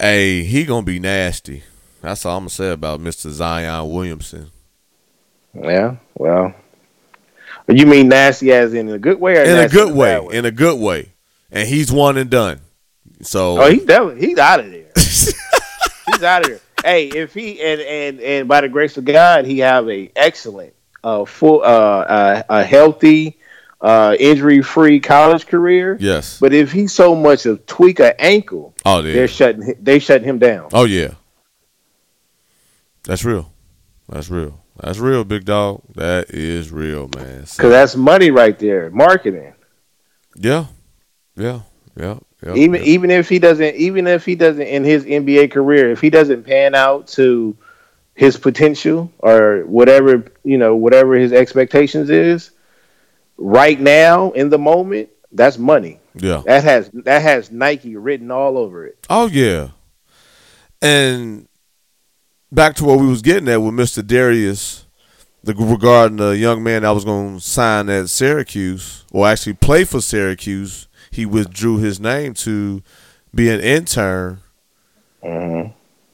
Hey, 0.00 0.42
he 0.42 0.64
gonna 0.64 0.84
be 0.84 0.98
nasty. 0.98 1.62
That's 2.02 2.26
all 2.26 2.38
I'm 2.38 2.42
gonna 2.42 2.50
say 2.50 2.72
about 2.72 2.98
Mr. 2.98 3.30
Zion 3.30 3.90
Williamson. 3.90 4.50
Yeah, 5.54 5.96
well, 6.16 6.52
you 7.68 7.86
mean 7.86 8.08
nasty 8.08 8.50
as 8.52 8.74
in 8.74 8.88
a 8.88 8.98
good 8.98 9.20
way, 9.20 9.36
or 9.36 9.44
In 9.44 9.56
a 9.56 9.68
good 9.68 9.90
in 9.90 9.94
way, 9.94 10.26
in 10.32 10.44
a 10.44 10.50
good 10.50 10.80
way, 10.80 11.12
and 11.52 11.68
he's 11.68 11.92
one 11.92 12.18
and 12.18 12.28
done. 12.28 12.58
So 13.24 13.60
Oh, 13.60 13.70
he's 13.70 13.84
definitely 13.84 14.26
he's 14.28 14.38
out 14.38 14.60
of 14.60 14.70
there. 14.70 14.90
he's 14.94 16.22
out 16.22 16.42
of 16.42 16.48
there. 16.48 16.60
Hey, 16.84 17.08
if 17.08 17.32
he 17.34 17.60
and 17.62 17.80
and 17.80 18.20
and 18.20 18.48
by 18.48 18.60
the 18.60 18.68
grace 18.68 18.96
of 18.96 19.04
God, 19.04 19.46
he 19.46 19.58
have 19.60 19.88
a 19.88 20.10
excellent, 20.16 20.74
uh, 21.02 21.24
full, 21.24 21.62
uh, 21.62 21.64
uh 21.66 22.42
a 22.50 22.62
healthy, 22.64 23.38
uh, 23.80 24.14
injury 24.20 24.60
free 24.62 25.00
college 25.00 25.46
career. 25.46 25.96
yes. 26.00 26.38
But 26.40 26.52
if 26.52 26.72
he 26.72 26.86
so 26.86 27.14
much 27.14 27.46
of 27.46 27.64
tweak 27.66 28.00
a 28.00 28.18
ankle, 28.20 28.74
Oh 28.84 29.00
they're 29.02 29.20
yeah. 29.22 29.26
shutting 29.26 29.74
they 29.80 29.98
shutting 29.98 30.28
him 30.28 30.38
down. 30.38 30.68
Oh 30.72 30.84
yeah. 30.84 31.14
That's 33.04 33.24
real. 33.24 33.52
That's 34.08 34.30
real. 34.30 34.60
That's 34.80 34.98
real, 34.98 35.24
big 35.24 35.44
dog. 35.44 35.82
That 35.94 36.30
is 36.30 36.72
real, 36.72 37.08
man. 37.16 37.46
So- 37.46 37.58
Because 37.62 37.70
that's 37.70 37.96
money 37.96 38.30
right 38.30 38.58
there, 38.58 38.90
marketing. 38.90 39.54
yeah, 40.36 40.66
yeah, 41.36 41.60
yeah, 41.96 42.18
even 42.54 42.82
yeah. 42.82 42.88
even 42.88 43.10
if 43.10 43.28
he 43.28 43.38
doesn't, 43.38 43.76
even 43.76 44.06
if 44.06 44.24
he 44.24 44.34
doesn't 44.34 44.66
in 44.66 44.84
his 44.84 45.04
NBA 45.04 45.50
career, 45.50 45.90
if 45.90 46.00
he 46.00 46.10
doesn't 46.10 46.44
pan 46.44 46.74
out 46.74 47.06
to 47.08 47.56
his 48.14 48.36
potential 48.36 49.10
or 49.18 49.64
whatever 49.66 50.24
you 50.44 50.58
know, 50.58 50.76
whatever 50.76 51.14
his 51.14 51.32
expectations 51.32 52.10
is, 52.10 52.50
right 53.38 53.80
now 53.80 54.30
in 54.32 54.50
the 54.50 54.58
moment, 54.58 55.08
that's 55.32 55.58
money. 55.58 56.00
yeah. 56.14 56.42
That 56.44 56.64
has 56.64 56.90
that 56.92 57.22
has 57.22 57.50
Nike 57.50 57.96
written 57.96 58.30
all 58.30 58.58
over 58.58 58.86
it. 58.86 59.06
Oh 59.08 59.26
yeah. 59.26 59.68
And 60.82 61.48
back 62.52 62.74
to 62.76 62.84
what 62.84 63.00
we 63.00 63.06
was 63.06 63.22
getting 63.22 63.48
at 63.48 63.62
with 63.62 63.74
Mr. 63.74 64.06
Darius, 64.06 64.86
the 65.42 65.54
regarding 65.54 66.18
the 66.18 66.36
young 66.36 66.62
man 66.62 66.82
that 66.82 66.90
was 66.90 67.04
going 67.04 67.36
to 67.36 67.40
sign 67.40 67.88
at 67.88 68.08
Syracuse 68.08 69.04
or 69.12 69.26
actually 69.26 69.54
play 69.54 69.84
for 69.84 70.00
Syracuse, 70.00 70.88
he 71.14 71.24
withdrew 71.24 71.78
his 71.78 72.00
name 72.00 72.34
to 72.34 72.82
be 73.32 73.48
an 73.48 73.60
intern. 73.60 74.40
Mm-hmm. 75.22 75.70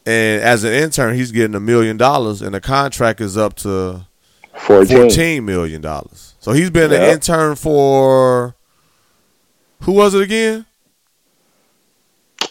And 0.06 0.42
as 0.42 0.62
an 0.62 0.74
intern, 0.74 1.14
he's 1.14 1.32
getting 1.32 1.54
a 1.54 1.60
million 1.60 1.96
dollars, 1.96 2.42
and 2.42 2.54
the 2.54 2.60
contract 2.60 3.20
is 3.20 3.36
up 3.36 3.54
to 3.56 4.06
14. 4.58 4.96
fourteen 4.96 5.44
million 5.46 5.80
dollars. 5.80 6.34
So 6.40 6.52
he's 6.52 6.68
been 6.68 6.92
an 6.92 7.02
intern 7.02 7.56
for 7.56 8.54
who 9.82 9.92
was 9.92 10.14
it 10.14 10.20
again? 10.20 10.66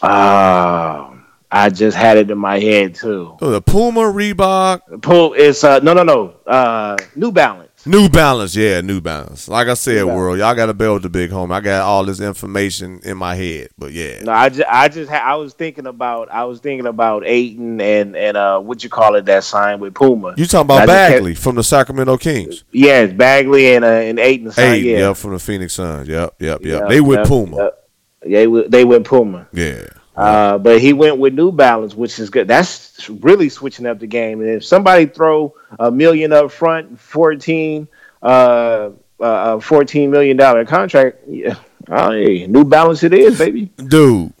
Ah, 0.02 1.14
I 1.52 1.70
just 1.70 1.96
had 1.96 2.16
it 2.16 2.30
in 2.30 2.38
my 2.38 2.58
head 2.58 2.96
too. 2.96 3.36
Oh, 3.40 3.50
the 3.50 3.62
Puma, 3.62 4.00
Reebok, 4.00 5.02
Pull 5.02 5.34
it's 5.34 5.62
uh 5.62 5.78
no 5.80 5.92
no 5.94 6.02
no 6.02 6.34
uh 6.46 6.96
New 7.14 7.30
Balance. 7.30 7.69
New 7.86 8.08
Balance, 8.08 8.54
yeah, 8.54 8.80
New 8.82 9.00
Balance. 9.00 9.48
Like 9.48 9.68
I 9.68 9.74
said, 9.74 10.04
world, 10.04 10.38
y'all 10.38 10.54
got 10.54 10.66
to 10.66 10.74
build 10.74 11.02
the 11.02 11.08
big 11.08 11.30
home. 11.30 11.50
I 11.50 11.60
got 11.60 11.82
all 11.82 12.04
this 12.04 12.20
information 12.20 13.00
in 13.04 13.16
my 13.16 13.34
head, 13.34 13.68
but 13.78 13.92
yeah, 13.92 14.20
No, 14.22 14.32
I 14.32 14.50
just, 14.50 14.68
I 14.68 14.88
just, 14.88 15.10
ha- 15.10 15.22
I 15.24 15.36
was 15.36 15.54
thinking 15.54 15.86
about, 15.86 16.30
I 16.30 16.44
was 16.44 16.60
thinking 16.60 16.86
about 16.86 17.24
Ayton 17.24 17.80
and 17.80 18.16
and 18.16 18.36
uh, 18.36 18.60
what 18.60 18.84
you 18.84 18.90
call 18.90 19.14
it 19.14 19.24
that 19.26 19.44
sign 19.44 19.80
with 19.80 19.94
Puma. 19.94 20.34
you 20.36 20.46
talking 20.46 20.66
about 20.66 20.86
just 20.86 20.88
kept- 20.88 21.12
Bagley 21.14 21.34
from 21.34 21.54
the 21.54 21.64
Sacramento 21.64 22.18
Kings? 22.18 22.64
Yes, 22.70 23.12
Bagley 23.12 23.74
and 23.74 23.84
uh, 23.84 23.88
and 23.88 24.18
Ayton 24.18 24.52
sign. 24.52 24.66
Hey, 24.66 24.78
yeah, 24.80 24.98
yep, 24.98 25.16
from 25.16 25.32
the 25.32 25.38
Phoenix 25.38 25.72
Suns. 25.74 26.06
Yep, 26.08 26.34
yep, 26.38 26.60
yep. 26.62 26.80
Yep, 26.80 26.88
they 26.88 27.00
with 27.00 27.18
yep, 27.20 27.26
Puma. 27.28 27.56
yep. 27.56 27.76
They 28.22 28.46
went, 28.46 28.70
they 28.70 28.84
went 28.84 29.06
Puma. 29.06 29.48
Yeah, 29.52 29.86
Uh, 30.20 30.58
but 30.58 30.80
he 30.80 30.92
went 30.92 31.18
with 31.18 31.32
New 31.34 31.50
Balance, 31.50 31.94
which 31.94 32.18
is 32.18 32.28
good. 32.28 32.46
That's 32.46 33.08
really 33.08 33.48
switching 33.48 33.86
up 33.86 33.98
the 33.98 34.06
game. 34.06 34.40
And 34.40 34.50
if 34.50 34.64
somebody 34.64 35.06
throw 35.06 35.54
a 35.78 35.90
million 35.90 36.32
up 36.32 36.50
front, 36.50 37.00
fourteen, 37.00 37.88
uh, 38.22 38.90
uh, 39.20 39.56
a 39.56 39.60
fourteen 39.60 40.10
million 40.10 40.36
dollar 40.36 40.64
contract, 40.66 41.20
yeah, 41.26 41.56
hey, 41.88 42.46
New 42.46 42.64
Balance 42.64 43.02
it 43.02 43.14
is, 43.14 43.38
baby. 43.38 43.70
dude. 43.76 44.32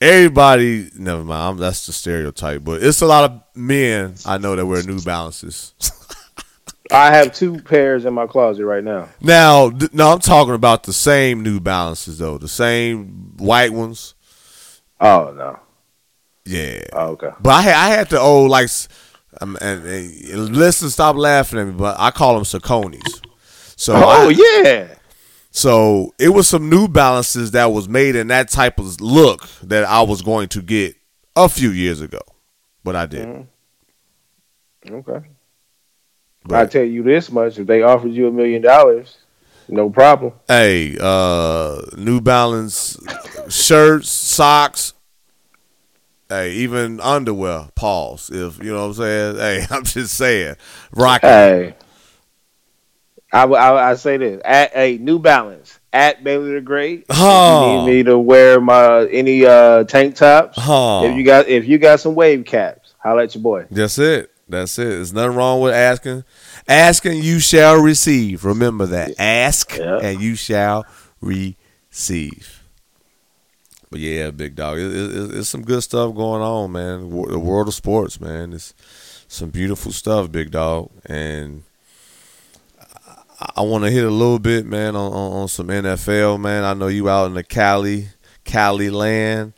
Everybody, 0.00 0.90
never 0.96 1.22
mind. 1.22 1.42
I'm, 1.42 1.56
that's 1.58 1.86
the 1.86 1.92
stereotype, 1.92 2.64
but 2.64 2.82
it's 2.82 3.02
a 3.02 3.06
lot 3.06 3.30
of 3.30 3.42
men 3.54 4.14
I 4.26 4.36
know 4.38 4.56
that 4.56 4.66
wear 4.66 4.82
New 4.82 5.00
Balances. 5.00 5.74
I 6.90 7.14
have 7.14 7.32
two 7.32 7.60
pairs 7.60 8.04
in 8.04 8.12
my 8.14 8.26
closet 8.26 8.64
right 8.66 8.82
now. 8.84 9.08
now, 9.20 9.70
th- 9.70 9.92
no, 9.92 10.12
I'm 10.12 10.18
talking 10.18 10.54
about 10.54 10.82
the 10.82 10.92
same 10.92 11.42
New 11.42 11.60
Balances 11.60 12.18
though, 12.18 12.38
the 12.38 12.48
same 12.48 13.34
white 13.36 13.72
ones. 13.72 14.14
Oh 15.00 15.32
no. 15.36 15.58
Yeah, 16.44 16.82
Oh, 16.92 17.10
okay. 17.10 17.30
but 17.40 17.50
I 17.50 17.60
had, 17.62 17.74
I 17.74 17.88
had 17.88 18.10
to 18.10 18.18
old 18.20 18.50
like, 18.50 18.68
um, 19.40 19.56
and, 19.60 19.86
and 19.86 20.56
listen, 20.56 20.90
stop 20.90 21.14
laughing 21.16 21.60
at 21.60 21.66
me, 21.68 21.72
but 21.72 21.96
I 22.00 22.10
call 22.10 22.34
them 22.34 22.42
Sauconys. 22.42 23.24
So 23.76 23.94
Oh 23.96 24.28
I- 24.28 24.62
yeah. 24.64 24.94
So 25.52 26.14
it 26.18 26.30
was 26.30 26.48
some 26.48 26.68
New 26.70 26.88
Balances 26.88 27.50
that 27.52 27.66
was 27.66 27.88
made 27.88 28.16
in 28.16 28.28
that 28.28 28.48
type 28.48 28.78
of 28.80 29.00
look 29.00 29.46
that 29.62 29.84
I 29.84 30.00
was 30.02 30.22
going 30.22 30.48
to 30.48 30.62
get 30.62 30.96
a 31.36 31.48
few 31.48 31.70
years 31.70 32.00
ago, 32.00 32.20
but 32.82 32.96
I 32.96 33.06
didn't. 33.06 33.48
Okay. 34.90 35.28
I 36.50 36.66
tell 36.66 36.84
you 36.84 37.02
this 37.02 37.30
much: 37.30 37.58
if 37.58 37.66
they 37.66 37.82
offered 37.82 38.12
you 38.12 38.28
a 38.28 38.32
million 38.32 38.62
dollars, 38.62 39.18
no 39.68 39.90
problem. 39.90 40.32
Hey, 40.48 40.96
uh, 41.00 41.82
New 41.96 42.20
Balance 42.20 42.98
shirts, 43.48 44.10
socks, 44.10 44.94
hey, 46.28 46.52
even 46.52 47.00
underwear. 47.00 47.68
Pause. 47.74 48.30
If 48.30 48.64
you 48.64 48.72
know 48.72 48.88
what 48.88 48.88
I'm 48.88 48.94
saying. 48.94 49.36
Hey, 49.36 49.66
I'm 49.70 49.84
just 49.84 50.14
saying, 50.14 50.56
rock. 50.92 51.22
it. 51.22 51.76
I, 53.32 53.44
I, 53.44 53.90
I, 53.90 53.94
say 53.94 54.16
this: 54.16 54.42
at 54.44 54.72
a 54.74 54.98
New 54.98 55.18
Balance 55.18 55.78
at 55.92 56.24
Bailey 56.24 56.54
the 56.54 56.60
Great. 56.60 57.06
If 57.08 57.18
you 57.18 57.24
need 57.24 57.86
me 57.86 58.02
to 58.04 58.18
wear 58.18 58.60
my 58.60 59.06
any 59.06 59.46
uh, 59.46 59.84
tank 59.84 60.16
tops. 60.16 60.58
Huh. 60.58 61.02
If 61.04 61.16
you 61.16 61.24
got 61.24 61.48
if 61.48 61.66
you 61.66 61.78
got 61.78 62.00
some 62.00 62.14
wave 62.14 62.44
caps, 62.44 62.94
holla 62.98 63.24
at 63.24 63.34
your 63.34 63.42
boy. 63.42 63.66
That's 63.70 63.98
it. 63.98 64.31
That's 64.48 64.78
it. 64.78 64.84
There's 64.84 65.12
nothing 65.12 65.36
wrong 65.36 65.60
with 65.60 65.72
asking. 65.72 66.24
Asking, 66.68 67.22
you 67.22 67.38
shall 67.40 67.76
receive. 67.80 68.44
Remember 68.44 68.84
that. 68.86 69.12
Ask, 69.18 69.76
Yeah. 69.78 69.98
and 70.02 70.20
you 70.20 70.34
shall 70.34 70.84
receive. 71.20 72.62
But 73.90 74.00
yeah, 74.00 74.30
big 74.30 74.54
dog. 74.54 74.78
It, 74.78 74.90
it, 74.94 75.16
it- 75.16 75.34
it's 75.38 75.48
some 75.48 75.62
good 75.62 75.82
stuff 75.82 76.14
going 76.14 76.42
on, 76.42 76.72
man. 76.72 77.08
The 77.10 77.38
world 77.38 77.68
of 77.68 77.74
sports, 77.74 78.20
man. 78.20 78.52
It's 78.52 78.74
some 79.28 79.50
beautiful 79.50 79.92
stuff, 79.92 80.30
big 80.32 80.50
dog. 80.50 80.90
And 81.06 81.62
I, 83.40 83.52
I 83.56 83.60
want 83.62 83.84
to 83.84 83.90
hit 83.90 84.04
a 84.04 84.10
little 84.10 84.38
bit, 84.38 84.66
man, 84.66 84.96
on, 84.96 85.12
on, 85.12 85.32
on 85.42 85.48
some 85.48 85.68
NFL, 85.68 86.40
man. 86.40 86.64
I 86.64 86.74
know 86.74 86.88
you 86.88 87.08
out 87.08 87.26
in 87.26 87.34
the 87.34 87.42
Cali, 87.44 88.08
Cali 88.44 88.90
land. 88.90 89.52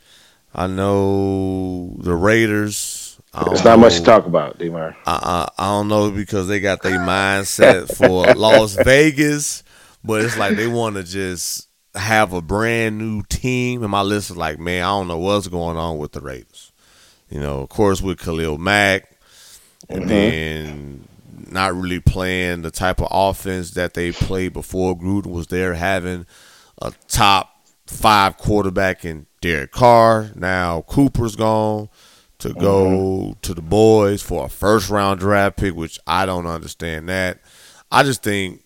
I 0.54 0.66
know 0.68 1.96
the 1.98 2.14
Raiders. 2.14 3.00
I 3.34 3.44
There's 3.44 3.62
don't 3.62 3.72
not 3.72 3.78
much 3.80 3.96
to 3.96 4.04
talk 4.04 4.26
about, 4.26 4.58
Demar. 4.58 4.96
I, 5.06 5.48
I 5.58 5.64
I 5.64 5.66
don't 5.72 5.88
know 5.88 6.10
because 6.10 6.46
they 6.46 6.60
got 6.60 6.82
their 6.82 7.00
mindset 7.00 7.94
for 7.96 8.32
Las 8.34 8.74
Vegas, 8.84 9.64
but 10.04 10.22
it's 10.22 10.38
like 10.38 10.56
they 10.56 10.68
want 10.68 10.94
to 10.96 11.02
just 11.02 11.68
have 11.96 12.32
a 12.32 12.40
brand 12.40 12.98
new 12.98 13.22
team. 13.22 13.82
And 13.82 13.90
my 13.90 14.02
list 14.02 14.30
is 14.30 14.36
like, 14.36 14.60
man, 14.60 14.84
I 14.84 14.88
don't 14.88 15.08
know 15.08 15.18
what's 15.18 15.48
going 15.48 15.76
on 15.76 15.98
with 15.98 16.12
the 16.12 16.20
Raiders. 16.20 16.70
You 17.28 17.40
know, 17.40 17.60
of 17.60 17.70
course 17.70 18.00
with 18.00 18.20
Khalil 18.20 18.56
Mack, 18.58 19.10
and 19.88 20.02
mm-hmm. 20.02 20.08
then 20.08 21.08
not 21.50 21.74
really 21.74 22.00
playing 22.00 22.62
the 22.62 22.70
type 22.70 23.00
of 23.00 23.08
offense 23.10 23.72
that 23.72 23.94
they 23.94 24.12
played 24.12 24.52
before 24.52 24.96
Gruden 24.96 25.26
was 25.26 25.48
there, 25.48 25.74
having 25.74 26.26
a 26.80 26.92
top 27.08 27.50
five 27.86 28.36
quarterback 28.36 29.04
in 29.04 29.26
Derek 29.40 29.72
Carr. 29.72 30.30
Now 30.36 30.82
Cooper's 30.82 31.34
gone 31.34 31.88
to 32.38 32.52
go 32.52 33.36
to 33.42 33.54
the 33.54 33.62
boys 33.62 34.22
for 34.22 34.46
a 34.46 34.48
first 34.48 34.90
round 34.90 35.20
draft 35.20 35.56
pick, 35.56 35.74
which 35.74 35.98
I 36.06 36.26
don't 36.26 36.46
understand 36.46 37.08
that. 37.08 37.40
I 37.90 38.02
just 38.02 38.22
think 38.22 38.62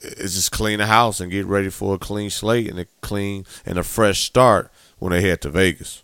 it's 0.00 0.34
just 0.34 0.52
clean 0.52 0.78
the 0.78 0.86
house 0.86 1.20
and 1.20 1.30
get 1.30 1.46
ready 1.46 1.70
for 1.70 1.94
a 1.94 1.98
clean 1.98 2.30
slate 2.30 2.68
and 2.68 2.78
a 2.78 2.86
clean 3.00 3.44
and 3.64 3.78
a 3.78 3.82
fresh 3.82 4.20
start 4.24 4.70
when 4.98 5.12
they 5.12 5.20
head 5.20 5.40
to 5.42 5.50
Vegas. 5.50 6.02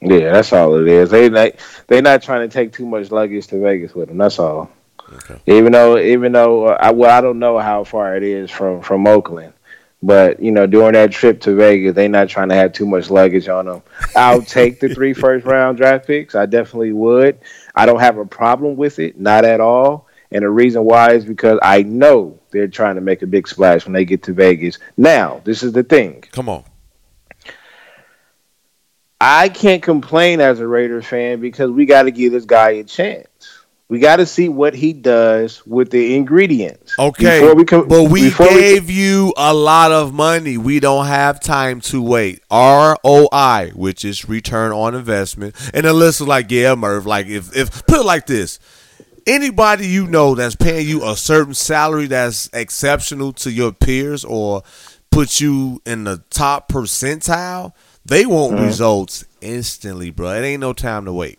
Yeah, 0.00 0.32
that's 0.32 0.52
all 0.52 0.78
it 0.80 0.88
is. 0.88 1.10
They 1.10 1.28
not, 1.30 1.52
they 1.86 2.00
not 2.00 2.22
trying 2.22 2.48
to 2.48 2.52
take 2.52 2.72
too 2.72 2.86
much 2.86 3.10
luggage 3.10 3.46
to 3.48 3.60
Vegas 3.60 3.94
with 3.94 4.08
them. 4.08 4.18
That's 4.18 4.38
all. 4.38 4.70
Okay. 5.12 5.40
Even 5.46 5.72
though, 5.72 5.98
even 5.98 6.32
though 6.32 6.68
uh, 6.68 6.78
I 6.80 6.90
well, 6.92 7.16
I 7.16 7.20
don't 7.20 7.38
know 7.38 7.58
how 7.58 7.84
far 7.84 8.16
it 8.16 8.22
is 8.22 8.50
from 8.50 8.82
from 8.82 9.06
Oakland, 9.06 9.52
but 10.04 10.38
you 10.38 10.52
know, 10.52 10.66
during 10.66 10.92
that 10.92 11.12
trip 11.12 11.40
to 11.40 11.54
Vegas, 11.54 11.94
they're 11.94 12.10
not 12.10 12.28
trying 12.28 12.50
to 12.50 12.54
have 12.54 12.74
too 12.74 12.84
much 12.84 13.10
luggage 13.10 13.48
on 13.48 13.64
them. 13.64 13.82
I'll 14.14 14.42
take 14.42 14.78
the 14.78 14.94
three 14.94 15.14
first 15.14 15.46
round 15.46 15.78
draft 15.78 16.06
picks. 16.06 16.34
I 16.34 16.44
definitely 16.44 16.92
would. 16.92 17.38
I 17.74 17.86
don't 17.86 18.00
have 18.00 18.18
a 18.18 18.26
problem 18.26 18.76
with 18.76 18.98
it, 18.98 19.18
not 19.18 19.46
at 19.46 19.60
all. 19.60 20.06
And 20.30 20.42
the 20.42 20.50
reason 20.50 20.84
why 20.84 21.12
is 21.12 21.24
because 21.24 21.58
I 21.62 21.84
know 21.84 22.38
they're 22.50 22.68
trying 22.68 22.96
to 22.96 23.00
make 23.00 23.22
a 23.22 23.26
big 23.26 23.48
splash 23.48 23.86
when 23.86 23.94
they 23.94 24.04
get 24.04 24.24
to 24.24 24.34
Vegas. 24.34 24.78
Now, 24.98 25.40
this 25.44 25.62
is 25.62 25.72
the 25.72 25.82
thing. 25.82 26.22
Come 26.32 26.50
on. 26.50 26.64
I 29.20 29.48
can't 29.48 29.82
complain 29.82 30.42
as 30.42 30.60
a 30.60 30.66
Raiders 30.66 31.06
fan 31.06 31.40
because 31.40 31.70
we 31.70 31.86
got 31.86 32.02
to 32.02 32.10
give 32.10 32.32
this 32.32 32.44
guy 32.44 32.70
a 32.72 32.84
chance. 32.84 33.63
We 33.88 33.98
got 33.98 34.16
to 34.16 34.26
see 34.26 34.48
what 34.48 34.74
he 34.74 34.94
does 34.94 35.64
with 35.66 35.90
the 35.90 36.16
ingredients. 36.16 36.94
Okay, 36.98 37.40
Before 37.40 37.54
we 37.54 37.64
com- 37.64 37.86
but 37.88 38.04
we 38.04 38.30
gave 38.30 38.88
you 38.90 39.34
a 39.36 39.52
lot 39.52 39.92
of 39.92 40.14
money. 40.14 40.56
We 40.56 40.80
don't 40.80 41.06
have 41.06 41.38
time 41.38 41.80
to 41.82 42.00
wait. 42.00 42.40
ROI, 42.50 43.72
which 43.74 44.04
is 44.04 44.26
return 44.28 44.72
on 44.72 44.94
investment, 44.94 45.54
and 45.74 45.84
is 45.86 46.20
like, 46.20 46.50
yeah, 46.50 46.74
Merv. 46.74 47.04
Like 47.06 47.26
if 47.26 47.54
if 47.54 47.86
put 47.86 48.00
it 48.00 48.04
like 48.06 48.26
this, 48.26 48.58
anybody 49.26 49.86
you 49.86 50.06
know 50.06 50.34
that's 50.34 50.56
paying 50.56 50.88
you 50.88 51.04
a 51.06 51.14
certain 51.14 51.54
salary 51.54 52.06
that's 52.06 52.48
exceptional 52.54 53.32
to 53.34 53.50
your 53.52 53.72
peers 53.72 54.24
or 54.24 54.62
put 55.10 55.40
you 55.40 55.80
in 55.86 56.04
the 56.04 56.22
top 56.30 56.70
percentile, 56.70 57.72
they 58.04 58.24
want 58.26 58.54
Mm-hmm. 58.54 58.64
results 58.64 59.24
instantly, 59.42 60.10
bro. 60.10 60.30
It 60.32 60.42
ain't 60.44 60.60
no 60.60 60.72
time 60.72 61.04
to 61.04 61.12
wait. 61.12 61.38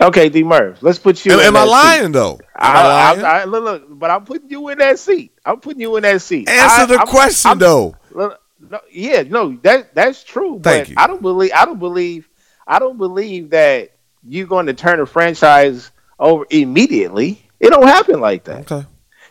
Okay, 0.00 0.28
D. 0.28 0.42
Murph, 0.42 0.82
let's 0.82 0.98
put 0.98 1.24
you. 1.24 1.32
Am, 1.32 1.40
in 1.40 1.46
am 1.46 1.56
I 1.56 1.64
lying 1.64 2.02
Seat. 2.06 2.12
though? 2.12 2.32
Am 2.32 2.76
I, 2.76 2.80
I 2.80 2.86
lying? 3.12 3.24
I, 3.24 3.40
I, 3.40 3.44
look, 3.44 3.64
look, 3.64 3.98
but 3.98 4.10
I'm 4.10 4.24
putting 4.24 4.50
you 4.50 4.68
in 4.70 4.78
that 4.78 4.98
seat. 4.98 5.32
I'm 5.44 5.60
putting 5.60 5.80
you 5.80 5.96
in 5.96 6.02
that 6.02 6.20
seat. 6.20 6.48
Answer 6.48 6.86
the 6.86 6.98
I'm- 6.98 7.06
question 7.06 7.48
I'm- 7.50 7.58
though. 7.58 7.96
look, 8.10 8.40
no, 8.70 8.80
yeah, 8.90 9.22
no, 9.22 9.56
that 9.62 9.94
that's 9.94 10.24
true. 10.24 10.60
Thank 10.62 10.84
but 10.86 10.88
you. 10.90 10.94
I 10.98 11.06
don't 11.06 11.22
believe. 11.22 11.52
I 11.54 11.64
don't 11.64 11.78
believe. 11.78 12.28
I 12.66 12.78
don't 12.78 12.98
believe 12.98 13.50
that 13.50 13.90
you're 14.26 14.46
going 14.46 14.66
to 14.66 14.74
turn 14.74 15.00
a 15.00 15.06
franchise 15.06 15.90
over 16.18 16.44
immediately. 16.50 17.46
It 17.60 17.70
don't 17.70 17.86
happen 17.86 18.20
like 18.20 18.44
that. 18.44 18.70
Okay. 18.70 18.86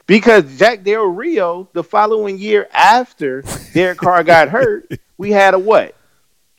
Because 0.06 0.58
Jack 0.58 0.84
Del 0.84 1.04
Rio, 1.06 1.68
the 1.74 1.84
following 1.84 2.38
year 2.38 2.68
after 2.74 3.44
Derek 3.74 3.98
Carr 3.98 4.24
got 4.24 4.50
hurt, 4.50 4.92
we 5.18 5.32
had 5.32 5.54
a 5.56 5.60
what? 5.60 5.96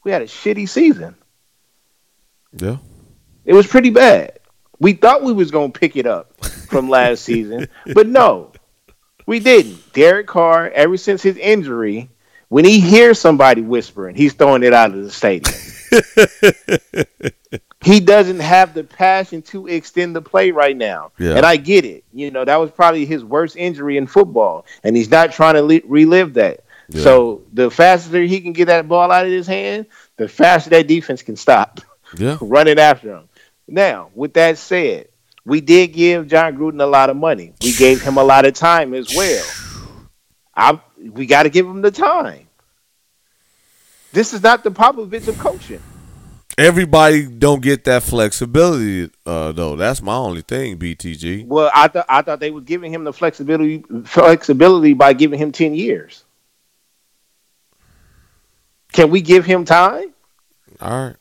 We 0.02 0.10
had 0.10 0.22
a 0.22 0.26
shitty 0.26 0.68
season. 0.68 1.14
Yeah. 2.56 2.76
It 3.44 3.54
was 3.54 3.66
pretty 3.66 3.90
bad. 3.90 4.38
We 4.80 4.92
thought 4.94 5.22
we 5.22 5.32
was 5.32 5.50
gonna 5.50 5.70
pick 5.72 5.96
it 5.96 6.06
up 6.06 6.44
from 6.44 6.88
last 6.88 7.22
season, 7.24 7.68
but 7.94 8.06
no, 8.08 8.52
we 9.26 9.38
didn't. 9.40 9.92
Derek 9.92 10.26
Carr, 10.26 10.70
ever 10.70 10.96
since 10.96 11.22
his 11.22 11.36
injury, 11.36 12.10
when 12.48 12.64
he 12.64 12.80
hears 12.80 13.18
somebody 13.20 13.62
whispering, 13.62 14.14
he's 14.16 14.32
throwing 14.34 14.62
it 14.62 14.72
out 14.74 14.90
of 14.92 15.02
the 15.02 15.10
stadium. 15.10 15.54
he 17.82 18.00
doesn't 18.00 18.40
have 18.40 18.74
the 18.74 18.84
passion 18.84 19.42
to 19.42 19.66
extend 19.68 20.16
the 20.16 20.22
play 20.22 20.50
right 20.50 20.76
now, 20.76 21.12
Yeah. 21.18 21.36
and 21.36 21.46
I 21.46 21.56
get 21.56 21.84
it. 21.84 22.04
You 22.12 22.30
know 22.30 22.44
that 22.44 22.56
was 22.56 22.70
probably 22.70 23.04
his 23.06 23.24
worst 23.24 23.56
injury 23.56 23.96
in 23.96 24.06
football, 24.06 24.66
and 24.82 24.96
he's 24.96 25.10
not 25.10 25.32
trying 25.32 25.54
to 25.54 25.62
li- 25.62 25.82
relive 25.84 26.34
that. 26.34 26.60
Yeah. 26.88 27.02
So 27.02 27.42
the 27.52 27.70
faster 27.70 28.20
he 28.22 28.40
can 28.40 28.52
get 28.52 28.66
that 28.66 28.88
ball 28.88 29.10
out 29.10 29.24
of 29.24 29.30
his 29.32 29.46
hand, 29.46 29.86
the 30.16 30.28
faster 30.28 30.70
that 30.70 30.86
defense 30.86 31.22
can 31.22 31.36
stop 31.36 31.80
Yeah. 32.18 32.36
running 32.42 32.78
after 32.78 33.14
him. 33.16 33.28
Now, 33.66 34.10
with 34.14 34.34
that 34.34 34.58
said, 34.58 35.08
we 35.44 35.60
did 35.60 35.88
give 35.88 36.28
Jon 36.28 36.56
Gruden 36.56 36.82
a 36.82 36.86
lot 36.86 37.10
of 37.10 37.16
money. 37.16 37.52
We 37.62 37.72
gave 37.72 38.02
him 38.02 38.16
a 38.16 38.24
lot 38.24 38.44
of 38.44 38.54
time 38.54 38.94
as 38.94 39.14
well. 39.14 39.44
I 40.54 40.80
we 40.98 41.26
got 41.26 41.42
to 41.42 41.50
give 41.50 41.66
him 41.66 41.82
the 41.82 41.90
time. 41.90 42.46
This 44.12 44.32
is 44.32 44.42
not 44.42 44.62
the 44.62 44.70
Popovich 44.70 45.26
of 45.28 45.38
coaching. 45.38 45.82
Everybody 46.56 47.26
don't 47.26 47.60
get 47.60 47.82
that 47.84 48.04
flexibility, 48.04 49.10
uh, 49.26 49.50
though. 49.50 49.74
That's 49.74 50.00
my 50.00 50.14
only 50.14 50.42
thing, 50.42 50.78
BTG. 50.78 51.48
Well, 51.48 51.68
I 51.74 51.88
thought 51.88 52.06
I 52.08 52.22
thought 52.22 52.38
they 52.38 52.52
was 52.52 52.62
giving 52.62 52.92
him 52.94 53.02
the 53.02 53.12
flexibility 53.12 53.84
flexibility 54.04 54.94
by 54.94 55.14
giving 55.14 55.38
him 55.38 55.50
ten 55.50 55.74
years. 55.74 56.22
Can 58.92 59.10
we 59.10 59.20
give 59.20 59.44
him 59.44 59.64
time? 59.64 60.14
All 60.80 61.06
right. 61.06 61.16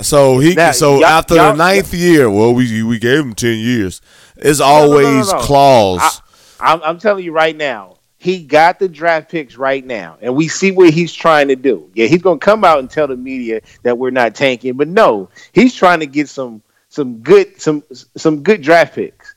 So 0.00 0.38
he 0.38 0.54
Now, 0.54 0.72
so 0.72 0.96
y'all- 0.96 1.04
after 1.06 1.34
y'all- 1.36 1.52
the 1.52 1.58
ninth 1.58 1.92
year, 1.92 2.30
well, 2.30 2.54
we 2.54 2.82
we 2.82 2.98
gave 2.98 3.20
him 3.20 3.34
ten 3.34 3.58
years. 3.58 4.00
It's 4.36 4.60
no, 4.60 4.66
no, 4.66 4.72
always 4.72 5.32
no. 5.32 5.38
clause. 5.40 6.22
I'm, 6.60 6.80
I'm 6.82 6.98
telling 6.98 7.24
you 7.24 7.32
right 7.32 7.56
now, 7.56 7.96
he 8.18 8.44
got 8.44 8.78
the 8.78 8.88
draft 8.88 9.30
picks 9.30 9.56
right 9.56 9.84
now, 9.84 10.16
and 10.20 10.36
we 10.36 10.46
see 10.48 10.70
what 10.70 10.90
he's 10.90 11.12
trying 11.12 11.48
to 11.48 11.56
do. 11.56 11.90
Yeah, 11.94 12.06
he's 12.06 12.22
gonna 12.22 12.38
come 12.38 12.64
out 12.64 12.78
and 12.78 12.88
tell 12.88 13.08
the 13.08 13.16
media 13.16 13.60
that 13.82 13.98
we're 13.98 14.10
not 14.10 14.34
tanking, 14.34 14.74
but 14.74 14.86
no, 14.88 15.28
he's 15.52 15.74
trying 15.74 16.00
to 16.00 16.06
get 16.06 16.28
some 16.28 16.62
some 16.88 17.18
good 17.18 17.60
some 17.60 17.82
some 18.16 18.42
good 18.42 18.62
draft 18.62 18.94
picks. 18.94 19.34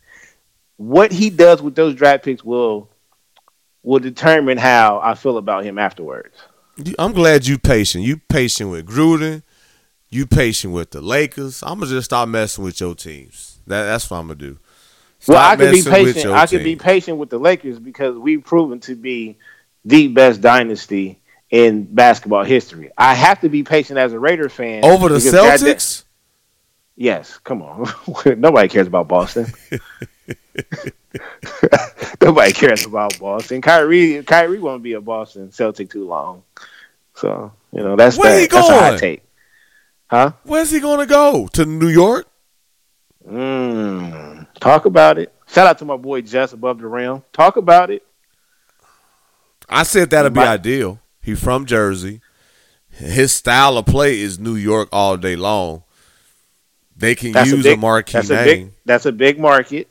What 0.78 1.12
he 1.12 1.30
does 1.30 1.62
with 1.62 1.74
those 1.76 1.96
draft 1.96 2.24
picks 2.26 2.44
will 2.44 2.90
will 3.82 4.00
determine 4.00 4.58
how 4.58 5.00
I 5.04 5.16
feel 5.16 5.38
about 5.38 5.64
him 5.64 5.80
afterwards. 5.80 6.36
I'm 7.00 7.14
glad 7.14 7.48
you 7.48 7.58
patient. 7.58 8.04
You 8.04 8.18
patient 8.18 8.70
with 8.70 8.86
Gruden. 8.86 9.44
You 10.16 10.26
patient 10.26 10.74
with 10.74 10.92
the 10.92 11.02
Lakers. 11.02 11.62
I'm 11.62 11.80
gonna 11.80 11.88
just 11.92 12.06
stop 12.06 12.30
messing 12.30 12.64
with 12.64 12.80
your 12.80 12.96
teams. 12.96 13.60
That, 13.68 13.84
that's 13.84 14.10
what 14.10 14.18
I'm 14.18 14.28
gonna 14.28 14.36
do. 14.40 14.58
well, 15.28 15.38
I 15.38 15.58
could 15.58 15.74
be 15.74 15.84
patient. 15.84 16.34
I 16.34 16.48
could 16.48 16.64
be 16.64 16.78
patient 16.78 17.18
with 17.18 17.30
the 17.30 17.38
Lakers 17.38 17.80
because 17.80 18.18
we've 18.18 18.42
proven 18.42 18.80
to 18.82 18.96
be 18.96 19.36
the 19.84 20.08
best 20.08 20.40
dynasty 20.40 21.20
in 21.50 21.84
basketball 21.84 22.46
history. 22.46 22.92
I 22.98 23.14
have 23.14 23.42
to 23.42 23.50
be 23.50 23.64
patient 23.64 24.00
as 24.00 24.14
a 24.14 24.20
Raiders 24.20 24.54
fan 24.54 24.86
over 24.86 25.10
the 25.10 25.16
because 25.16 25.32
that- 25.34 25.60
that- 25.60 25.78
Celtics. 25.78 26.04
Yes, 26.96 27.38
come 27.40 27.62
on. 27.62 27.86
Nobody 28.40 28.70
cares 28.70 28.88
about 28.88 29.10
Boston. 29.10 29.48
Nobody 32.22 32.54
cares 32.54 32.86
about 32.86 33.20
Boston. 33.20 33.62
Kyrie, 33.62 34.24
Kyrie 34.24 34.60
won't 34.60 34.82
be 34.82 34.94
a 34.94 35.02
Boston 35.02 35.52
Celtic 35.52 35.90
too 35.90 36.08
long. 36.08 36.44
So 37.16 37.52
you 37.74 37.84
know 37.84 37.98
that's 37.98 38.18
Where 38.18 38.34
that. 38.34 38.40
he 38.40 38.48
That's 38.48 38.70
a 38.70 38.74
hot 38.74 38.80
going? 38.92 39.00
take. 39.00 39.25
Huh? 40.08 40.34
Where's 40.44 40.72
he 40.72 40.80
gonna 40.80 41.06
go? 41.06 41.48
To 41.54 41.66
New 41.66 41.88
York? 41.88 42.28
Mm, 43.28 44.48
talk 44.60 44.86
about 44.86 45.18
it. 45.18 45.34
Shout 45.48 45.68
out 45.68 45.78
to 45.80 45.86
my 45.86 45.98
boy 45.98 46.22
Jess 46.22 46.54
above 46.54 46.80
the 46.80 46.88
rim. 46.88 47.24
Talk 47.34 47.58
about 47.58 47.90
it. 47.90 48.04
I 49.68 49.84
said 49.84 50.10
that'd 50.12 50.34
be 50.34 50.40
But- 50.40 50.48
ideal. 50.48 51.00
He's 51.22 51.44
from 51.44 51.66
Jersey. 51.66 52.22
His 52.90 53.34
style 53.34 53.78
of 53.80 53.88
play 53.88 54.20
is 54.22 54.38
New 54.40 54.56
York 54.56 54.90
all 54.92 55.18
day 55.18 55.36
long. 55.36 55.84
They 56.96 57.16
can 57.16 57.32
That's 57.34 57.50
use 57.50 57.60
a, 57.66 57.70
big, 57.70 57.78
a 57.78 57.82
marquee 57.82 58.14
that's 58.14 58.30
a 58.30 58.36
name. 58.36 58.46
big. 58.46 58.72
That's 58.86 59.06
a 59.06 59.12
big 59.12 59.40
market. 59.40 59.90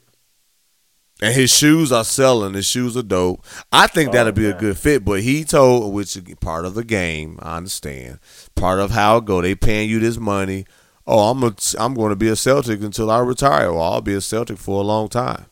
And 1.23 1.35
his 1.35 1.51
shoes 1.51 1.93
are 1.93 2.05
selling. 2.05 2.55
His 2.55 2.67
shoes 2.67 2.97
are 2.97 3.03
dope. 3.03 3.45
I 3.73 3.87
think 3.87 4.13
that'll 4.13 4.31
oh, 4.31 4.33
be 4.33 4.47
a 4.47 4.53
good 4.53 4.77
fit. 4.77 5.05
But 5.05 5.23
he 5.23 5.45
told, 5.45 5.95
which 5.95 6.17
is 6.17 6.23
part 6.41 6.65
of 6.65 6.75
the 6.75 6.85
game, 6.85 7.39
I 7.41 7.57
understand. 7.57 8.19
Part 8.55 8.81
of 8.81 8.91
how 8.91 9.19
it 9.19 9.25
go. 9.25 9.41
They 9.41 9.55
paying 9.55 9.89
you 9.89 10.01
this 10.01 10.19
money. 10.19 10.67
Oh, 11.07 11.31
I'm 11.31 11.43
a, 11.45 11.55
I'm 11.79 11.95
going 11.95 12.11
to 12.11 12.17
be 12.17 12.29
a 12.29 12.37
Celtic 12.37 12.83
until 12.83 13.11
I 13.11 13.21
retire. 13.21 13.73
Well, 13.73 13.83
I'll 13.83 14.01
be 14.01 14.15
a 14.15 14.21
Celtic 14.21 14.59
for 14.59 14.81
a 14.81 14.85
long 14.85 15.09
time. 15.09 15.47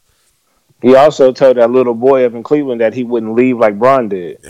He 0.80 0.96
also 0.96 1.32
told 1.32 1.58
that 1.58 1.70
little 1.70 1.94
boy 1.94 2.26
up 2.26 2.34
in 2.34 2.42
Cleveland 2.42 2.80
that 2.80 2.92
he 2.92 3.04
wouldn't 3.04 3.34
leave 3.34 3.56
like 3.58 3.78
Bron 3.78 4.08
did. 4.08 4.42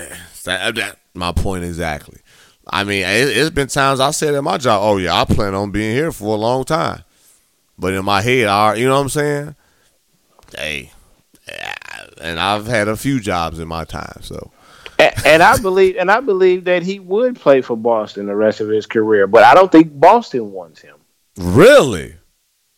That, 0.45 0.75
that 0.77 0.99
my 1.15 1.33
point 1.33 1.65
exactly. 1.65 2.21
I 2.67 2.85
mean, 2.85 3.03
it, 3.03 3.37
it's 3.37 3.51
been 3.51 3.69
times 3.69 4.01
I 4.01 4.13
said 4.13 4.35
at 4.35 4.43
my 4.43 4.57
job, 4.57 4.81
"Oh 4.83 4.97
yeah, 4.97 5.21
I 5.21 5.25
plan 5.25 5.55
on 5.55 5.71
being 5.73 5.95
here 5.95 6.13
for 6.13 6.35
a 6.35 6.39
long 6.39 6.65
time," 6.65 7.03
but 7.79 7.93
in 7.93 8.05
my 8.05 8.23
head, 8.23 8.47
I, 8.49 8.75
you 8.75 8.87
know 8.87 8.95
what 8.95 9.03
I'm 9.03 9.09
saying? 9.09 9.57
Hey, 10.57 10.83
yeah, 10.85 10.91
and 12.23 12.39
I've 12.41 12.67
had 12.67 12.89
a 12.89 12.97
few 12.97 13.21
jobs 13.21 13.59
in 13.59 13.69
my 13.69 13.85
time, 13.85 14.21
so 14.23 14.51
and, 14.99 15.15
and 15.25 15.43
I 15.43 15.59
believe 15.59 15.97
and 15.97 16.11
I 16.11 16.21
believe 16.21 16.65
that 16.65 16.83
he 16.83 17.01
would 17.01 17.39
play 17.39 17.61
for 17.61 17.77
Boston 17.77 18.27
the 18.27 18.37
rest 18.37 18.61
of 18.61 18.69
his 18.69 18.87
career, 18.87 19.27
but 19.27 19.45
I 19.45 19.55
don't 19.55 19.71
think 19.71 19.99
Boston 19.99 20.53
wants 20.53 20.81
him. 20.81 20.97
really, 21.37 22.15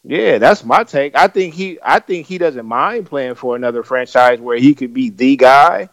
Yeah, 0.02 0.38
that's 0.38 0.64
my 0.64 0.84
take. 0.84 1.16
I 1.16 1.28
think 1.28 1.54
he 1.54 1.78
I 1.82 1.98
think 2.00 2.26
he 2.26 2.38
doesn't 2.38 2.66
mind 2.66 3.06
playing 3.06 3.34
for 3.34 3.56
another 3.56 3.82
franchise 3.82 4.40
where 4.40 4.56
he 4.56 4.74
could 4.74 4.94
be 4.94 5.10
the 5.10 5.36
guy. 5.36 5.88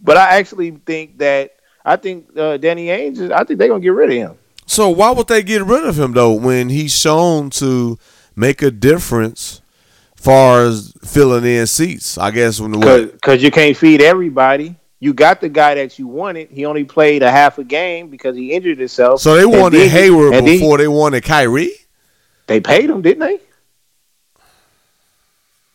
But 0.00 0.16
I 0.16 0.38
actually 0.38 0.70
think 0.70 1.18
that 1.18 1.56
I 1.84 1.96
think 1.96 2.36
uh, 2.36 2.56
Danny 2.56 2.86
Ainge 2.86 3.18
is 3.18 3.30
I 3.30 3.44
think 3.44 3.58
they're 3.58 3.68
gonna 3.68 3.80
get 3.80 3.90
rid 3.90 4.10
of 4.10 4.16
him. 4.16 4.38
so 4.66 4.88
why 4.88 5.10
would 5.10 5.26
they 5.28 5.42
get 5.42 5.62
rid 5.62 5.84
of 5.84 5.98
him 5.98 6.12
though 6.12 6.32
when 6.32 6.68
he's 6.68 6.94
shown 6.94 7.50
to 7.50 7.98
make 8.36 8.62
a 8.62 8.70
difference, 8.70 9.60
far 10.20 10.64
as 10.64 10.92
filling 11.04 11.44
in 11.44 11.66
seats? 11.66 12.18
I 12.18 12.30
guess 12.30 12.60
when 12.60 12.72
the 12.72 13.10
Because 13.12 13.42
you 13.42 13.50
can't 13.50 13.76
feed 13.76 14.00
everybody. 14.02 14.74
You 15.00 15.12
got 15.14 15.40
the 15.40 15.48
guy 15.48 15.76
that 15.76 15.96
you 15.98 16.08
wanted. 16.08 16.50
He 16.50 16.64
only 16.64 16.82
played 16.84 17.22
a 17.22 17.30
half 17.30 17.58
a 17.58 17.64
game 17.64 18.08
because 18.08 18.36
he 18.36 18.52
injured 18.52 18.78
himself. 18.78 19.20
so 19.20 19.36
they 19.36 19.46
wanted 19.46 19.78
then- 19.78 19.90
Hayward 19.90 20.32
then 20.34 20.44
before 20.44 20.76
they 20.76 20.88
wanted 20.88 21.22
Kyrie. 21.22 21.72
they 22.48 22.60
paid 22.60 22.90
him, 22.90 23.00
didn't 23.02 23.20
they? 23.20 23.38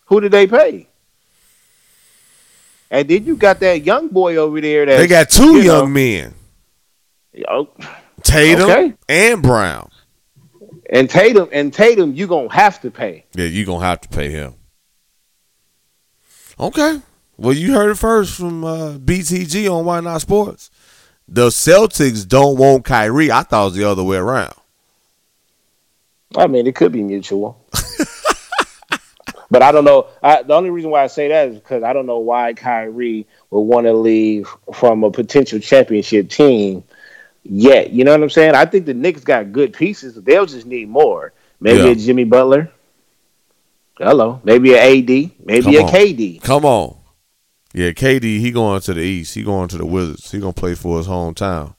Who 0.07 0.19
did 0.19 0.31
they 0.33 0.45
pay? 0.47 0.87
And 2.91 3.07
then 3.07 3.25
you 3.25 3.35
got 3.37 3.59
that 3.61 3.83
young 3.83 4.09
boy 4.09 4.35
over 4.35 4.59
there 4.61 4.85
that 4.85 4.97
They 4.97 5.07
got 5.07 5.29
two 5.29 5.53
you 5.57 5.61
young 5.61 5.79
know, 5.85 5.87
men. 5.87 6.33
oh, 7.47 7.69
Tatum 8.21 8.69
Okay. 8.69 8.93
and 9.09 9.41
Brown. 9.41 9.89
And 10.93 11.09
Tatum 11.09 11.49
and 11.51 11.73
Tatum, 11.73 12.13
you 12.13 12.27
gonna 12.27 12.53
have 12.53 12.79
to 12.81 12.91
pay. 12.91 13.25
Yeah, 13.33 13.45
you 13.45 13.65
gonna 13.65 13.83
have 13.83 14.01
to 14.01 14.09
pay 14.09 14.29
him. 14.29 14.53
Okay. 16.59 17.01
Well, 17.35 17.53
you 17.53 17.73
heard 17.73 17.89
it 17.89 17.97
first 17.97 18.35
from 18.35 18.63
uh, 18.63 18.93
BTG 18.99 19.69
on 19.69 19.85
Why 19.85 19.99
Not 19.99 20.21
Sports. 20.21 20.69
The 21.27 21.47
Celtics 21.47 22.27
don't 22.27 22.57
want 22.57 22.85
Kyrie. 22.85 23.31
I 23.31 23.41
thought 23.41 23.61
it 23.61 23.65
was 23.65 23.75
the 23.75 23.83
other 23.85 24.03
way 24.03 24.17
around. 24.17 24.53
I 26.35 26.45
mean, 26.45 26.67
it 26.67 26.75
could 26.75 26.91
be 26.91 27.01
mutual. 27.01 27.65
but 29.49 29.63
I 29.63 29.71
don't 29.71 29.85
know. 29.85 30.07
I, 30.21 30.43
the 30.43 30.53
only 30.53 30.69
reason 30.69 30.91
why 30.91 31.03
I 31.03 31.07
say 31.07 31.27
that 31.29 31.49
is 31.49 31.55
because 31.55 31.81
I 31.81 31.93
don't 31.93 32.05
know 32.05 32.19
why 32.19 32.53
Kyrie 32.53 33.25
would 33.49 33.61
want 33.61 33.87
to 33.87 33.93
leave 33.93 34.47
from 34.73 35.03
a 35.03 35.09
potential 35.09 35.59
championship 35.59 36.29
team 36.29 36.83
yet. 37.43 37.91
You 37.91 38.03
know 38.03 38.11
what 38.11 38.23
I'm 38.23 38.29
saying? 38.29 38.55
I 38.55 38.65
think 38.65 38.85
the 38.85 38.93
Knicks 38.93 39.23
got 39.23 39.51
good 39.51 39.73
pieces. 39.73 40.15
They'll 40.15 40.45
just 40.45 40.65
need 40.65 40.89
more. 40.89 41.33
Maybe 41.59 41.79
Yeah. 41.79 41.89
a 41.91 41.95
Jimmy 41.95 42.23
Butler. 42.23 42.71
Hello. 43.97 44.41
Maybe 44.43 44.73
a 44.73 44.81
AD. 44.81 45.31
Maybe 45.45 45.61
Come 45.63 45.75
a 45.75 45.83
on. 45.83 45.89
KD. 45.91 46.41
Come 46.41 46.65
on. 46.65 46.97
Yeah, 47.73 47.89
KD, 47.91 48.39
he 48.39 48.51
going 48.51 48.81
to 48.81 48.93
the 48.93 49.01
East. 49.01 49.33
He 49.33 49.43
going 49.43 49.67
to 49.69 49.77
the 49.77 49.85
Wizards. 49.85 50.31
He 50.31 50.39
gonna 50.39 50.53
play 50.53 50.75
for 50.75 50.97
his 50.97 51.07
hometown. 51.07 51.75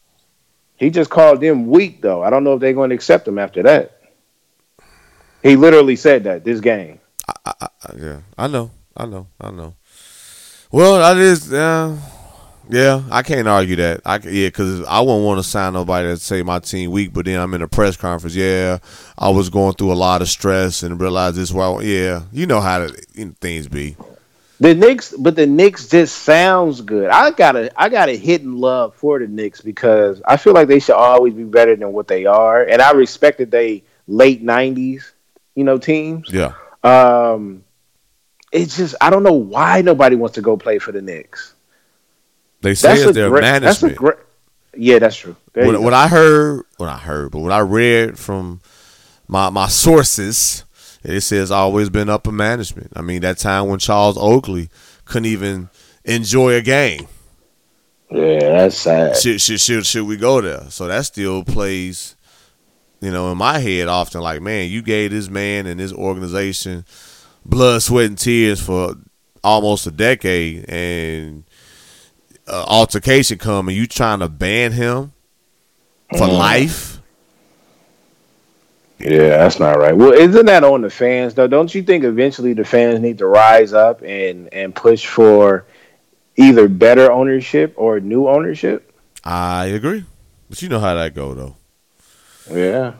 He 0.76 0.90
just 0.90 1.08
called 1.10 1.40
them 1.40 1.68
weak, 1.68 2.02
though. 2.02 2.22
I 2.22 2.30
don't 2.30 2.42
know 2.42 2.54
if 2.54 2.60
they're 2.60 2.72
going 2.72 2.90
to 2.90 2.96
accept 2.96 3.28
him 3.28 3.38
after 3.38 3.62
that. 3.62 4.00
He 5.42 5.54
literally 5.56 5.94
said 5.94 6.24
that 6.24 6.44
this 6.44 6.60
game. 6.60 6.98
Uh, 7.46 7.68
yeah, 7.96 8.20
I 8.36 8.48
know, 8.48 8.70
I 8.96 9.06
know, 9.06 9.28
I 9.40 9.50
know. 9.50 9.74
Well, 10.72 10.98
that 10.98 11.16
is, 11.22 11.52
uh, 11.52 11.96
yeah, 12.68 13.02
I 13.10 13.22
can't 13.22 13.48
argue 13.48 13.76
that. 13.76 14.00
I 14.04 14.16
yeah, 14.16 14.48
because 14.48 14.84
I 14.84 15.00
wouldn't 15.00 15.24
want 15.24 15.38
to 15.38 15.48
sign 15.48 15.74
nobody 15.74 16.08
that 16.08 16.20
say 16.20 16.42
my 16.42 16.58
team 16.58 16.90
weak, 16.90 17.12
but 17.12 17.26
then 17.26 17.40
I'm 17.40 17.52
in 17.54 17.62
a 17.62 17.68
press 17.68 17.96
conference. 17.96 18.34
Yeah, 18.34 18.78
I 19.18 19.30
was 19.30 19.50
going 19.50 19.74
through 19.74 19.92
a 19.92 19.94
lot 19.94 20.22
of 20.22 20.28
stress 20.28 20.82
and 20.82 21.00
realized 21.00 21.36
this. 21.36 21.52
Why? 21.52 21.80
Yeah, 21.82 22.22
you 22.32 22.46
know 22.46 22.60
how 22.60 22.86
to, 22.86 23.06
you 23.14 23.26
know, 23.26 23.34
things 23.40 23.68
be. 23.68 23.96
The 24.60 24.74
Knicks, 24.74 25.12
but 25.18 25.36
the 25.36 25.46
Knicks 25.46 25.88
just 25.88 26.16
sounds 26.22 26.80
good. 26.80 27.10
I 27.10 27.32
got 27.32 27.56
a 27.56 27.70
I 27.80 27.88
got 27.88 28.08
a 28.08 28.16
hidden 28.16 28.56
love 28.56 28.94
for 28.94 29.18
the 29.18 29.26
Knicks 29.26 29.60
because 29.60 30.22
I 30.26 30.36
feel 30.36 30.54
like 30.54 30.68
they 30.68 30.80
should 30.80 30.94
always 30.94 31.34
be 31.34 31.44
better 31.44 31.74
than 31.74 31.92
what 31.92 32.08
they 32.08 32.24
are, 32.26 32.62
and 32.62 32.80
I 32.80 32.92
respect 32.92 33.38
that 33.38 33.50
they 33.50 33.82
late 34.06 34.44
'90s, 34.44 35.02
you 35.54 35.64
know, 35.64 35.78
teams. 35.78 36.28
Yeah, 36.30 36.54
Um, 36.82 37.64
it's 38.52 38.76
just 38.76 38.94
I 39.00 39.10
don't 39.10 39.24
know 39.24 39.32
why 39.32 39.82
nobody 39.82 40.16
wants 40.16 40.36
to 40.36 40.40
go 40.40 40.56
play 40.56 40.78
for 40.78 40.92
the 40.92 41.02
Knicks. 41.02 41.53
They 42.64 42.74
say 42.74 42.94
it's 42.94 43.14
their 43.14 43.28
great- 43.30 43.42
That's 43.42 43.82
management. 43.82 43.96
great. 43.96 44.16
Yeah, 44.76 44.98
that's 44.98 45.16
true. 45.16 45.36
What, 45.54 45.80
what 45.80 45.94
I 45.94 46.08
heard, 46.08 46.64
what 46.78 46.88
I 46.88 46.96
heard, 46.98 47.30
but 47.30 47.38
what 47.38 47.52
I 47.52 47.60
read 47.60 48.18
from 48.18 48.60
my 49.28 49.48
my 49.50 49.68
sources, 49.68 50.64
it 51.04 51.20
says 51.20 51.50
always 51.52 51.90
been 51.90 52.08
upper 52.08 52.32
management. 52.32 52.92
I 52.96 53.02
mean, 53.02 53.20
that 53.22 53.38
time 53.38 53.68
when 53.68 53.78
Charles 53.78 54.18
Oakley 54.18 54.68
couldn't 55.04 55.26
even 55.26 55.68
enjoy 56.04 56.54
a 56.54 56.60
game. 56.62 57.06
yeah, 58.10 58.38
that's 58.58 58.76
sad. 58.76 59.16
Should 59.16 59.40
should 59.40 59.60
should 59.60 59.86
should 59.86 60.06
we 60.06 60.16
go 60.16 60.40
there? 60.40 60.64
So 60.70 60.88
that 60.88 61.04
still 61.06 61.44
plays, 61.44 62.16
you 63.00 63.10
know, 63.12 63.30
in 63.30 63.38
my 63.38 63.58
head 63.60 63.86
often. 63.88 64.20
Like, 64.22 64.42
man, 64.42 64.68
you 64.70 64.82
gave 64.82 65.12
this 65.12 65.28
man 65.28 65.66
and 65.66 65.78
this 65.78 65.92
organization 65.92 66.84
blood, 67.44 67.80
sweat, 67.82 68.06
and 68.06 68.18
tears 68.18 68.60
for 68.60 68.94
almost 69.44 69.86
a 69.86 69.90
decade, 69.92 70.64
and 70.68 71.44
uh, 72.46 72.64
altercation 72.66 73.38
come, 73.38 73.68
and 73.68 73.76
you 73.76 73.86
trying 73.86 74.20
to 74.20 74.28
ban 74.28 74.72
him 74.72 75.12
for 76.16 76.26
life. 76.26 77.00
Yeah, 78.98 79.36
that's 79.38 79.58
not 79.58 79.76
right. 79.78 79.96
Well, 79.96 80.12
isn't 80.12 80.46
that 80.46 80.64
on 80.64 80.82
the 80.82 80.90
fans 80.90 81.34
though? 81.34 81.46
Don't 81.46 81.74
you 81.74 81.82
think 81.82 82.04
eventually 82.04 82.52
the 82.52 82.64
fans 82.64 83.00
need 83.00 83.18
to 83.18 83.26
rise 83.26 83.72
up 83.72 84.02
and 84.02 84.52
and 84.52 84.74
push 84.74 85.06
for 85.06 85.66
either 86.36 86.68
better 86.68 87.10
ownership 87.10 87.74
or 87.76 88.00
new 88.00 88.28
ownership? 88.28 88.92
I 89.24 89.66
agree, 89.66 90.04
but 90.48 90.62
you 90.62 90.68
know 90.68 90.80
how 90.80 90.94
that 90.94 91.14
go 91.14 91.34
though. 91.34 91.56
Yeah. 92.50 92.94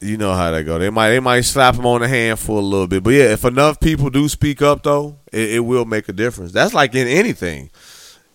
You 0.00 0.16
know 0.16 0.34
how 0.34 0.50
that 0.50 0.64
go. 0.64 0.78
They 0.78 0.90
might 0.90 1.10
they 1.10 1.20
might 1.20 1.42
slap 1.42 1.76
him 1.76 1.86
on 1.86 2.00
the 2.00 2.08
hand 2.08 2.38
for 2.38 2.58
a 2.58 2.62
little 2.62 2.88
bit, 2.88 3.04
but 3.04 3.10
yeah, 3.10 3.32
if 3.32 3.44
enough 3.44 3.78
people 3.80 4.10
do 4.10 4.28
speak 4.28 4.60
up 4.60 4.82
though, 4.82 5.16
it, 5.32 5.54
it 5.54 5.60
will 5.60 5.84
make 5.84 6.08
a 6.08 6.12
difference. 6.12 6.52
That's 6.52 6.74
like 6.74 6.94
in 6.94 7.06
anything. 7.06 7.70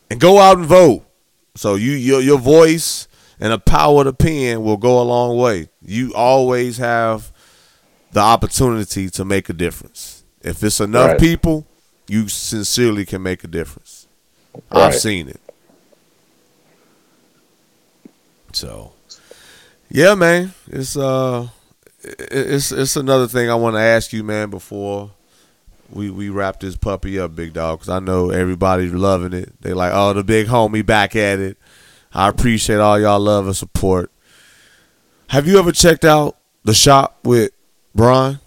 And 0.10 0.20
go 0.20 0.40
out 0.40 0.58
and 0.58 0.66
vote. 0.66 1.04
So 1.56 1.76
you 1.76 1.92
your 1.94 2.22
your 2.22 2.38
voice 2.40 3.08
and 3.40 3.52
the 3.52 3.60
power 3.60 4.00
of 4.02 4.06
the 4.06 4.14
pen 4.14 4.64
will 4.64 4.78
go 4.78 5.02
a 5.02 5.04
long 5.04 5.38
way. 5.38 5.70
You 5.82 6.14
always 6.14 6.78
have 6.78 7.32
the 8.12 8.20
opportunity 8.20 9.10
to 9.12 9.26
make 9.26 9.50
a 9.50 9.54
difference. 9.54 10.24
If 10.42 10.64
it's 10.64 10.80
enough 10.80 11.12
Right. 11.12 11.20
people, 11.20 11.66
you 12.08 12.28
sincerely 12.30 13.06
can 13.06 13.22
make 13.22 13.44
a 13.44 13.48
difference. 13.48 14.08
I've 14.72 14.96
seen 14.96 15.28
it. 15.28 15.42
So, 18.54 18.94
yeah, 19.90 20.16
man, 20.16 20.54
it's 20.68 20.98
uh, 20.98 21.48
it's 22.02 22.72
it's 22.72 22.96
another 22.96 23.28
thing 23.28 23.50
I 23.50 23.56
want 23.56 23.76
to 23.76 23.82
ask 23.82 24.14
you, 24.14 24.24
man, 24.24 24.50
before 24.50 25.12
we 25.92 26.10
we 26.10 26.30
wrap 26.30 26.60
this 26.60 26.76
puppy 26.76 27.20
up, 27.20 27.36
big 27.36 27.54
dog, 27.54 27.80
because 27.80 27.90
I 27.90 28.00
know 28.00 28.30
everybody's 28.30 28.94
loving 28.94 29.34
it. 29.34 29.62
They 29.62 29.74
like, 29.74 29.92
oh, 29.94 30.14
the 30.14 30.24
big 30.24 30.48
homie 30.48 30.86
back 30.86 31.16
at 31.16 31.40
it. 31.40 31.58
I 32.14 32.30
appreciate 32.30 32.78
all 32.78 33.00
y'all 33.00 33.20
love 33.20 33.46
and 33.48 33.56
support. 33.56 34.12
Have 35.28 35.48
you 35.48 35.60
ever 35.60 35.72
checked 35.72 36.06
out 36.06 36.38
the 36.64 36.74
shop 36.74 37.20
with 37.24 37.52
Bron? 37.94 38.40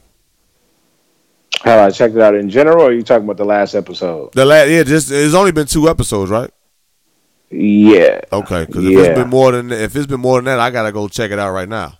Have 1.62 1.78
I 1.78 1.90
checked 1.90 2.14
it 2.14 2.22
out 2.22 2.34
in 2.34 2.48
general, 2.48 2.82
or 2.82 2.88
are 2.88 2.92
you 2.92 3.02
talking 3.02 3.24
about 3.24 3.36
the 3.36 3.44
last 3.44 3.74
episode? 3.74 4.32
The 4.32 4.46
last, 4.46 4.70
yeah, 4.70 4.82
just 4.82 5.10
it's 5.10 5.34
only 5.34 5.52
been 5.52 5.66
two 5.66 5.88
episodes, 5.88 6.30
right? 6.30 6.50
Yeah. 7.50 8.20
Okay, 8.32 8.64
because 8.64 8.84
if 8.84 8.92
Yeah. 8.92 9.00
it's 9.00 9.18
been 9.18 9.28
more 9.28 9.52
than 9.52 9.70
if 9.70 9.94
it's 9.94 10.06
been 10.06 10.20
more 10.20 10.38
than 10.38 10.46
that, 10.46 10.58
I 10.58 10.70
gotta 10.70 10.92
go 10.92 11.06
check 11.08 11.30
it 11.30 11.38
out 11.38 11.52
right 11.52 11.68
now. 11.68 11.98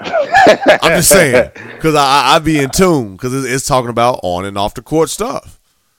I'm 0.00 0.96
just 0.96 1.08
saying 1.10 1.50
because 1.74 1.94
I, 1.94 2.00
I 2.00 2.36
I 2.36 2.38
be 2.38 2.58
in 2.58 2.70
tune 2.70 3.12
because 3.12 3.34
it's, 3.34 3.46
it's 3.46 3.66
talking 3.66 3.90
about 3.90 4.20
on 4.22 4.44
and 4.44 4.56
off 4.56 4.74
the 4.74 4.82
court 4.82 5.10
stuff. 5.10 5.58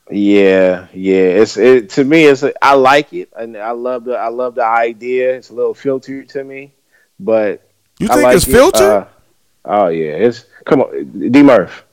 Yeah, 0.09 0.87
yeah. 0.93 1.21
It's 1.41 1.57
it 1.57 1.89
to 1.91 2.03
me. 2.03 2.25
It's 2.25 2.43
a, 2.43 2.53
I 2.63 2.73
like 2.73 3.13
it, 3.13 3.29
and 3.35 3.55
I 3.55 3.71
love 3.71 4.03
the 4.03 4.15
I 4.15 4.27
love 4.27 4.55
the 4.55 4.65
idea. 4.65 5.35
It's 5.35 5.49
a 5.49 5.53
little 5.53 5.73
filtered 5.73 6.29
to 6.29 6.43
me, 6.43 6.73
but 7.19 7.69
You 7.99 8.07
think 8.07 8.23
like 8.23 8.35
it's 8.35 8.47
it. 8.47 8.51
filtered? 8.51 8.81
Uh, 8.81 9.05
oh 9.65 9.87
yeah, 9.87 10.11
it's 10.11 10.45
come 10.65 10.81
on, 10.81 11.31
D 11.31 11.41
Murph. 11.41 11.85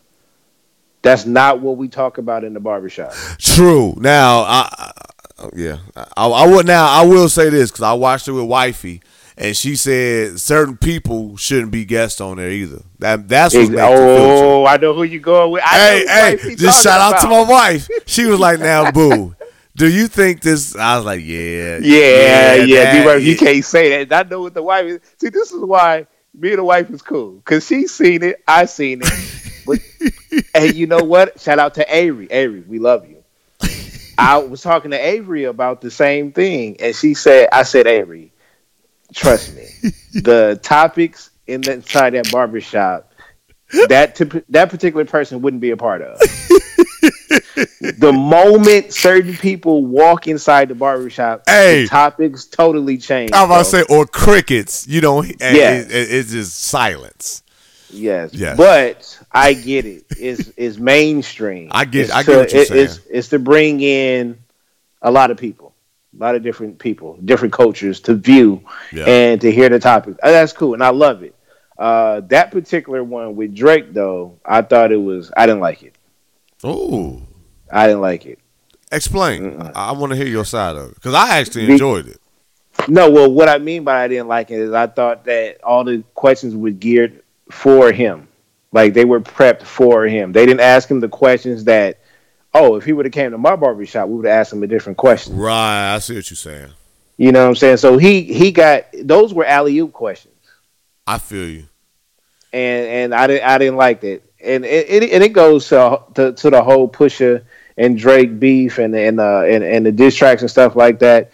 That's 1.02 1.24
not 1.24 1.60
what 1.60 1.76
we 1.76 1.88
talk 1.88 2.18
about 2.18 2.44
in 2.44 2.52
the 2.52 2.60
barbershop. 2.60 3.12
True. 3.38 3.94
Now, 3.96 4.40
I, 4.40 4.68
I 4.78 5.48
yeah, 5.54 5.78
I, 6.16 6.26
I 6.28 6.46
would 6.46 6.66
now 6.66 6.86
I 6.86 7.04
will 7.04 7.28
say 7.28 7.48
this 7.48 7.70
because 7.70 7.82
I 7.82 7.92
watched 7.92 8.28
it 8.28 8.32
with 8.32 8.44
wifey, 8.44 9.00
and 9.40 9.56
she 9.56 9.74
said 9.74 10.38
certain 10.38 10.76
people 10.76 11.36
shouldn't 11.36 11.72
be 11.72 11.84
guests 11.84 12.20
on 12.20 12.36
there 12.36 12.50
either. 12.50 12.82
That 13.00 13.26
that's 13.28 13.54
what 13.54 13.62
Ex- 13.62 13.70
makes 13.70 13.80
it 13.82 13.84
oh, 13.98 14.66
I 14.66 14.76
know 14.76 14.94
who 14.94 15.02
you 15.02 15.18
going 15.18 15.50
with. 15.50 15.62
I 15.64 16.04
Hey, 16.06 16.36
hey, 16.38 16.54
just 16.56 16.82
shout 16.82 17.00
out 17.00 17.20
to 17.22 17.28
my 17.28 17.42
wife. 17.42 17.88
She 18.06 18.26
was 18.26 18.38
like, 18.38 18.60
"Now, 18.60 18.90
boo, 18.92 19.34
do 19.74 19.88
you 19.88 20.06
think 20.06 20.42
this?" 20.42 20.76
I 20.76 20.96
was 20.96 21.06
like, 21.06 21.22
"Yeah, 21.24 21.78
Yeah, 21.80 22.54
yeah, 22.54 22.64
D 22.64 22.72
that- 22.74 23.04
Murph. 23.06 23.22
You 23.22 23.32
yeah." 23.32 23.38
can't 23.38 23.64
say 23.64 24.04
that. 24.04 24.26
I 24.26 24.28
know 24.28 24.42
what 24.42 24.54
the 24.54 24.62
wife 24.62 24.84
is. 24.84 25.00
See, 25.18 25.30
this 25.30 25.50
is 25.50 25.60
why 25.64 26.06
me 26.38 26.50
and 26.50 26.58
the 26.58 26.64
wife 26.64 26.90
is 26.90 27.02
cool 27.02 27.32
because 27.32 27.66
she's 27.66 27.92
seen 27.92 28.22
it. 28.22 28.42
I 28.46 28.66
seen 28.66 29.00
it. 29.02 29.62
But 29.66 29.78
and 30.54 30.74
you 30.74 30.86
know 30.86 31.02
what? 31.02 31.40
Shout 31.40 31.58
out 31.58 31.74
to 31.74 31.94
Avery. 31.94 32.28
Avery, 32.30 32.60
we 32.60 32.78
love 32.78 33.08
you. 33.08 33.16
I 34.18 34.36
was 34.36 34.60
talking 34.60 34.90
to 34.90 34.98
Avery 34.98 35.44
about 35.44 35.80
the 35.80 35.90
same 35.90 36.30
thing, 36.32 36.76
and 36.80 36.94
she 36.94 37.14
said, 37.14 37.48
"I 37.52 37.62
said, 37.62 37.86
Avery, 37.86 38.32
trust 39.14 39.54
me, 39.56 39.90
the 40.14 40.58
topics 40.62 41.30
in 41.46 41.60
the, 41.62 41.74
inside 41.74 42.10
that 42.10 42.30
barbershop, 42.30 43.12
that 43.88 44.14
tip- 44.16 44.44
that 44.48 44.70
particular 44.70 45.04
person 45.04 45.42
wouldn't 45.42 45.60
be 45.60 45.70
a 45.70 45.76
part 45.76 46.02
of." 46.02 46.18
the 47.98 48.12
moment 48.14 48.92
certain 48.92 49.34
people 49.36 49.84
walk 49.84 50.26
inside 50.26 50.68
the 50.68 50.74
barbershop, 50.74 51.42
Hey. 51.46 51.82
the 51.82 51.88
topics 51.88 52.44
totally 52.46 52.98
change. 52.98 53.32
I 53.32 53.42
was 53.44 53.46
about 53.46 53.58
to 53.82 53.88
say, 53.88 53.94
or 53.94 54.06
crickets. 54.06 54.86
You 54.88 55.00
know, 55.00 55.22
and 55.22 55.38
Yeah. 55.40 55.72
it- 55.74 55.90
it- 55.90 56.12
it's 56.12 56.30
just 56.32 56.58
silence. 56.60 57.42
Yes. 57.92 58.30
Yes. 58.32 58.56
But 58.56 59.18
I 59.32 59.52
get 59.54 59.84
it. 59.84 60.04
It's 60.18 60.50
it's 60.56 60.78
mainstream. 60.78 61.68
I 61.72 61.84
get- 61.84 62.02
It's 62.06 62.12
I 62.12 62.22
get 62.22 62.32
to- 62.32 62.38
what 62.38 62.52
you're 62.52 62.62
it- 62.62 62.70
It's, 62.70 63.00
it's 63.10 63.28
to 63.28 63.38
bring 63.38 63.80
in 63.80 64.38
a 65.02 65.10
lot 65.10 65.30
of 65.30 65.38
people, 65.38 65.74
a 66.18 66.22
lot 66.22 66.34
of 66.34 66.42
different 66.42 66.78
people, 66.78 67.18
different 67.24 67.52
cultures 67.54 68.00
to 68.00 68.14
view 68.14 68.62
Yeah. 68.92 69.04
and 69.04 69.40
to 69.40 69.50
hear 69.52 69.68
the 69.68 69.78
topics. 69.78 70.18
Uh, 70.22 70.30
That's 70.30 70.52
cool, 70.52 70.74
and 70.74 70.82
I 70.82 70.90
love 70.90 71.22
it. 71.22 71.34
Uh, 71.78 72.20
that 72.28 72.50
particular 72.50 73.02
one 73.02 73.36
with 73.36 73.54
Drake, 73.54 73.92
though, 73.94 74.38
I 74.44 74.62
thought 74.62 74.92
it 74.92 74.96
was. 75.00 75.30
I 75.36 75.46
didn't 75.46 75.60
like 75.60 75.82
it. 75.82 75.94
Oh, 76.62 77.22
I 77.72 77.86
didn't 77.86 78.02
like 78.02 78.26
it. 78.26 78.38
explain. 78.92 79.60
I, 79.62 79.70
I 79.88 79.92
want 79.92 80.10
to 80.12 80.16
hear 80.16 80.26
your 80.26 80.44
side 80.44 80.76
of 80.76 80.90
it 80.90 80.94
because 80.96 81.14
I 81.14 81.38
actually 81.38 81.66
Be- 81.66 81.72
enjoyed 81.72 82.08
it. 82.08 82.18
No, 82.88 83.10
well, 83.10 83.30
what 83.30 83.48
I 83.48 83.58
mean 83.58 83.84
by 83.84 84.02
I 84.04 84.08
didn't 84.08 84.28
like 84.28 84.50
it 84.50 84.58
is 84.58 84.72
I 84.72 84.86
thought 84.88 85.24
that 85.26 85.62
all 85.62 85.84
the 85.84 86.02
questions 86.14 86.54
were 86.56 86.70
geared 86.70 87.22
for 87.50 87.92
him. 87.92 88.26
Like 88.72 88.94
they 88.94 89.04
were 89.04 89.20
prepped 89.20 89.62
for 89.62 90.04
him. 90.06 90.32
They 90.32 90.44
didn't 90.46 90.60
ask 90.60 90.90
him 90.90 91.00
the 91.00 91.08
questions 91.08 91.64
that, 91.64 91.99
oh, 92.54 92.76
if 92.76 92.84
he 92.84 92.92
would 92.92 93.04
have 93.06 93.12
came 93.12 93.30
to 93.30 93.38
my 93.38 93.56
barbershop, 93.56 94.08
we 94.08 94.16
would 94.16 94.26
have 94.26 94.34
asked 94.40 94.52
him 94.52 94.62
a 94.62 94.66
different 94.66 94.98
question. 94.98 95.36
Right, 95.36 95.94
I 95.94 95.98
see 95.98 96.16
what 96.16 96.30
you're 96.30 96.36
saying. 96.36 96.70
You 97.16 97.32
know 97.32 97.42
what 97.42 97.48
I'm 97.50 97.54
saying? 97.56 97.76
So 97.78 97.98
he 97.98 98.22
he 98.22 98.50
got 98.50 98.86
those 99.02 99.34
were 99.34 99.44
alley 99.44 99.78
oop 99.78 99.92
questions, 99.92 100.34
I 101.06 101.18
feel 101.18 101.48
you. 101.48 101.66
and 102.52 102.86
and 102.86 103.14
I 103.14 103.26
didn't 103.26 103.44
I 103.46 103.58
didn't 103.58 103.76
like 103.76 104.00
that. 104.00 104.22
And 104.42 104.64
it, 104.64 104.88
it 104.88 105.12
and 105.12 105.22
it 105.22 105.34
goes 105.34 105.68
to, 105.68 106.02
to 106.14 106.32
to 106.32 106.50
the 106.50 106.62
whole 106.62 106.88
Pusha 106.88 107.44
and 107.76 107.98
Drake 107.98 108.40
beef 108.40 108.78
and 108.78 108.94
and 108.94 109.20
uh 109.20 109.42
and, 109.42 109.62
and 109.62 109.84
the 109.84 109.92
diss 109.92 110.16
tracks 110.16 110.40
and 110.40 110.50
stuff 110.50 110.76
like 110.76 111.00
that. 111.00 111.30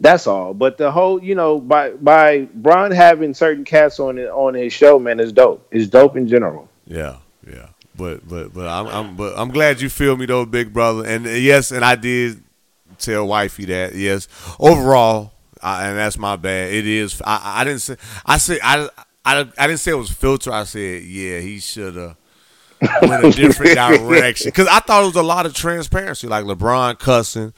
That's 0.00 0.26
all. 0.26 0.52
But 0.52 0.76
the 0.76 0.90
whole, 0.90 1.22
you 1.22 1.34
know, 1.34 1.58
by 1.58 1.90
by 1.90 2.48
Bron 2.54 2.92
having 2.92 3.34
certain 3.34 3.64
cats 3.64 4.00
on 4.00 4.18
it 4.18 4.28
on 4.28 4.54
his 4.54 4.72
show, 4.72 4.98
man, 4.98 5.20
is 5.20 5.32
dope. 5.32 5.66
It's 5.70 5.86
dope 5.86 6.16
in 6.16 6.28
general. 6.28 6.68
Yeah, 6.86 7.16
yeah. 7.46 7.68
But 7.96 8.28
but 8.28 8.52
but 8.52 8.66
I'm, 8.66 8.86
I'm 8.86 9.16
but 9.16 9.34
I'm 9.36 9.50
glad 9.50 9.80
you 9.80 9.88
feel 9.88 10.16
me 10.16 10.26
though, 10.26 10.44
big 10.44 10.72
brother. 10.72 11.06
And 11.06 11.26
uh, 11.26 11.30
yes, 11.30 11.70
and 11.70 11.84
I 11.84 11.94
did 11.96 12.42
tell 12.98 13.26
wifey 13.26 13.64
that 13.66 13.94
yes. 13.94 14.28
Overall, 14.58 15.32
I, 15.62 15.88
and 15.88 15.98
that's 15.98 16.18
my 16.18 16.36
bad. 16.36 16.72
It 16.72 16.86
is. 16.86 17.20
I, 17.24 17.60
I 17.60 17.64
didn't 17.64 17.80
say. 17.80 17.96
I 18.24 18.38
said 18.38 18.58
I, 18.62 18.88
I 19.24 19.48
I 19.58 19.66
didn't 19.66 19.80
say 19.80 19.92
it 19.92 19.94
was 19.94 20.10
filter. 20.10 20.52
I 20.52 20.64
said 20.64 21.02
yeah, 21.02 21.40
he 21.40 21.58
should 21.58 21.96
have 21.96 22.16
went 23.02 23.24
a 23.24 23.30
different 23.30 23.74
direction 23.74 24.48
because 24.48 24.68
I 24.68 24.80
thought 24.80 25.02
it 25.02 25.06
was 25.06 25.16
a 25.16 25.22
lot 25.22 25.46
of 25.46 25.54
transparency, 25.54 26.26
like 26.26 26.44
LeBron 26.44 26.98
cussing. 26.98 27.52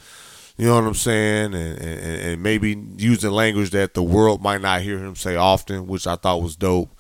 You 0.57 0.67
know 0.67 0.75
what 0.75 0.85
I'm 0.85 0.95
saying, 0.95 1.55
and, 1.55 1.79
and 1.79 2.21
and 2.23 2.43
maybe 2.43 2.77
using 2.97 3.31
language 3.31 3.71
that 3.71 3.95
the 3.95 4.03
world 4.03 4.43
might 4.43 4.61
not 4.61 4.81
hear 4.81 4.99
him 4.99 5.15
say 5.15 5.37
often, 5.37 5.87
which 5.87 6.07
I 6.07 6.17
thought 6.17 6.43
was 6.43 6.57
dope. 6.57 6.91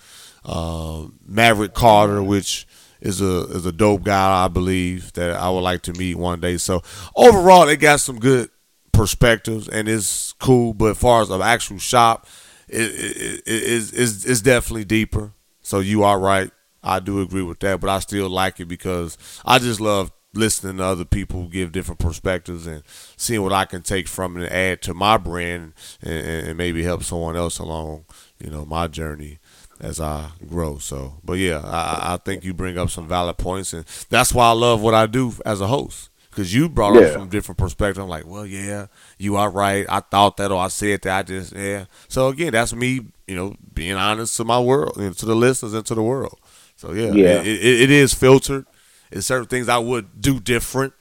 Um, 0.45 1.18
Maverick 1.26 1.74
Carter, 1.74 2.22
which 2.22 2.67
is 3.01 3.20
a 3.20 3.44
is 3.51 3.66
a 3.66 3.72
dope 3.72 4.05
guy, 4.05 4.44
I 4.44 4.49
believe 4.49 5.12
that 5.14 5.36
I 5.36 5.51
would 5.51 5.61
like 5.61 5.82
to 5.82 5.92
meet 5.92 6.16
one 6.16 6.40
day. 6.40 6.57
So 6.57 6.82
overall, 7.14 7.66
they 7.66 7.76
got 7.76 8.01
some 8.01 8.18
good 8.18 8.51
perspectives, 8.92 9.68
and 9.68 9.88
it's 9.88 10.32
cool. 10.34 10.74
But 10.74 10.92
as 10.92 10.99
far 10.99 11.22
as 11.22 11.30
an 11.30 11.42
actual 11.42 11.78
shop, 11.78 12.26
it 12.68 12.90
it, 12.90 13.42
it 13.46 13.62
is 13.62 13.92
is 13.92 14.24
is 14.24 14.42
definitely 14.42 14.84
deeper. 14.84 15.32
So 15.62 15.80
you 15.80 16.03
are 16.03 16.18
right. 16.18 16.51
I 16.82 17.01
do 17.01 17.20
agree 17.20 17.42
with 17.42 17.61
that, 17.61 17.80
but 17.80 17.90
I 17.90 17.99
still 17.99 18.28
like 18.28 18.61
it 18.61 18.66
because 18.66 19.18
I 19.44 19.59
just 19.59 19.80
love 19.80 20.12
listening 20.34 20.76
to 20.76 20.84
other 20.84 21.05
people 21.05 21.49
give 21.49 21.72
different 21.72 21.99
perspectives 21.99 22.66
and 22.66 22.82
seeing 23.16 23.42
what 23.42 23.53
I 23.53 23.64
can 23.64 23.82
take 23.82 24.07
from 24.09 24.36
it 24.36 24.44
and 24.44 24.53
add 24.53 24.82
to 24.82 24.94
my 24.94 25.16
brand 25.16 25.72
and, 26.03 26.12
and, 26.12 26.49
and 26.49 26.59
maybe 26.59 26.82
help 26.82 27.03
someone 27.03 27.36
else 27.36 27.59
along, 27.59 28.05
you 28.38 28.51
know, 28.51 28.64
my 28.64 28.86
journey 28.86 29.38
as 29.80 30.00
I 30.00 30.30
grow. 30.48 30.78
So, 30.78 31.14
but 31.24 31.34
yeah, 31.34 31.60
I, 31.64 32.14
I 32.14 32.16
think 32.18 32.44
you 32.44 32.54
bring 32.54 32.78
up 32.78 32.90
some 32.90 33.08
valid 33.08 33.38
points, 33.38 33.72
and 33.72 33.84
that's 34.10 34.32
why 34.32 34.48
I 34.48 34.52
love 34.52 34.82
what 34.82 34.94
I 34.94 35.06
do 35.06 35.32
as 35.44 35.60
a 35.60 35.66
host. 35.66 36.10
Because 36.30 36.54
you 36.54 36.68
brought 36.68 36.94
Yeah. 36.94 37.08
up 37.08 37.12
from 37.14 37.28
different 37.30 37.58
perspectives. 37.58 37.98
I'm 37.98 38.08
like, 38.08 38.26
well, 38.26 38.46
yeah, 38.46 38.86
you 39.18 39.36
are 39.36 39.50
right. 39.50 39.84
I 39.88 40.00
thought 40.00 40.36
that, 40.36 40.52
or 40.52 40.60
I 40.60 40.68
said 40.68 41.02
that. 41.02 41.18
I 41.18 41.22
just, 41.24 41.52
yeah. 41.54 41.86
So 42.06 42.28
again, 42.28 42.52
that's 42.52 42.72
me, 42.74 43.00
you 43.26 43.34
know, 43.34 43.56
being 43.74 43.94
honest 43.94 44.36
to 44.36 44.44
my 44.44 44.60
world, 44.60 44.92
you 44.98 45.04
know, 45.04 45.12
to 45.14 45.26
the 45.26 45.34
listeners 45.34 45.74
and 45.74 45.84
to 45.86 45.94
the 45.96 46.02
world. 46.02 46.38
So 46.76 46.92
yeah, 46.92 47.12
Yeah. 47.12 47.40
It, 47.40 47.46
it, 47.46 47.80
it 47.82 47.90
is 47.90 48.14
filtered. 48.14 48.66
It's 49.10 49.26
certain 49.26 49.48
things 49.48 49.68
I 49.68 49.78
would 49.78 50.20
do 50.20 50.38
different, 50.38 50.92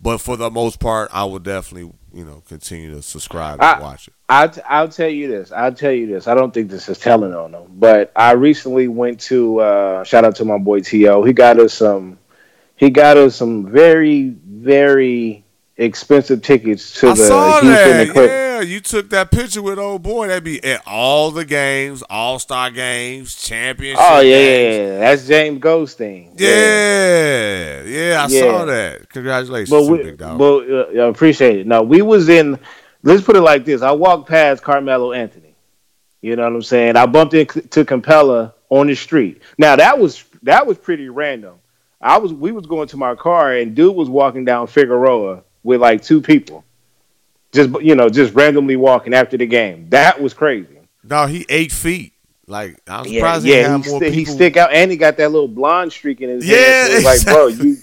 but 0.00 0.18
for 0.18 0.36
the 0.36 0.50
most 0.50 0.78
part, 0.80 1.10
I 1.12 1.24
would 1.24 1.42
definitely, 1.42 1.92
you 2.14 2.24
know, 2.24 2.42
continue 2.48 2.94
to 2.94 3.02
subscribe 3.02 3.54
and 3.60 3.62
I- 3.62 3.80
watch 3.80 4.08
it. 4.08 4.14
I'll, 4.28 4.48
t- 4.48 4.62
I'll 4.66 4.88
tell 4.88 5.08
you 5.08 5.28
this. 5.28 5.52
I'll 5.52 5.74
tell 5.74 5.92
you 5.92 6.06
this. 6.06 6.26
I 6.26 6.34
don't 6.34 6.52
think 6.54 6.70
this 6.70 6.88
is 6.88 6.98
telling 6.98 7.34
on 7.34 7.52
them, 7.52 7.64
but 7.74 8.10
I 8.16 8.32
recently 8.32 8.88
went 8.88 9.20
to 9.22 9.60
uh, 9.60 10.04
shout 10.04 10.24
out 10.24 10.36
to 10.36 10.46
my 10.46 10.56
boy 10.56 10.80
To. 10.80 11.22
He 11.24 11.32
got 11.34 11.58
us 11.60 11.74
some. 11.74 12.18
He 12.76 12.88
got 12.90 13.16
us 13.18 13.36
some 13.36 13.66
very 13.70 14.28
very 14.30 15.44
expensive 15.76 16.40
tickets 16.42 16.98
to 17.00 17.08
I 17.08 17.10
the 17.10 17.16
saw 17.16 17.60
Houston 17.60 17.68
that. 17.70 18.00
and 18.00 18.10
Clip- 18.12 18.30
Yeah, 18.30 18.43
Yeah, 18.54 18.60
you 18.60 18.78
took 18.78 19.10
that 19.10 19.32
picture 19.32 19.60
with 19.60 19.80
old 19.80 20.04
boy. 20.04 20.28
That'd 20.28 20.44
be 20.44 20.62
at 20.62 20.80
all 20.86 21.32
the 21.32 21.44
games, 21.44 22.04
all 22.08 22.38
star 22.38 22.70
games, 22.70 23.34
championship. 23.34 23.98
Oh 24.00 24.20
yeah, 24.20 24.36
yeah, 24.36 24.38
games. 24.38 24.76
yeah, 24.92 24.98
that's 25.00 25.26
James 25.26 25.58
Goldstein. 25.58 26.34
Yeah, 26.36 27.82
yeah, 27.82 28.22
I 28.24 28.26
Yeah. 28.28 28.40
saw 28.40 28.64
that. 28.66 29.08
Congratulations, 29.08 29.70
but 29.70 29.82
we, 29.90 30.02
big 30.04 30.18
dog. 30.18 30.38
but 30.38 30.70
uh, 30.70 31.02
I 31.02 31.08
appreciate 31.08 31.58
it. 31.58 31.66
Now 31.66 31.82
we 31.82 32.00
was 32.00 32.28
in. 32.28 32.56
Let's 33.02 33.24
put 33.24 33.34
it 33.34 33.40
like 33.40 33.64
this: 33.64 33.82
I 33.82 33.90
walked 33.90 34.28
past 34.28 34.62
Carmelo 34.62 35.12
Anthony. 35.12 35.56
You 36.22 36.36
know 36.36 36.44
what 36.44 36.52
I'm 36.54 36.62
saying? 36.62 36.96
I 36.96 37.06
bumped 37.06 37.34
into 37.34 37.84
Capela 37.84 38.52
on 38.70 38.86
the 38.86 38.94
street. 38.94 39.42
Now 39.58 39.74
that 39.76 39.98
was 39.98 40.22
that 40.44 40.64
was 40.64 40.78
pretty 40.78 41.08
random. 41.08 41.54
I 42.00 42.18
was 42.18 42.32
we 42.32 42.52
was 42.52 42.66
going 42.66 42.86
to 42.88 42.96
my 42.96 43.16
car 43.16 43.52
and 43.52 43.74
dude 43.74 43.96
was 43.96 44.08
walking 44.08 44.44
down 44.44 44.68
Figueroa 44.68 45.42
with 45.64 45.80
like 45.80 46.02
two 46.04 46.20
people, 46.20 46.64
just 47.54 47.70
you 47.80 47.94
know, 47.94 48.08
just 48.08 48.34
randomly 48.34 48.76
walking 48.76 49.14
after 49.14 49.36
the 49.38 49.46
game. 49.46 49.88
That 49.90 50.20
was 50.20 50.34
crazy. 50.34 50.78
no, 51.02 51.26
he 51.26 51.46
eight 51.48 51.72
feet. 51.72 52.12
Like 52.46 52.78
I'm 52.86 53.06
Yeah, 53.06 53.12
surprised 53.12 53.44
he 53.46 53.52
yeah, 53.52 53.62
had 53.68 53.76
he, 53.78 53.82
more 53.88 53.98
sti- 54.00 54.10
he 54.10 54.24
stick 54.26 54.56
out 54.58 54.72
and 54.72 54.90
he 54.90 54.96
got 54.98 55.16
that 55.16 55.30
little 55.32 55.48
blonde 55.48 55.92
streak 55.92 56.20
in 56.20 56.28
his 56.28 56.44
Yeah, 56.44 56.56
hair. 56.56 56.86
So 56.86 56.92
it's 56.96 57.04
like, 57.06 57.24
bro, 57.24 57.46
you. 57.46 57.78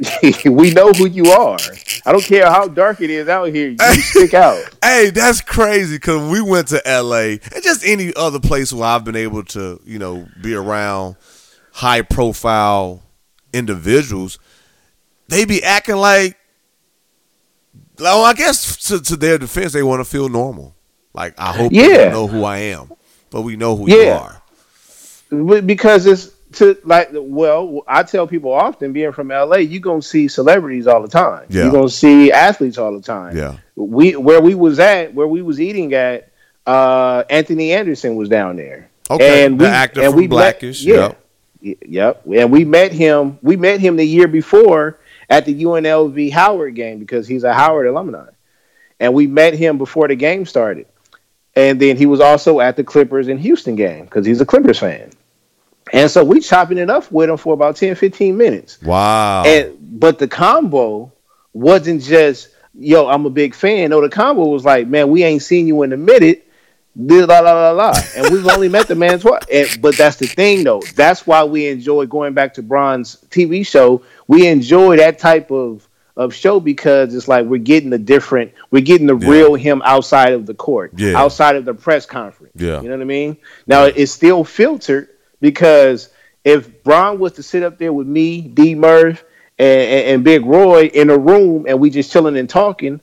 we 0.50 0.70
know 0.70 0.92
who 0.92 1.06
you 1.06 1.30
are. 1.30 1.58
I 2.06 2.12
don't 2.12 2.24
care 2.24 2.46
how 2.46 2.68
dark 2.68 3.00
it 3.00 3.10
is 3.10 3.28
out 3.28 3.48
here. 3.48 3.68
You 3.68 3.76
stick 3.78 4.34
out. 4.34 4.56
Hey, 4.82 5.10
that's 5.10 5.40
crazy 5.42 5.96
because 5.96 6.30
we 6.30 6.40
went 6.40 6.68
to 6.68 6.88
L.A. 6.88 7.32
and 7.32 7.62
just 7.62 7.84
any 7.84 8.14
other 8.14 8.40
place 8.40 8.72
where 8.72 8.84
I've 8.88 9.04
been 9.04 9.16
able 9.16 9.42
to, 9.44 9.80
you 9.84 9.98
know, 9.98 10.26
be 10.40 10.54
around 10.54 11.16
high 11.72 12.02
profile 12.02 13.02
individuals. 13.52 14.38
They 15.28 15.44
be 15.44 15.62
acting 15.62 15.96
like, 15.96 16.37
well, 18.00 18.24
I 18.24 18.32
guess 18.34 18.76
to, 18.88 19.00
to 19.02 19.16
their 19.16 19.38
defense, 19.38 19.72
they 19.72 19.82
want 19.82 20.00
to 20.00 20.04
feel 20.04 20.28
normal. 20.28 20.74
Like 21.14 21.34
I 21.38 21.52
hope 21.52 21.72
you 21.72 21.82
Yeah. 21.82 22.10
know 22.10 22.26
who 22.26 22.44
I 22.44 22.58
am, 22.58 22.90
but 23.30 23.42
we 23.42 23.56
know 23.56 23.76
who 23.76 23.90
you 23.90 24.08
are. 24.10 24.40
Because 25.30 26.06
it's 26.06 26.30
to 26.52 26.78
like 26.84 27.10
well, 27.12 27.82
I 27.86 28.02
tell 28.02 28.26
people 28.26 28.52
often, 28.52 28.92
being 28.92 29.12
from 29.12 29.28
LA, 29.28 29.56
you're 29.56 29.80
gonna 29.82 30.00
see 30.00 30.28
celebrities 30.28 30.86
all 30.86 31.02
the 31.02 31.08
time. 31.08 31.44
Yeah. 31.50 31.64
You're 31.64 31.72
gonna 31.72 31.88
see 31.90 32.32
athletes 32.32 32.78
all 32.78 32.92
the 32.94 33.02
time. 33.02 33.36
Yeah. 33.36 33.56
We 33.76 34.16
where 34.16 34.40
we 34.40 34.54
was 34.54 34.78
at, 34.78 35.12
where 35.14 35.26
we 35.26 35.42
was 35.42 35.60
eating 35.60 35.92
at, 35.92 36.30
uh, 36.66 37.24
Anthony 37.28 37.72
Anderson 37.72 38.16
was 38.16 38.28
down 38.30 38.56
there. 38.56 38.88
Okay, 39.10 39.44
and 39.44 39.58
the 39.58 39.64
we, 39.64 39.70
actor 39.70 40.00
and 40.02 40.10
from 40.10 40.16
we 40.16 40.22
met- 40.28 40.30
Blackish, 40.30 40.82
yeah, 40.82 41.12
yep. 41.60 41.78
Yep. 41.86 42.22
And 42.34 42.52
we 42.52 42.64
met 42.64 42.92
him. 42.92 43.38
We 43.42 43.56
met 43.56 43.80
him 43.80 43.96
the 43.96 44.06
year 44.06 44.28
before 44.28 44.98
at 45.28 45.44
the 45.44 45.62
UNLV 45.62 46.32
Howard 46.32 46.74
game 46.74 46.98
because 46.98 47.26
he's 47.26 47.44
a 47.44 47.52
Howard 47.52 47.86
alumni, 47.86 48.30
and 49.00 49.14
we 49.14 49.26
met 49.26 49.54
him 49.54 49.78
before 49.78 50.08
the 50.08 50.16
game 50.16 50.46
started. 50.46 50.86
And 51.54 51.80
then 51.80 51.96
he 51.96 52.06
was 52.06 52.20
also 52.20 52.60
at 52.60 52.76
the 52.76 52.84
Clippers 52.84 53.28
in 53.28 53.38
Houston 53.38 53.74
game 53.74 54.04
because 54.04 54.24
he's 54.24 54.40
a 54.40 54.46
Clippers 54.46 54.78
fan. 54.78 55.10
And 55.92 56.10
so 56.10 56.24
we 56.24 56.40
chopping 56.40 56.78
it 56.78 56.90
up 56.90 57.10
with 57.10 57.30
him 57.30 57.36
for 57.36 57.54
about 57.54 57.76
10, 57.76 57.96
15 57.96 58.36
minutes. 58.36 58.80
Wow. 58.82 59.44
And 59.44 59.76
but 59.98 60.18
the 60.18 60.28
combo 60.28 61.12
wasn't 61.52 62.02
just 62.02 62.50
yo, 62.78 63.08
I'm 63.08 63.26
a 63.26 63.30
big 63.30 63.54
fan. 63.54 63.90
No, 63.90 64.00
the 64.00 64.08
combo 64.08 64.46
was 64.46 64.64
like, 64.64 64.86
man, 64.86 65.10
we 65.10 65.24
ain't 65.24 65.42
seen 65.42 65.66
you 65.66 65.82
in 65.82 65.92
a 65.92 65.96
minute. 65.96 66.47
La 66.98 67.24
la 67.38 67.52
la 67.52 67.70
la. 67.70 67.94
And 68.16 68.28
we've 68.32 68.46
only 68.48 68.68
met 68.68 68.88
the 68.88 68.94
man 68.96 69.20
twice. 69.20 69.42
And, 69.52 69.80
but 69.80 69.96
that's 69.96 70.16
the 70.16 70.26
thing 70.26 70.64
though. 70.64 70.82
That's 70.96 71.26
why 71.26 71.44
we 71.44 71.68
enjoy 71.68 72.06
going 72.06 72.34
back 72.34 72.54
to 72.54 72.62
Bron's 72.62 73.16
TV 73.30 73.64
show. 73.66 74.02
We 74.26 74.46
enjoy 74.48 74.96
that 74.96 75.18
type 75.18 75.50
of 75.50 75.88
of 76.16 76.34
show 76.34 76.58
because 76.58 77.14
it's 77.14 77.28
like 77.28 77.46
we're 77.46 77.58
getting 77.58 77.90
the 77.90 77.98
different, 77.98 78.52
we're 78.72 78.82
getting 78.82 79.06
the 79.06 79.16
Yeah. 79.16 79.28
real 79.30 79.54
him 79.54 79.80
outside 79.84 80.32
of 80.32 80.46
the 80.46 80.54
court, 80.54 80.90
Yeah. 80.96 81.16
outside 81.16 81.54
of 81.54 81.64
the 81.64 81.74
press 81.74 82.06
conference. 82.06 82.54
Yeah. 82.56 82.80
You 82.82 82.88
know 82.88 82.96
what 82.96 83.02
I 83.02 83.06
mean? 83.06 83.36
Now 83.68 83.84
it's 83.84 84.10
still 84.10 84.42
filtered 84.42 85.10
because 85.40 86.08
if 86.44 86.82
Bron 86.82 87.20
was 87.20 87.32
to 87.34 87.44
sit 87.44 87.62
up 87.62 87.78
there 87.78 87.92
with 87.92 88.08
me, 88.08 88.40
D 88.40 88.74
Murph, 88.74 89.24
and, 89.60 89.80
and, 89.80 90.06
and 90.14 90.24
Big 90.24 90.44
Roy 90.44 90.86
in 90.86 91.10
a 91.10 91.16
room 91.18 91.66
and 91.68 91.78
we 91.78 91.90
just 91.90 92.10
chilling 92.10 92.36
and 92.36 92.48
talking, 92.48 93.00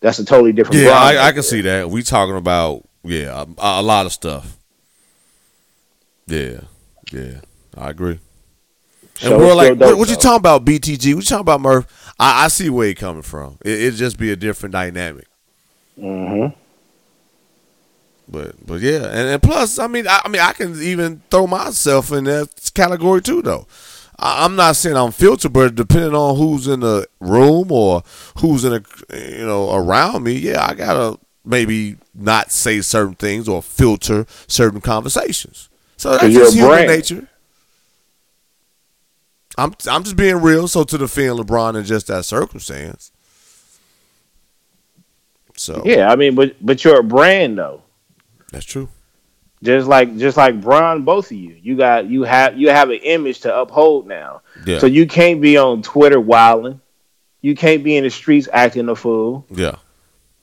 that's 0.00 0.18
a 0.18 0.24
totally 0.26 0.52
different. 0.52 0.82
yeah, 0.82 0.90
I, 0.90 1.28
I 1.28 1.32
can 1.32 1.42
see 1.42 1.62
that. 1.62 1.88
We 1.88 2.02
talking 2.02 2.36
about 2.36 2.86
yeah 3.04 3.42
a, 3.58 3.80
a 3.80 3.82
lot 3.82 4.06
of 4.06 4.12
stuff. 4.12 4.56
Yeah, 6.26 6.60
yeah, 7.12 7.40
I 7.76 7.90
agree. 7.90 8.20
And 9.20 9.30
So 9.30 9.38
we're 9.38 9.54
like, 9.54 9.78
what, 9.78 9.98
what 9.98 10.08
you 10.08 10.16
talking 10.16 10.36
about, 10.38 10.64
BTG? 10.64 11.14
What 11.14 11.22
you 11.24 11.28
talking 11.28 11.40
about, 11.40 11.60
Murph? 11.60 12.12
I, 12.20 12.44
I 12.44 12.48
see 12.48 12.68
where 12.70 12.86
you're 12.86 12.94
coming 12.94 13.22
from. 13.22 13.58
It, 13.64 13.80
it'd 13.80 13.94
just 13.94 14.18
be 14.18 14.30
a 14.30 14.36
different 14.36 14.72
dynamic. 14.72 15.26
Mhm. 15.98 16.54
But 18.28 18.66
but 18.66 18.80
yeah, 18.80 19.06
and, 19.06 19.28
and 19.28 19.42
plus, 19.42 19.78
I 19.78 19.86
mean, 19.86 20.06
I, 20.06 20.20
I 20.24 20.28
mean, 20.28 20.42
I 20.42 20.52
can 20.52 20.80
even 20.82 21.22
throw 21.30 21.46
myself 21.46 22.12
in 22.12 22.24
that 22.24 22.70
category 22.74 23.22
too, 23.22 23.40
though. 23.42 23.66
I, 24.18 24.44
I'm 24.44 24.54
not 24.54 24.76
saying 24.76 24.96
I'm 24.96 25.12
filtered, 25.12 25.52
but 25.54 25.74
depending 25.74 26.14
on 26.14 26.36
who's 26.36 26.68
in 26.68 26.80
the 26.80 27.06
room 27.20 27.72
or 27.72 28.02
who's 28.40 28.64
in 28.64 28.74
a 28.74 28.82
you 29.16 29.46
know 29.46 29.74
around 29.74 30.24
me, 30.24 30.32
yeah, 30.32 30.66
I 30.68 30.74
gotta 30.74 31.18
maybe 31.48 31.96
not 32.14 32.50
say 32.52 32.80
certain 32.80 33.14
things 33.14 33.48
or 33.48 33.62
filter 33.62 34.26
certain 34.46 34.80
conversations. 34.80 35.68
So 35.96 36.12
that's 36.16 36.32
just 36.32 36.54
human 36.54 36.70
brand. 36.70 36.88
nature. 36.88 37.28
I'm 39.56 39.74
I'm 39.90 40.04
just 40.04 40.16
being 40.16 40.36
real. 40.36 40.68
So 40.68 40.84
to 40.84 40.98
defend 40.98 41.38
LeBron 41.38 41.74
in 41.76 41.84
just 41.84 42.06
that 42.06 42.24
circumstance. 42.24 43.10
So 45.56 45.82
Yeah, 45.84 46.10
I 46.10 46.16
mean, 46.16 46.34
but 46.34 46.54
but 46.64 46.84
you're 46.84 47.00
a 47.00 47.04
brand 47.04 47.58
though. 47.58 47.82
that's 48.52 48.64
true. 48.64 48.88
Just 49.60 49.88
like 49.88 50.16
just 50.16 50.36
like 50.36 50.60
Bron, 50.60 51.02
both 51.02 51.32
of 51.32 51.36
you, 51.36 51.56
you 51.60 51.76
got 51.76 52.06
you 52.06 52.22
have 52.22 52.56
you 52.56 52.68
have 52.70 52.90
an 52.90 53.00
image 53.02 53.40
to 53.40 53.58
uphold 53.58 54.06
now. 54.06 54.42
Yeah. 54.64 54.78
So 54.78 54.86
you 54.86 55.08
can't 55.08 55.40
be 55.40 55.56
on 55.56 55.82
Twitter 55.82 56.20
wilding. 56.20 56.80
You 57.42 57.56
can't 57.56 57.82
be 57.82 57.96
in 57.96 58.04
the 58.04 58.10
streets 58.10 58.48
acting 58.52 58.88
a 58.88 58.94
fool. 58.94 59.44
Yeah. 59.50 59.76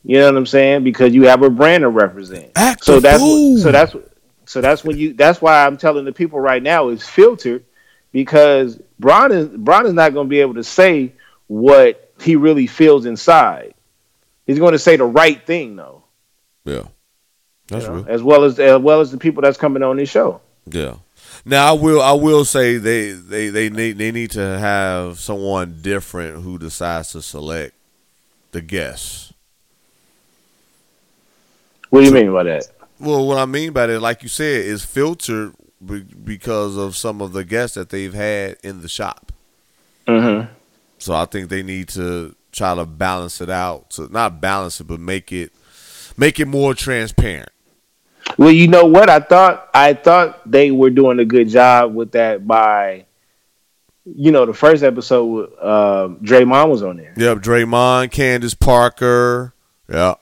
You 0.05 0.19
know 0.19 0.27
what 0.27 0.37
I'm 0.37 0.45
saying? 0.45 0.83
Because 0.83 1.15
you 1.15 1.23
have 1.23 1.41
a 1.41 1.49
brand 1.49 1.81
to 1.81 1.89
represent. 1.89 2.51
Act 2.55 2.85
so 2.85 2.99
that's 2.99 3.21
so 3.61 3.71
that's 3.71 3.95
so 4.45 4.61
that's 4.61 4.83
when 4.83 4.97
you 4.97 5.13
that's 5.13 5.41
why 5.41 5.65
I'm 5.65 5.77
telling 5.77 6.05
the 6.05 6.13
people 6.13 6.39
right 6.39 6.61
now 6.61 6.89
is 6.89 7.07
filtered 7.07 7.65
because 8.11 8.79
Bron 8.99 9.31
is 9.31 9.47
Bron 9.47 9.87
is 9.87 9.93
not 9.93 10.13
going 10.13 10.27
to 10.27 10.29
be 10.29 10.41
able 10.41 10.53
to 10.53 10.63
say 10.63 11.13
what 11.47 12.13
he 12.21 12.35
really 12.35 12.67
feels 12.67 13.07
inside. 13.07 13.73
He's 14.45 14.59
going 14.59 14.73
to 14.73 14.79
say 14.79 14.95
the 14.95 15.05
right 15.05 15.43
thing 15.43 15.75
though, 15.75 16.03
Yeah. 16.65 16.83
That's 17.67 17.85
you 17.85 17.89
know, 17.89 17.95
real. 17.97 18.05
as 18.07 18.21
well 18.21 18.43
as 18.43 18.59
as 18.59 18.79
well 18.79 19.01
as 19.01 19.11
the 19.11 19.17
people 19.17 19.41
that's 19.41 19.57
coming 19.57 19.81
on 19.81 19.97
this 19.97 20.09
show. 20.09 20.39
Yeah. 20.67 20.97
Now 21.45 21.69
I 21.69 21.71
will 21.71 22.01
I 22.01 22.13
will 22.13 22.45
say 22.45 22.77
they 22.77 23.11
they 23.11 23.49
they 23.49 23.71
need 23.71 23.97
they 23.97 24.11
need 24.11 24.29
to 24.31 24.59
have 24.59 25.19
someone 25.19 25.79
different 25.81 26.43
who 26.43 26.59
decides 26.59 27.11
to 27.13 27.23
select 27.23 27.73
the 28.51 28.61
guests. 28.61 29.24
What 31.95 32.01
do 32.01 32.07
you 32.07 32.13
mean 32.13 32.33
by 32.33 32.43
that? 32.43 32.67
Well, 32.99 33.25
what 33.25 33.37
I 33.37 33.45
mean 33.45 33.71
by 33.71 33.87
that, 33.87 34.01
like 34.01 34.21
you 34.21 34.27
said, 34.27 34.65
is 34.65 34.83
filtered 34.83 35.53
be- 35.85 36.01
because 36.01 36.75
of 36.75 36.97
some 36.97 37.21
of 37.21 37.31
the 37.31 37.45
guests 37.45 37.75
that 37.75 37.89
they've 37.89 38.13
had 38.13 38.57
in 38.65 38.81
the 38.81 38.89
shop. 38.89 39.31
Mm-hmm. 40.05 40.51
So 40.97 41.13
I 41.13 41.23
think 41.23 41.49
they 41.49 41.63
need 41.63 41.87
to 41.89 42.35
try 42.51 42.75
to 42.75 42.85
balance 42.85 43.39
it 43.39 43.49
out. 43.49 43.93
So 43.93 44.09
not 44.11 44.41
balance 44.41 44.81
it, 44.81 44.87
but 44.87 44.99
make 44.99 45.31
it 45.31 45.53
make 46.17 46.37
it 46.37 46.47
more 46.49 46.73
transparent. 46.73 47.49
Well, 48.37 48.51
you 48.51 48.67
know 48.67 48.85
what? 48.85 49.09
I 49.09 49.21
thought 49.21 49.69
I 49.73 49.93
thought 49.93 50.51
they 50.51 50.71
were 50.71 50.89
doing 50.89 51.19
a 51.19 51.25
good 51.25 51.47
job 51.47 51.95
with 51.95 52.11
that 52.11 52.45
by, 52.45 53.05
you 54.03 54.33
know, 54.33 54.45
the 54.45 54.53
first 54.53 54.83
episode, 54.83 55.53
uh, 55.61 56.09
Draymond 56.21 56.69
was 56.69 56.83
on 56.83 56.97
there. 56.97 57.13
Yep, 57.15 57.37
Draymond, 57.37 58.11
Candace 58.11 58.53
Parker. 58.53 59.53
Yeah. 59.89 60.15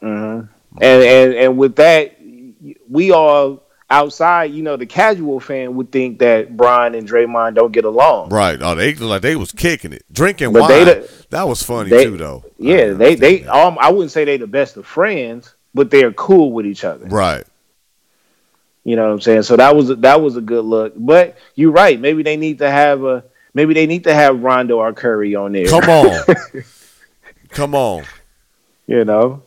And 0.82 1.04
and 1.04 1.34
and 1.34 1.58
with 1.58 1.76
that, 1.78 2.18
we 2.90 3.12
all 3.12 3.64
outside, 3.90 4.46
you 4.52 4.64
know, 4.64 4.76
the 4.76 4.86
casual 4.88 5.40
fan 5.40 5.76
would 5.76 5.92
think 5.92 6.18
that 6.20 6.58
Bron 6.58 6.96
and 6.96 7.08
Draymond 7.08 7.54
don't 7.56 7.72
get 7.72 7.86
along. 7.86 8.30
Right. 8.30 8.58
Oh, 8.62 8.74
they 8.74 8.96
like 8.96 9.22
they 9.22 9.36
was 9.36 9.52
kicking 9.52 9.94
it, 9.94 10.04
drinking 10.12 10.52
But 10.54 10.64
wine. 10.64 10.86
they 10.86 11.08
that 11.30 11.48
was 11.48 11.62
funny 11.62 11.90
they- 11.92 12.06
too, 12.06 12.18
though. 12.18 12.44
Yeah, 12.58 12.94
they 12.94 13.16
they 13.16 13.34
understand 13.46 13.50
um, 13.50 13.78
I 13.80 13.92
wouldn't 13.92 14.12
say 14.12 14.26
they 14.26 14.38
the 14.38 14.48
best 14.48 14.78
of 14.78 14.86
friends, 14.88 15.54
but 15.76 15.92
they're 15.92 16.12
cool 16.14 16.52
with 16.54 16.66
each 16.66 16.84
other. 16.84 17.06
right. 17.06 17.44
You 18.86 18.98
know 18.98 19.04
what 19.06 19.14
I'm 19.14 19.22
saying? 19.22 19.44
So 19.44 19.56
that 19.56 19.76
was 19.78 19.88
that 19.90 20.22
was 20.22 20.36
a 20.36 20.42
good 20.42 20.66
look. 20.66 20.94
But 20.98 21.38
you're 21.56 21.72
right. 21.72 21.98
Maybe 22.00 22.22
they 22.24 22.36
need 22.36 22.58
to 22.60 22.70
have 22.70 23.04
a 23.06 23.24
maybe 23.54 23.74
they 23.74 23.86
need 23.86 24.04
to 24.06 24.14
have 24.14 24.42
Rondo 24.44 24.80
or 24.80 24.92
Curry 24.92 25.36
on 25.36 25.54
there. 25.54 25.68
Come 25.68 25.90
on, 25.90 26.26
come 27.50 27.76
on. 27.76 28.04
you 28.88 29.06
know, 29.06 29.42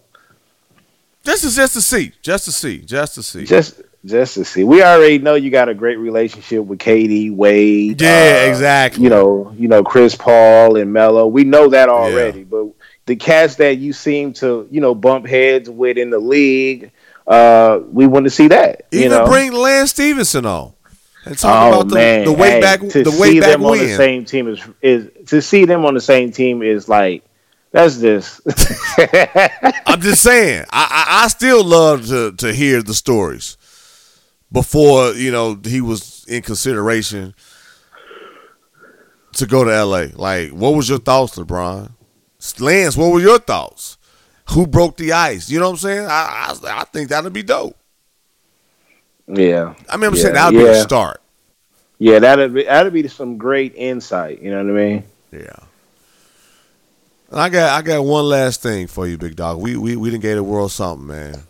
This 1.26 1.42
is 1.42 1.56
just 1.56 1.72
to 1.74 1.82
see, 1.82 2.12
just 2.22 2.44
to 2.44 2.52
see, 2.52 2.78
just 2.78 3.16
to 3.16 3.22
see. 3.22 3.44
just 3.44 3.82
just 4.04 4.34
to 4.34 4.44
see. 4.44 4.62
We 4.62 4.82
already 4.82 5.18
know 5.18 5.34
you 5.34 5.50
got 5.50 5.68
a 5.68 5.74
great 5.74 5.96
relationship 5.96 6.64
with 6.64 6.78
Katie 6.78 7.30
Wade. 7.30 8.00
yeah, 8.00 8.44
uh, 8.44 8.48
exactly. 8.48 9.02
you 9.02 9.10
know, 9.10 9.52
you 9.58 9.66
know 9.66 9.82
Chris 9.82 10.14
Paul 10.14 10.76
and 10.76 10.92
Melo. 10.92 11.26
We 11.26 11.42
know 11.42 11.68
that 11.70 11.88
already, 11.88 12.44
but 12.44 12.68
the 13.06 13.16
cats 13.16 13.56
that 13.56 13.78
you 13.78 13.92
seem 13.92 14.34
to 14.34 14.68
you 14.70 14.80
know 14.80 14.94
bump 14.94 15.26
heads 15.26 15.68
with 15.68 15.98
in 15.98 16.10
the 16.10 16.20
league. 16.20 16.92
Uh, 17.26 17.80
we 17.90 18.06
want 18.06 18.22
to 18.22 18.30
see 18.30 18.46
that. 18.46 18.82
You 18.92 19.00
Even 19.00 19.10
know? 19.10 19.26
bring 19.26 19.52
Lance 19.52 19.90
Stephenson 19.90 20.46
on 20.46 20.74
and 21.24 21.36
talk 21.36 21.74
oh 21.74 21.80
about 21.80 21.88
the, 21.88 21.94
man, 21.96 22.24
the 22.24 22.32
way 22.32 22.50
Hey, 22.50 22.60
back 22.60 22.80
to 22.80 23.02
the 23.02 23.10
see 23.10 23.20
way 23.20 23.40
back 23.40 23.50
them 23.50 23.64
on 23.64 23.78
the 23.78 23.96
same 23.96 24.24
team 24.24 24.48
is 24.48 24.62
is 24.80 25.10
to 25.26 25.42
see 25.42 25.64
them 25.64 25.84
on 25.84 25.94
the 25.94 26.00
same 26.00 26.30
team 26.30 26.62
is 26.62 26.88
like 26.88 27.24
that's 27.76 27.98
this. 27.98 28.40
I'm 29.86 30.00
just 30.00 30.22
saying, 30.22 30.64
I, 30.70 30.88
I 30.90 31.24
I 31.24 31.28
still 31.28 31.64
love 31.64 32.06
to 32.08 32.32
to 32.32 32.52
hear 32.52 32.82
the 32.82 32.94
stories 32.94 33.56
before 34.52 35.12
you 35.12 35.32
know 35.32 35.58
he 35.64 35.80
was 35.80 36.24
in 36.28 36.42
consideration 36.42 37.34
to 39.34 39.46
go 39.46 39.64
to 39.64 39.72
L.A. 39.72 40.08
Like, 40.08 40.50
what 40.52 40.74
was 40.74 40.88
your 40.88 40.98
thoughts, 40.98 41.36
LeBron? 41.38 41.92
Lance, 42.60 42.96
what 42.96 43.12
were 43.12 43.20
your 43.20 43.38
thoughts? 43.38 43.98
Who 44.50 44.66
broke 44.66 44.96
the 44.96 45.12
ice? 45.12 45.50
You 45.50 45.58
know 45.60 45.66
what 45.66 45.72
I'm 45.72 45.78
saying? 45.78 46.06
I 46.06 46.54
I, 46.64 46.80
I 46.80 46.84
think 46.84 47.10
that'd 47.10 47.32
be 47.32 47.42
dope. 47.42 47.76
yeah. 49.28 49.74
I 49.88 49.96
mean, 49.96 50.08
I'm 50.08 50.16
Yeah, 50.16 50.24
saying 50.24 50.34
that'd 50.34 50.56
be 50.56 50.66
a 50.66 50.74
start. 50.74 51.20
Yeah, 51.98 52.18
that'd 52.20 52.52
be 52.54 52.64
that'd 52.64 52.92
be 52.92 53.08
some 53.08 53.38
great 53.38 53.74
insight. 53.74 54.42
You 54.42 54.50
know 54.50 54.58
what 54.64 54.70
I 54.70 54.84
mean? 54.84 55.04
Yeah. 55.32 55.65
And 57.30 57.40
I 57.40 57.48
got 57.48 57.70
I 57.72 57.82
got 57.82 58.04
one 58.04 58.24
last 58.24 58.62
thing 58.62 58.86
for 58.86 59.06
you, 59.06 59.18
big 59.18 59.36
dog. 59.36 59.60
We 59.60 59.76
we 59.76 59.96
we 59.96 60.10
didn't 60.10 60.22
get 60.22 60.36
the 60.36 60.44
world 60.44 60.70
something, 60.70 61.06
man. 61.06 61.42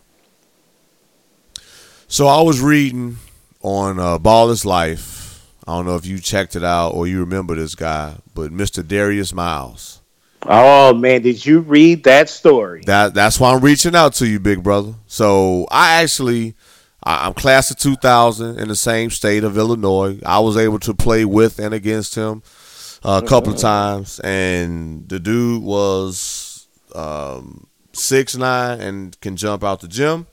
So 2.07 2.27
I 2.27 2.41
was 2.41 2.61
reading 2.61 3.17
on 3.61 3.99
uh, 3.99 4.17
Ball 4.17 4.49
is 4.49 4.65
Life. 4.65 5.45
I 5.67 5.75
don't 5.75 5.85
know 5.85 5.95
if 5.95 6.05
you 6.05 6.19
checked 6.19 6.55
it 6.55 6.63
out 6.63 6.91
or 6.91 7.05
you 7.07 7.19
remember 7.19 7.53
this 7.55 7.75
guy, 7.75 8.15
but 8.33 8.51
Mr. 8.51 8.87
Darius 8.87 9.33
Miles. 9.33 10.01
Oh 10.43 10.93
man, 10.93 11.21
did 11.21 11.45
you 11.45 11.59
read 11.59 12.05
that 12.05 12.29
story? 12.29 12.81
That 12.85 13.13
that's 13.13 13.39
why 13.39 13.53
I'm 13.53 13.61
reaching 13.61 13.95
out 13.95 14.13
to 14.15 14.27
you, 14.27 14.39
big 14.39 14.63
brother. 14.63 14.95
So 15.05 15.67
I 15.69 16.01
actually 16.01 16.55
I'm 17.03 17.33
class 17.33 17.69
of 17.69 17.77
2000 17.77 18.59
in 18.59 18.67
the 18.67 18.75
same 18.75 19.09
state 19.09 19.43
of 19.43 19.57
Illinois. 19.57 20.19
I 20.25 20.39
was 20.39 20.57
able 20.57 20.79
to 20.79 20.93
play 20.93 21.25
with 21.25 21.59
and 21.59 21.73
against 21.73 22.15
him 22.15 22.41
a 23.07 23.21
couple 23.21 23.53
of 23.53 23.59
times, 23.59 24.19
and 24.19 25.07
the 25.07 25.19
dude 25.19 25.63
was 25.63 26.67
um, 26.93 27.67
six 27.93 28.35
nine 28.35 28.81
and 28.81 29.19
can 29.21 29.37
jump 29.37 29.63
out 29.63 29.79
the 29.79 29.87
gym. 29.87 30.27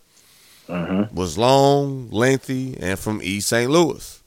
Mm-hmm. 0.69 1.15
Was 1.15 1.39
long, 1.39 2.11
lengthy, 2.11 2.77
and 2.81 2.99
from 2.99 3.21
East 3.23 3.49
St. 3.49 3.71
Louis. 3.71 4.23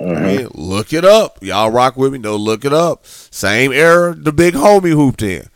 Mm-hmm. 0.00 0.16
I 0.16 0.20
mean, 0.20 0.48
look 0.54 0.92
it 0.92 1.04
up. 1.04 1.38
Y'all 1.42 1.70
rock 1.70 1.96
with 1.96 2.12
me? 2.12 2.18
No, 2.18 2.36
look 2.36 2.64
it 2.64 2.72
up. 2.72 3.06
Same 3.06 3.72
era 3.72 4.14
the 4.14 4.32
big 4.32 4.54
homie 4.54 4.92
hooped 4.92 5.22
in. 5.22 5.46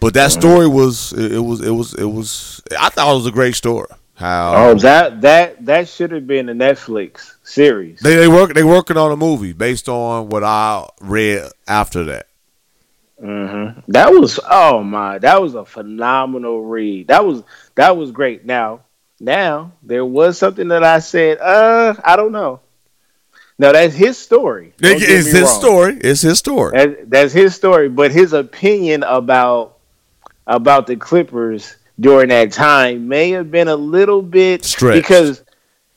But 0.00 0.14
that 0.14 0.30
mm-hmm. 0.30 0.40
story 0.40 0.66
was 0.66 1.12
it, 1.12 1.32
it 1.32 1.40
was 1.40 1.60
it 1.64 1.70
was 1.70 1.94
it 1.94 2.06
was 2.06 2.62
I 2.78 2.88
thought 2.88 3.12
it 3.12 3.16
was 3.16 3.26
a 3.26 3.32
great 3.32 3.54
story. 3.54 3.88
How 4.16 4.70
Oh, 4.70 4.74
that 4.76 5.20
that 5.20 5.64
that 5.66 5.88
should 5.88 6.10
have 6.10 6.26
been 6.26 6.48
a 6.48 6.54
Netflix 6.54 7.34
series. 7.44 8.00
they 8.00 8.16
they 8.16 8.28
work 8.28 8.54
they 8.54 8.64
working 8.64 8.96
on 8.96 9.12
a 9.12 9.16
movie 9.16 9.52
based 9.52 9.88
on 9.88 10.28
what 10.28 10.42
I 10.42 10.88
read 11.00 11.50
after 11.68 12.04
that. 12.04 12.26
hmm 13.20 13.78
That 13.88 14.12
was 14.12 14.40
oh 14.48 14.82
my, 14.82 15.18
that 15.18 15.40
was 15.40 15.54
a 15.54 15.64
phenomenal 15.64 16.62
read. 16.64 17.08
That 17.08 17.24
was 17.26 17.42
that 17.74 17.96
was 17.96 18.10
great. 18.10 18.46
Now, 18.46 18.80
now 19.20 19.72
there 19.82 20.04
was 20.04 20.38
something 20.38 20.68
that 20.68 20.82
I 20.82 21.00
said, 21.00 21.38
uh, 21.38 21.94
I 22.02 22.16
don't 22.16 22.32
know. 22.32 22.60
No, 23.58 23.72
that's 23.72 23.94
his 23.94 24.18
story. 24.18 24.72
Don't 24.78 24.96
it's 25.02 25.26
his 25.26 25.42
wrong. 25.42 25.60
story. 25.60 25.98
It's 26.00 26.20
his 26.22 26.38
story. 26.38 26.72
That, 26.76 27.10
that's 27.10 27.32
his 27.32 27.54
story, 27.54 27.88
but 27.88 28.12
his 28.12 28.32
opinion 28.32 29.02
about 29.02 29.76
about 30.46 30.86
the 30.86 30.96
Clippers 30.96 31.76
during 31.98 32.28
that 32.28 32.52
time 32.52 33.08
may 33.08 33.30
have 33.30 33.50
been 33.50 33.68
a 33.68 33.76
little 33.76 34.22
bit 34.22 34.64
Stretched. 34.64 35.02
because 35.02 35.42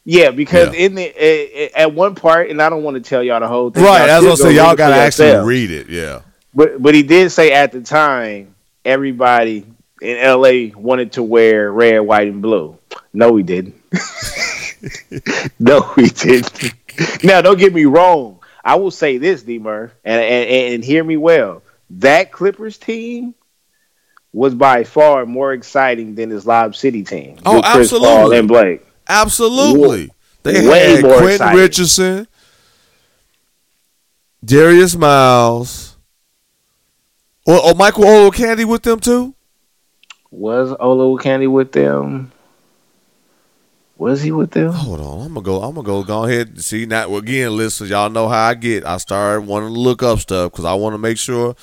yeah, 0.05 0.31
because 0.31 0.73
Yeah. 0.73 0.85
in 0.85 0.95
the 0.95 1.77
at 1.77 1.93
one 1.93 2.15
part, 2.15 2.49
and 2.49 2.61
I 2.61 2.69
don't 2.69 2.83
want 2.83 2.95
to 2.95 3.01
tell 3.07 3.21
y'all 3.21 3.39
the 3.39 3.47
whole 3.47 3.69
thing. 3.69 3.83
Right, 3.83 4.07
that's 4.07 4.23
what 4.23 4.31
I 4.31 4.35
still 4.35 4.47
say. 4.49 4.55
Y'all 4.55 4.75
gotta 4.75 4.95
actually 4.95 5.27
yourself. 5.27 5.47
read 5.47 5.71
it. 5.71 5.89
Yeah. 5.89 6.21
But 6.53 6.81
but 6.81 6.95
he 6.95 7.03
did 7.03 7.31
say 7.31 7.51
at 7.51 7.71
the 7.71 7.81
time 7.81 8.55
everybody 8.85 9.65
in 10.01 10.17
LA 10.17 10.75
wanted 10.79 11.11
to 11.13 11.23
wear 11.23 11.71
red, 11.71 11.99
white, 11.99 12.27
and 12.27 12.41
blue. 12.41 12.77
No, 13.13 13.35
he 13.35 13.43
didn't. 13.43 13.75
no, 15.59 15.81
he 15.95 16.07
didn't. 16.07 16.73
now, 17.23 17.41
don't 17.41 17.59
get 17.59 17.73
me 17.73 17.85
wrong. 17.85 18.39
I 18.63 18.75
will 18.75 18.91
say 18.91 19.17
this, 19.17 19.43
D 19.43 19.59
Murph, 19.59 19.91
and, 20.03 20.21
and 20.21 20.73
and 20.75 20.83
hear 20.83 21.03
me 21.03 21.17
well. 21.17 21.61
That 21.91 22.31
Clippers 22.31 22.77
team 22.77 23.33
was 24.33 24.53
by 24.55 24.83
far 24.83 25.25
more 25.25 25.53
exciting 25.53 26.15
than 26.15 26.29
his 26.29 26.45
Lob 26.45 26.75
City 26.75 27.03
team. 27.03 27.37
Oh, 27.45 27.61
Chris 27.61 27.91
Paul 27.91 28.05
absolutely. 28.05 28.37
and 28.37 28.47
Blake. 28.47 28.85
Absolutely. 29.07 30.11
They 30.43 30.67
Way 30.67 30.95
had 30.95 31.03
more 31.03 31.17
Quentin 31.17 31.31
exciting. 31.33 31.59
Richardson, 31.59 32.27
Darius 34.43 34.95
Miles, 34.95 35.97
or, 37.45 37.63
or 37.63 37.73
Michael 37.73 38.31
candy 38.31 38.65
with 38.65 38.83
them 38.83 38.99
too. 38.99 39.35
Was 40.31 40.69
Olowokandi 40.69 41.51
with 41.51 41.71
them? 41.71 42.31
Was 43.97 44.21
he 44.21 44.31
with 44.31 44.51
them? 44.51 44.71
Hold 44.71 45.01
on, 45.01 45.25
I'm 45.25 45.33
gonna 45.33 45.41
go. 45.43 45.61
I'm 45.61 45.75
gonna 45.75 45.85
go. 45.85 46.03
Go 46.03 46.23
ahead. 46.23 46.47
and 46.49 46.63
See 46.63 46.85
now 46.85 47.13
again, 47.17 47.57
listen. 47.57 47.87
Y'all 47.87 48.09
know 48.09 48.29
how 48.29 48.47
I 48.47 48.53
get. 48.53 48.85
I 48.85 48.95
start 48.97 49.43
wanting 49.43 49.73
to 49.73 49.79
look 49.79 50.01
up 50.01 50.19
stuff 50.19 50.51
because 50.51 50.63
I 50.63 50.73
want 50.75 50.93
to 50.93 50.97
make 50.97 51.17
sure 51.17 51.53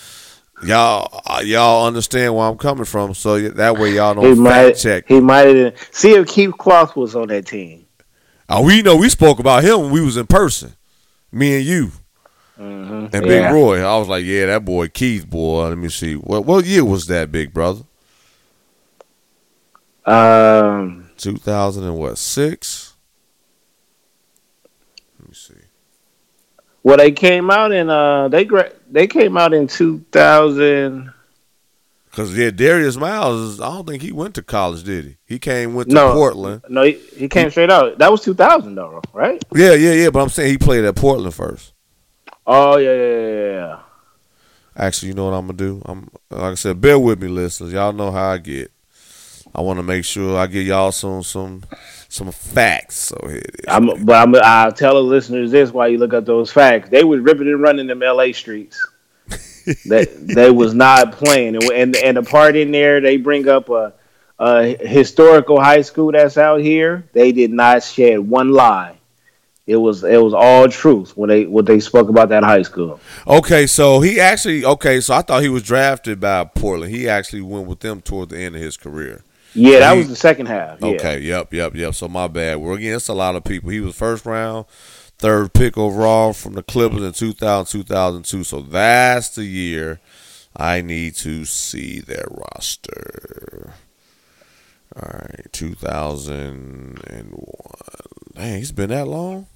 y'all 0.65 1.23
uh, 1.27 1.41
y'all 1.45 1.87
understand 1.87 2.35
where 2.35 2.47
I'm 2.47 2.57
coming 2.59 2.85
from. 2.85 3.15
So 3.15 3.41
that 3.51 3.77
way 3.77 3.95
y'all 3.95 4.15
He 4.21 4.33
don't 4.33 4.39
might. 4.39 4.67
fact 4.69 4.79
check. 4.79 5.09
He 5.09 5.21
might 5.21 5.55
have. 5.57 5.89
See 5.93 6.13
if 6.13 6.27
Keith 6.29 6.57
Closs 6.59 6.95
was 6.97 7.15
on 7.17 7.29
that 7.29 7.47
team. 7.47 7.87
Uh, 8.49 8.63
we 8.65 8.81
know 8.83 8.97
we 8.97 9.09
spoke 9.09 9.39
about 9.39 9.65
him 9.65 9.81
when 9.81 9.91
we 9.91 10.01
was 10.01 10.17
in 10.17 10.27
person. 10.27 10.75
Me 11.33 11.57
and 11.57 11.65
you 11.65 11.91
and 12.59 13.11
Big 13.11 13.25
Yeah. 13.25 13.53
Roy. 13.53 13.81
I 13.83 13.99
was 13.99 14.09
like, 14.09 14.25
yeah, 14.25 14.47
that 14.47 14.65
boy 14.65 14.89
Keith, 14.89 15.29
boy. 15.29 15.69
Let 15.69 15.79
me 15.79 15.89
see. 15.89 16.15
What 16.15 16.45
what 16.47 16.65
year 16.65 16.85
was 16.85 17.07
that, 17.09 17.31
Big 17.33 17.53
Brother? 17.53 17.83
Um, 20.05 21.11
2000 21.17 21.83
and 21.85 21.97
what 21.97 22.17
six? 22.17 22.95
Let 25.19 25.29
me 25.29 25.35
see. 25.35 25.55
well, 26.85 26.97
they 26.97 27.11
came 27.11 27.51
out 27.51 27.73
and 27.73 27.91
Uh, 27.91 28.29
they 28.29 28.45
gra- 28.45 28.71
they 28.91 29.07
came 29.07 29.37
out 29.37 29.53
in 29.55 29.67
two 29.67 30.05
thousand. 30.13 31.13
Cause 32.13 32.35
yeah, 32.35 32.51
Darius 32.51 32.97
Miles. 32.97 33.61
I 33.61 33.67
don't 33.67 33.87
think 33.87 34.03
he 34.03 34.11
went 34.11 34.35
to 34.37 34.43
college, 34.43 34.85
did 34.85 35.05
he? 35.05 35.17
He 35.27 35.39
came 35.39 35.75
went 35.75 35.91
to 35.91 35.95
No. 35.95 36.15
Portland. 36.15 36.63
No, 36.69 36.83
he, 36.83 36.93
he 37.15 37.29
came 37.29 37.51
straight 37.51 37.71
out. 37.71 37.99
That 37.99 38.11
was 38.11 38.23
two 38.23 38.33
thousand 38.33 38.75
though, 38.75 39.03
right? 39.13 39.43
Yeah, 39.55 39.75
yeah, 39.75 39.93
yeah. 39.93 40.11
But 40.11 40.23
I'm 40.23 40.31
saying 40.31 40.51
he 40.51 40.57
played 40.59 40.85
at 40.85 40.97
Portland 40.97 41.35
first. 41.35 41.75
Oh 42.47 42.79
yeah, 42.79 42.95
yeah, 42.95 43.19
yeah, 43.19 43.51
yeah. 43.51 43.79
Actually, 44.79 45.09
you 45.09 45.15
know 45.15 45.27
what 45.27 45.37
I'm 45.37 45.47
gonna 45.47 45.59
do? 45.59 45.83
I'm 45.85 46.09
like 46.31 46.53
I 46.53 46.55
said, 46.55 46.81
bear 46.81 46.99
with 46.99 47.21
me, 47.21 47.29
listeners. 47.29 47.73
Y'all 47.73 47.93
know 47.93 48.11
how 48.11 48.31
I 48.31 48.39
get. 48.39 48.73
I 49.55 49.61
want 49.61 49.79
to 49.79 49.83
make 49.83 50.05
sure 50.05 50.39
I 50.39 50.47
give 50.47 50.67
y'all 50.67 50.93
some 50.93 51.23
some 51.23 51.65
some 52.09 52.31
facts. 52.31 52.97
So 52.97 53.19
here 53.27 53.39
it 53.39 53.61
is. 53.61 53.65
I'm, 53.69 54.05
but 54.05 54.29
I'm, 54.29 54.35
I'll 54.37 54.73
tell 54.73 54.95
the 54.95 55.03
listeners 55.03 55.51
this 55.51 55.71
while 55.71 55.89
you 55.89 55.99
look 55.99 56.15
up 56.15 56.25
those 56.25 56.51
facts. 56.51 56.89
They 56.89 57.05
was 57.05 57.21
ripping 57.21 57.49
and 57.49 57.61
running 57.61 57.87
them 57.87 58.03
L.A. 58.03 58.33
streets. 58.33 58.85
they 59.87 60.05
they 60.05 60.51
was 60.51 60.75
not 60.75 61.13
playing, 61.13 61.57
and 61.57 61.65
and, 61.65 61.97
and 61.97 62.17
the 62.17 62.23
part 62.23 62.55
in 62.55 62.71
there 62.71 63.01
they 63.01 63.17
bring 63.17 63.49
up 63.49 63.69
a, 63.69 63.95
a 64.39 64.77
historical 64.87 65.61
high 65.61 65.81
school 65.83 66.13
that's 66.13 66.39
out 66.39 66.61
here. 66.61 67.09
They 67.13 67.33
did 67.33 67.51
not 67.51 67.83
shed 67.83 68.21
one 68.21 68.53
lie. 68.53 68.97
It 69.67 69.77
was 69.77 70.05
it 70.05 70.23
was 70.23 70.33
all 70.33 70.69
truth 70.69 71.17
when 71.17 71.29
they 71.29 71.45
what 71.45 71.67
they 71.67 71.81
spoke 71.81 72.09
about 72.09 72.29
that 72.29 72.45
high 72.45 72.63
school. 72.63 73.01
Okay, 73.27 73.67
so 73.67 74.01
he 74.01 74.21
actually 74.21 74.65
okay. 74.65 75.01
So 75.01 75.15
I 75.15 75.23
thought 75.23 75.43
he 75.43 75.49
was 75.49 75.65
drafted 75.65 76.21
by 76.21 76.45
Portland. 76.45 76.95
He 76.95 77.09
actually 77.09 77.43
went 77.43 77.67
with 77.67 77.81
them 77.81 78.01
toward 78.01 78.29
the 78.29 78.39
end 78.39 78.55
of 78.55 78.63
his 78.63 78.77
career. 78.77 79.25
Yeah, 79.57 79.79
that 79.81 79.93
He- 79.95 79.99
was 80.01 80.09
the 80.09 80.17
second 80.17 80.47
half. 80.47 80.79
Yeah. 80.81 80.87
Okay, 80.89 81.19
yep, 81.21 81.53
yep, 81.53 81.75
yep. 81.75 81.95
So 81.95 82.09
my 82.09 82.27
bad. 82.29 82.59
We're 82.59 82.75
against 82.77 83.09
a 83.09 83.13
lot 83.15 83.37
of 83.37 83.45
people. 83.45 83.71
He 83.71 83.81
was 83.81 83.95
first 83.97 84.27
round, 84.27 84.67
third 85.19 85.53
pick 85.53 85.77
overall 85.79 86.33
from 86.33 86.53
the 86.55 86.63
Clippers 86.63 87.03
in 87.03 87.13
2000, 87.13 87.67
2002. 87.81 88.45
So 88.45 88.61
that's 88.61 89.31
the 89.31 89.45
year 89.45 90.01
I 90.57 90.81
need 90.83 91.15
to 91.17 91.45
see 91.45 92.01
their 92.01 92.27
roster. 92.31 93.73
All 94.95 95.11
right, 95.13 95.47
2001. 95.53 96.97
Dang, 98.35 98.59
he's 98.59 98.73
been 98.73 98.91
that 98.91 99.07
long? 99.09 99.47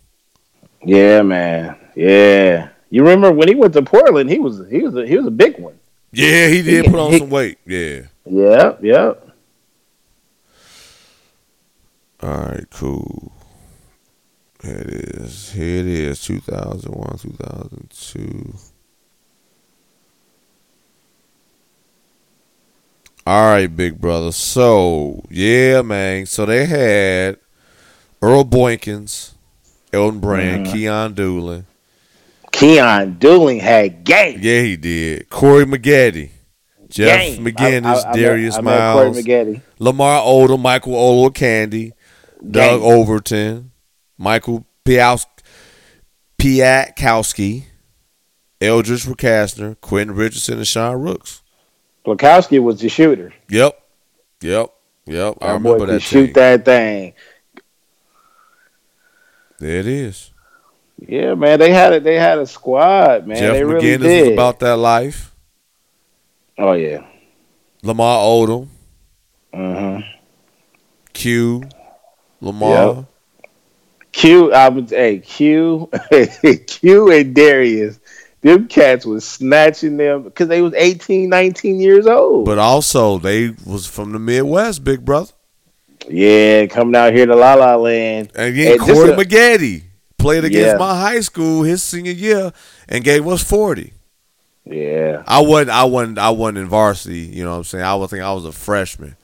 Yeah, 0.84 1.22
man. 1.22 1.76
Yeah. 1.94 2.68
You 2.90 3.02
remember 3.02 3.30
when 3.32 3.48
he 3.48 3.54
went 3.54 3.72
to 3.74 3.82
Portland? 3.82 4.30
He 4.30 4.38
was 4.38 4.62
he 4.70 4.82
was 4.82 4.94
a, 4.96 5.06
he 5.06 5.16
was 5.16 5.26
a 5.26 5.30
big 5.30 5.58
one. 5.58 5.74
Yeah, 6.12 6.48
he 6.48 6.62
did 6.62 6.84
He- 6.86 6.90
put 6.90 6.98
on 7.00 7.12
he- 7.12 7.18
some 7.18 7.30
weight. 7.30 7.58
Yeah. 7.66 8.02
Yep, 8.26 8.80
yep. 8.82 9.29
All 12.22 12.28
right, 12.38 12.66
cool. 12.70 13.32
Here 14.62 14.76
it 14.76 14.90
is. 14.90 15.52
Here 15.52 15.80
it 15.80 15.86
is. 15.86 16.22
2001, 16.22 17.18
2002. 17.18 18.54
All 23.26 23.44
right, 23.52 23.66
big 23.74 24.00
brother. 24.00 24.32
So 24.32 25.22
yeah, 25.30 25.82
man. 25.82 26.26
So 26.26 26.46
they 26.46 26.66
had 26.66 27.38
Earl 28.20 28.44
Boykins, 28.44 29.32
Elton 29.92 30.20
Brand, 30.20 30.66
Mm-hmm. 30.66 30.74
Keyon 30.76 31.14
Dooling. 31.14 31.64
Keyon 32.52 33.18
Dooling 33.18 33.60
had 33.60 34.04
game. 34.04 34.38
Yeah, 34.42 34.62
he 34.62 34.76
did. 34.76 35.28
Corey 35.30 35.64
Maggette, 35.64 36.30
Jeff 36.88 37.20
Game. 37.20 37.44
McGinnis, 37.46 37.84
I- 38.04 38.08
I- 38.08 38.10
I 38.10 38.16
Darius 38.16 38.56
I 38.56 38.60
met 38.62 38.92
Corey 38.92 39.10
Miles. 39.22 39.60
Lamar 39.78 40.22
Odom, 40.22 40.60
Michael 40.60 40.94
Olowokandi, 40.94 41.92
Doug 42.48 42.80
Game. 42.80 42.82
Overton, 42.82 43.70
Michael 44.18 44.64
Piaus- 44.84 45.26
Piatkowski, 46.38 47.64
Eldridge 48.60 49.04
Kastner, 49.04 49.80
Quentin 49.80 50.16
Richardson, 50.16 50.58
and 50.58 50.66
Sean 50.66 50.96
Rooks. 51.02 51.42
Blakowski 52.06 52.62
was 52.62 52.80
the 52.80 52.88
shooter. 52.88 53.32
Yep, 53.50 53.78
yep, 54.40 54.70
yep. 55.06 55.34
I 55.40 55.52
That 55.52 55.62
boy 55.62 55.72
remember 55.72 55.92
that. 55.94 56.00
shoot 56.00 56.32
that 56.34 56.64
thing. 56.64 57.12
There 59.58 59.80
it 59.80 59.86
is. 59.86 60.30
Yeah, 61.06 61.34
man. 61.34 61.58
They 61.58 61.72
had 61.72 61.92
it. 61.92 62.04
They 62.04 62.16
had 62.16 62.38
a 62.38 62.46
squad, 62.46 63.26
man. 63.26 63.36
Jeff 63.38 63.52
they 63.52 63.64
really 63.64 63.86
McGinnis 63.86 64.02
did. 64.02 64.22
was 64.28 64.32
about 64.32 64.60
that 64.60 64.76
life. 64.76 65.34
oh 66.58 66.72
yeah. 66.72 67.04
Lamar 67.82 68.18
Odom, 68.18 68.68
Mm-hmm. 69.54 70.00
Q, 71.12 71.62
Lamar. 72.40 72.94
Yep. 72.96 73.04
Q, 74.12 74.52
I 74.52 74.68
would 74.68 74.90
hey 74.90 75.18
Q, 75.18 75.88
Q 76.66 77.12
and 77.12 77.34
Darius. 77.34 78.00
Them 78.42 78.66
cats 78.68 79.04
was 79.04 79.24
snatching 79.28 79.98
them 79.98 80.22
because 80.22 80.48
they 80.48 80.62
was 80.62 80.72
18, 80.74 81.28
19 81.28 81.78
years 81.78 82.06
old. 82.06 82.46
But 82.46 82.58
also 82.58 83.18
they 83.18 83.50
was 83.66 83.86
from 83.86 84.12
the 84.12 84.18
Midwest, 84.18 84.82
big 84.82 85.04
brother. 85.04 85.32
yeah, 86.08 86.66
coming 86.66 86.96
out 86.96 87.12
here 87.12 87.26
to 87.26 87.36
La 87.36 87.54
La 87.54 87.76
Land. 87.76 88.32
And 88.34 88.56
yeah, 88.56 88.70
And 88.72 88.80
Corey 88.80 89.10
a- 89.12 89.16
Maggette 89.16 89.82
played 90.18 90.44
against 90.44 90.72
Yeah. 90.72 90.76
my 90.76 90.98
high 90.98 91.20
school 91.20 91.62
his 91.62 91.82
senior 91.82 92.12
year 92.12 92.52
and 92.88 93.04
gave 93.04 93.26
us 93.28 93.44
forty. 93.44 93.92
Yeah, 94.64 95.22
I 95.26 95.40
wasn't 95.40 95.70
I 95.70 95.84
wasn't 95.84 96.18
I 96.18 96.30
wasn't 96.30 96.58
in 96.58 96.66
varsity, 96.66 97.20
you 97.20 97.44
know 97.44 97.50
what 97.52 97.56
I'm 97.58 97.64
saying? 97.64 97.84
I 97.84 97.94
was 97.94 98.10
think 98.10 98.22
I 98.22 98.32
was 98.32 98.44
a 98.44 98.52
freshman. 98.52 99.16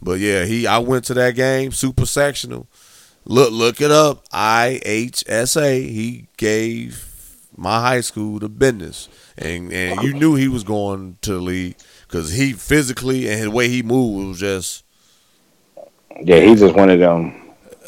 But 0.00 0.20
yeah, 0.20 0.44
he 0.44 0.66
I 0.66 0.78
went 0.78 1.04
to 1.06 1.14
that 1.14 1.34
game, 1.34 1.72
super 1.72 2.06
sectional. 2.06 2.66
Look 3.24 3.52
look 3.52 3.80
it 3.80 3.90
up. 3.90 4.28
IHSA. 4.28 5.88
He 5.88 6.28
gave 6.36 7.14
my 7.56 7.80
high 7.80 8.00
school 8.00 8.38
the 8.38 8.48
business. 8.48 9.08
And 9.36 9.72
and 9.72 10.02
you 10.02 10.14
knew 10.14 10.34
he 10.34 10.48
was 10.48 10.64
going 10.64 11.18
to 11.22 11.32
the 11.32 11.40
league 11.40 11.76
because 12.06 12.32
he 12.32 12.52
physically 12.52 13.28
and 13.28 13.42
the 13.42 13.50
way 13.50 13.68
he 13.68 13.82
moved 13.82 14.28
was 14.28 14.40
just 14.40 14.84
yeah, 16.20 16.40
he's 16.40 16.60
just 16.60 16.76
one 16.76 16.90
of 16.90 17.00
them, 17.00 17.32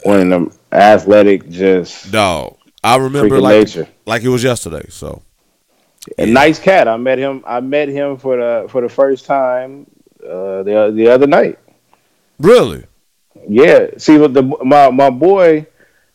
one 0.02 0.20
of 0.20 0.28
them 0.28 0.52
athletic, 0.72 1.48
just 1.48 2.10
dog. 2.10 2.56
I 2.82 2.96
remember 2.96 3.40
like 3.40 3.66
nature. 3.66 3.88
like 4.04 4.22
it 4.22 4.28
was 4.28 4.42
yesterday. 4.42 4.86
So 4.88 5.22
A 6.18 6.26
nice 6.26 6.58
cat. 6.58 6.88
I 6.88 6.96
met 6.96 7.18
him. 7.18 7.44
I 7.46 7.60
met 7.60 7.88
him 7.88 8.16
for 8.16 8.36
the 8.36 8.68
for 8.68 8.80
the 8.80 8.88
first 8.88 9.26
time 9.26 9.86
uh, 10.24 10.62
the 10.62 10.92
the 10.94 11.08
other 11.08 11.26
night. 11.26 11.58
Really, 12.38 12.84
Yeah. 13.48 13.88
See, 13.98 14.18
what 14.18 14.34
the 14.34 14.42
my 14.42 14.90
my 14.90 15.10
boy, 15.10 15.66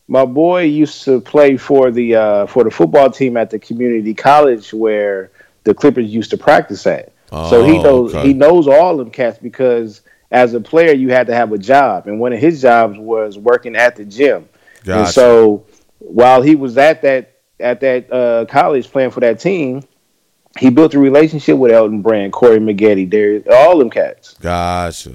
my 0.08 0.24
boy 0.24 0.62
used 0.62 1.02
to 1.04 1.20
play 1.20 1.56
for 1.56 1.90
the 1.90 2.14
uh, 2.16 2.46
for 2.46 2.64
the 2.64 2.70
football 2.70 3.10
team 3.10 3.36
at 3.36 3.50
the 3.50 3.58
community 3.58 4.14
college 4.14 4.72
where 4.72 5.30
the 5.64 5.74
Clippers 5.74 6.06
used 6.12 6.30
to 6.30 6.36
practice 6.38 6.86
at. 6.86 7.12
so 7.30 7.64
he 7.64 7.78
Oh, 7.78 7.82
knows 7.82 8.14
okay. 8.14 8.28
he 8.28 8.34
knows 8.34 8.68
all 8.68 8.96
them 8.96 9.10
cats 9.10 9.38
because 9.38 10.02
as 10.30 10.54
a 10.54 10.60
player 10.60 10.92
you 10.92 11.10
had 11.10 11.26
to 11.26 11.34
have 11.34 11.52
a 11.52 11.58
job, 11.58 12.06
and 12.06 12.18
one 12.20 12.32
of 12.32 12.38
his 12.40 12.60
jobs 12.62 12.98
was 12.98 13.36
working 13.38 13.76
at 13.76 13.96
the 13.96 14.04
gym. 14.04 14.48
And 14.84 14.86
Gotcha. 14.86 15.12
so 15.12 15.64
while 15.98 16.42
he 16.42 16.54
was 16.56 16.76
at 16.78 17.02
that 17.02 17.38
at 17.60 17.80
that 17.80 18.12
uh, 18.12 18.44
college 18.46 18.90
playing 18.90 19.10
for 19.12 19.20
that 19.20 19.38
team, 19.40 19.82
he 20.58 20.68
built 20.70 20.94
a 20.94 20.98
relationship 20.98 21.56
with 21.56 21.70
Elton 21.72 22.02
Brand, 22.02 22.32
Corey 22.32 22.58
Maggette, 22.58 23.08
Darius, 23.08 23.46
all 23.50 23.78
them 23.78 23.88
cats. 23.90 24.34
gotcha. 24.40 25.12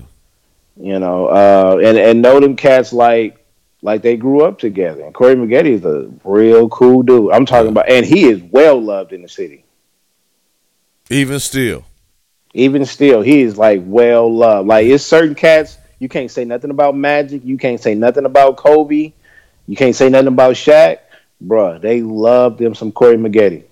You 0.79 0.99
know, 0.99 1.27
uh, 1.27 1.79
and 1.83 1.97
and 1.97 2.21
know 2.21 2.39
them 2.39 2.55
cats 2.55 2.93
like 2.93 3.43
like 3.81 4.01
they 4.01 4.15
grew 4.17 4.43
up 4.43 4.59
together. 4.59 5.03
And 5.03 5.13
Corey 5.13 5.35
Maggette 5.35 5.65
is 5.65 5.85
a 5.85 6.09
real 6.23 6.69
cool 6.69 7.03
dude. 7.03 7.31
I'm 7.31 7.45
talking 7.45 7.69
about, 7.69 7.89
and 7.89 8.05
he 8.05 8.25
is 8.29 8.41
well 8.43 8.79
loved 8.79 9.13
in 9.13 9.21
the 9.21 9.29
city. 9.29 9.63
Even 11.09 11.39
still, 11.39 11.85
Even 12.53 12.85
still, 12.85 13.21
he 13.21 13.41
is 13.41 13.57
like 13.57 13.81
well 13.85 14.31
loved. 14.33 14.67
Like 14.67 14.85
it's 14.85 15.03
certain 15.03 15.35
cats 15.35 15.77
you 15.99 16.09
can't 16.09 16.29
say 16.29 16.45
nothing 16.45 16.69
about 16.69 16.95
Magic. 16.95 17.43
You 17.43 17.57
can't 17.57 17.79
say 17.81 17.95
nothing 17.95 18.25
about 18.25 18.57
Kobe. 18.57 19.13
You 19.67 19.75
can't 19.75 19.95
say 19.95 20.09
nothing 20.09 20.27
about 20.27 20.53
Shaq. 20.55 20.99
Bruh, 21.43 21.79
they 21.81 22.01
love 22.01 22.57
them 22.57 22.75
some 22.75 22.91
Corey 22.91 23.17
Maggette. 23.17 23.63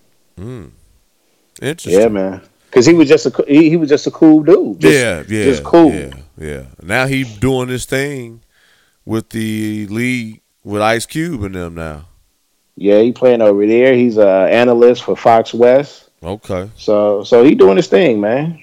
interesting. 1.61 2.01
Yeah, 2.01 2.07
man. 2.07 2.41
Because 2.65 2.85
he 2.85 2.93
was 2.93 3.07
just 3.07 3.25
a 3.25 3.45
he, 3.47 3.69
he 3.69 3.77
was 3.77 3.89
just 3.89 4.07
a 4.07 4.11
cool 4.11 4.43
dude. 4.43 4.79
Just- 4.79 4.93
yeah, 4.93 5.23
yeah, 5.27 5.45
just 5.45 5.63
cool. 5.63 5.91
Yeah, 5.91 6.11
yeah. 6.37 6.63
Now 6.81 7.07
he 7.07 7.23
doing 7.23 7.67
this 7.67 7.85
thing 7.85 8.41
with 9.05 9.29
the 9.29 9.87
league 9.87 10.41
with 10.63 10.81
Ice 10.81 11.05
Cube 11.05 11.43
and 11.43 11.55
them 11.55 11.75
now. 11.75 12.05
Yeah, 12.75 12.99
he 13.01 13.11
playing 13.11 13.41
over 13.41 13.65
there. 13.65 13.93
He's 13.93 14.17
a 14.17 14.49
analyst 14.51 15.03
for 15.03 15.15
Fox 15.15 15.53
West. 15.53 16.09
Okay, 16.23 16.69
So 16.75 17.23
so 17.23 17.43
he 17.43 17.53
doing 17.55 17.77
his 17.77 17.87
thing, 17.87 18.19
man. 18.19 18.61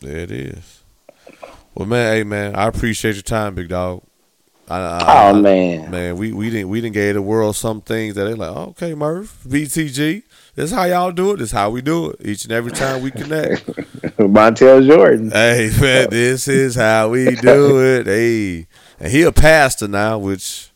there 0.00 0.18
it 0.18 0.30
is. 0.30 0.82
Well, 1.74 1.86
man, 1.86 2.14
hey, 2.14 2.24
man, 2.24 2.54
I 2.54 2.66
appreciate 2.68 3.14
your 3.14 3.22
time, 3.22 3.54
big 3.54 3.68
dog. 3.68 4.02
I, 4.68 4.78
I, 4.78 5.28
Oh 5.30 5.34
man. 5.40 5.90
man, 5.90 6.16
we 6.16 6.32
we 6.32 6.48
didn't 6.50 6.68
we 6.70 6.80
didn't 6.80 6.94
gave 6.94 7.14
the 7.14 7.22
world 7.22 7.54
some 7.56 7.80
things 7.82 8.14
that 8.14 8.24
they 8.24 8.34
like. 8.34 8.48
Okay, 8.50 8.94
Murph, 8.94 9.42
BTG. 9.46 10.22
This 10.54 10.70
is 10.70 10.72
how 10.72 10.84
y'all 10.84 11.12
do 11.12 11.32
it. 11.32 11.36
This 11.38 11.48
is 11.48 11.52
how 11.52 11.70
we 11.70 11.82
do 11.82 12.10
it. 12.10 12.16
Each 12.24 12.44
and 12.44 12.52
every 12.52 12.72
time 12.72 13.02
we 13.02 13.10
connect. 13.10 13.66
Montel 14.18 14.86
Jordan. 14.86 15.30
Hey 15.30 15.70
man, 15.80 16.08
this 16.10 16.48
is 16.48 16.76
how 16.76 17.10
we 17.10 17.34
do 17.36 17.82
it. 17.82 18.06
Hey, 18.14 18.66
and 19.00 19.10
he 19.12 19.22
a 19.22 19.32
pastor 19.32 19.88
now, 19.88 20.18
which 20.18 20.70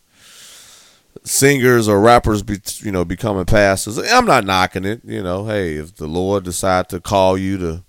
singers 1.24 1.88
or 1.88 2.00
rappers 2.00 2.42
be 2.42 2.58
you 2.80 2.92
know 2.92 3.04
becoming 3.04 3.44
pastors. 3.44 3.98
I'm 3.98 4.26
not 4.26 4.44
knocking 4.44 4.84
it. 4.84 5.00
You 5.04 5.22
know, 5.22 5.46
hey, 5.46 5.76
if 5.76 5.96
the 5.96 6.06
Lord 6.06 6.44
decide 6.44 6.88
to 6.90 7.00
call 7.00 7.38
you 7.38 7.56
to 7.58 7.84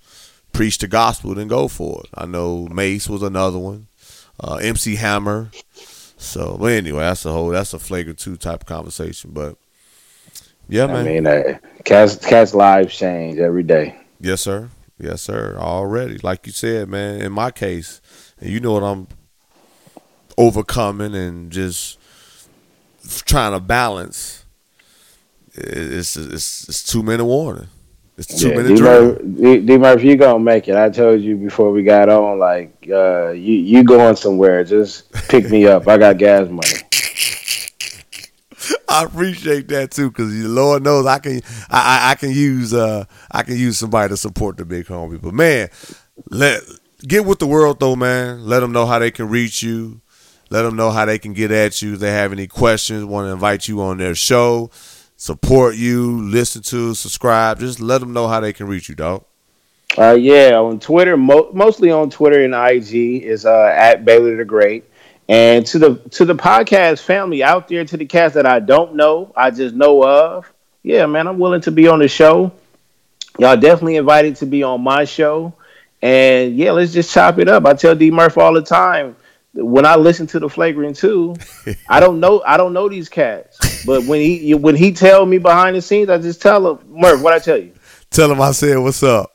preach 0.53 0.77
the 0.77 0.87
gospel, 0.87 1.35
then 1.35 1.47
go 1.47 1.67
for 1.67 2.01
it. 2.03 2.09
I 2.13 2.25
know 2.25 2.67
Mase 2.71 3.09
was 3.09 3.21
another 3.23 3.59
one, 3.59 3.87
uh, 4.39 4.55
MC 4.55 4.95
Hammer. 4.95 5.51
So, 6.17 6.57
but 6.59 6.73
anyway, 6.73 7.01
that's 7.01 7.25
a 7.25 7.31
whole 7.31 7.49
that's 7.49 7.73
a 7.73 7.79
flagrant 7.79 8.19
two 8.19 8.35
type 8.35 8.61
of 8.61 8.65
conversation. 8.67 9.31
But 9.31 9.57
yeah, 10.67 10.87
man. 10.87 10.95
I 10.95 11.03
mean, 11.03 11.27
uh, 11.27 11.57
cats 11.85 12.15
cats 12.17 12.53
lives 12.53 12.95
change 12.95 13.39
every 13.39 13.63
day. 13.63 13.95
Yes, 14.19 14.41
sir. 14.41 14.69
Yes, 14.97 15.21
sir. 15.21 15.57
Already, 15.57 16.17
like 16.17 16.45
you 16.45 16.51
said, 16.51 16.89
man. 16.89 17.21
In 17.21 17.31
my 17.31 17.51
case, 17.51 18.01
and 18.39 18.49
you 18.49 18.59
know 18.59 18.73
what 18.73 18.83
I'm 18.83 19.07
overcoming 20.37 21.15
and 21.15 21.51
just 21.51 21.97
trying 23.25 23.53
to 23.53 23.59
balance. 23.59 24.45
It's 25.53 26.15
it's, 26.17 26.67
it's 26.69 26.83
two 26.83 27.01
minute 27.01 27.25
warning. 27.25 27.69
It's 28.19 28.35
two 28.35 28.49
Yeah, 28.49 28.57
minute 28.57 28.75
D 28.75 28.75
drill. 28.75 29.15
D- 29.61 29.77
Murphy, 29.77 30.07
you 30.07 30.17
gonna 30.17 30.39
make 30.39 30.67
it. 30.67 30.75
I 30.75 30.89
told 30.89 31.21
you 31.21 31.37
before 31.37 31.71
we 31.71 31.83
got 31.83 32.09
on, 32.09 32.37
like 32.37 32.73
uh, 32.91 33.29
you 33.29 33.53
you 33.53 33.83
going 33.83 34.17
somewhere. 34.17 34.63
Just 34.65 35.11
pick 35.29 35.49
me 35.49 35.65
up. 35.67 35.87
I 35.87 35.97
got 35.97 36.17
gas 36.17 36.49
money. 36.49 36.83
I 38.89 39.05
appreciate 39.05 39.69
that 39.69 39.91
too, 39.91 40.09
because 40.09 40.33
Lord 40.33 40.83
knows 40.83 41.05
I 41.05 41.19
can 41.19 41.41
I, 41.69 42.09
I 42.09 42.11
I 42.11 42.15
can 42.15 42.31
use 42.31 42.73
uh 42.73 43.05
I 43.31 43.43
can 43.43 43.55
use 43.55 43.77
somebody 43.79 44.09
to 44.09 44.17
support 44.17 44.57
the 44.57 44.65
big 44.65 44.87
homie. 44.87 45.21
But 45.21 45.33
man, 45.33 45.69
let 46.29 46.61
get 47.07 47.25
with 47.25 47.39
the 47.39 47.47
world 47.47 47.79
though, 47.79 47.95
man. 47.95 48.45
Let 48.45 48.59
them 48.59 48.73
know 48.73 48.85
how 48.85 48.99
they 48.99 49.11
can 49.11 49.29
reach 49.29 49.63
you. 49.63 50.01
Let 50.49 50.63
them 50.63 50.75
know 50.75 50.91
how 50.91 51.05
they 51.05 51.19
can 51.19 51.33
get 51.33 51.51
at 51.51 51.81
you. 51.81 51.93
If 51.93 51.99
they 51.99 52.11
have 52.11 52.33
any 52.33 52.47
questions, 52.47 53.05
want 53.05 53.27
to 53.27 53.31
invite 53.31 53.67
you 53.69 53.81
on 53.81 53.97
their 53.97 54.15
show, 54.15 54.71
support 55.19 55.75
you, 55.75 56.21
listen 56.21 56.61
to, 56.63 56.95
subscribe. 56.95 57.59
Just 57.59 57.79
let 57.79 57.99
them 57.99 58.13
know 58.13 58.27
how 58.27 58.39
they 58.39 58.53
can 58.53 58.67
reach 58.67 58.89
you, 58.89 58.95
dog. 58.95 59.25
Uh, 59.97 60.13
yeah, 60.13 60.53
on 60.53 60.79
Twitter, 60.79 61.17
mo- 61.17 61.51
mostly 61.53 61.91
on 61.91 62.09
Twitter 62.09 62.43
and 62.43 62.55
IG 62.55 63.23
is 63.23 63.45
uh, 63.45 63.73
at 63.75 64.05
Baylor 64.05 64.37
the 64.37 64.45
Great. 64.45 64.85
And 65.27 65.65
to 65.67 65.77
the 65.77 65.95
to 66.11 66.25
the 66.25 66.33
podcast 66.33 67.01
family 67.01 67.43
out 67.43 67.67
there, 67.67 67.85
to 67.85 67.97
the 67.97 68.05
cast 68.05 68.33
that 68.33 68.47
I 68.47 68.59
don't 68.59 68.95
know, 68.95 69.31
I 69.35 69.51
just 69.51 69.75
know 69.75 70.03
of. 70.03 70.51
Yeah, 70.81 71.05
man, 71.05 71.27
I'm 71.27 71.37
willing 71.37 71.61
to 71.61 71.71
be 71.71 71.87
on 71.87 71.99
the 71.99 72.07
show. 72.07 72.51
Y'all 73.37 73.57
definitely 73.57 73.97
invited 73.97 74.37
to 74.37 74.47
be 74.47 74.63
on 74.63 74.81
my 74.81 75.03
show. 75.03 75.53
And 76.01 76.55
yeah, 76.55 76.71
let's 76.71 76.93
just 76.93 77.13
chop 77.13 77.37
it 77.37 77.47
up. 77.47 77.65
I 77.65 77.73
tell 77.73 77.93
D 77.93 78.09
Murph 78.09 78.37
all 78.37 78.53
the 78.53 78.63
time 78.63 79.15
when 79.53 79.85
I 79.85 79.95
listen 79.95 80.27
to 80.27 80.39
the 80.39 80.49
Flagrant 80.49 80.95
Two, 80.95 81.35
I 81.89 81.99
don't 81.99 82.19
know 82.19 82.41
I 82.45 82.57
don't 82.57 82.73
know 82.73 82.89
these 82.89 83.09
cats, 83.09 83.59
but 83.85 84.05
when 84.05 84.21
he 84.21 84.53
when 84.53 84.75
he 84.75 84.91
tell 84.91 85.25
me 85.25 85.37
behind 85.37 85.75
the 85.75 85.81
scenes, 85.81 86.09
I 86.09 86.17
just 86.17 86.41
tell 86.41 86.71
him 86.77 86.79
Murph 86.89 87.21
what 87.21 87.33
I 87.33 87.39
tell 87.39 87.57
you. 87.57 87.71
Tell 88.11 88.31
him 88.31 88.41
I 88.41 88.51
said 88.51 88.77
what's 88.77 89.03
up. 89.03 89.31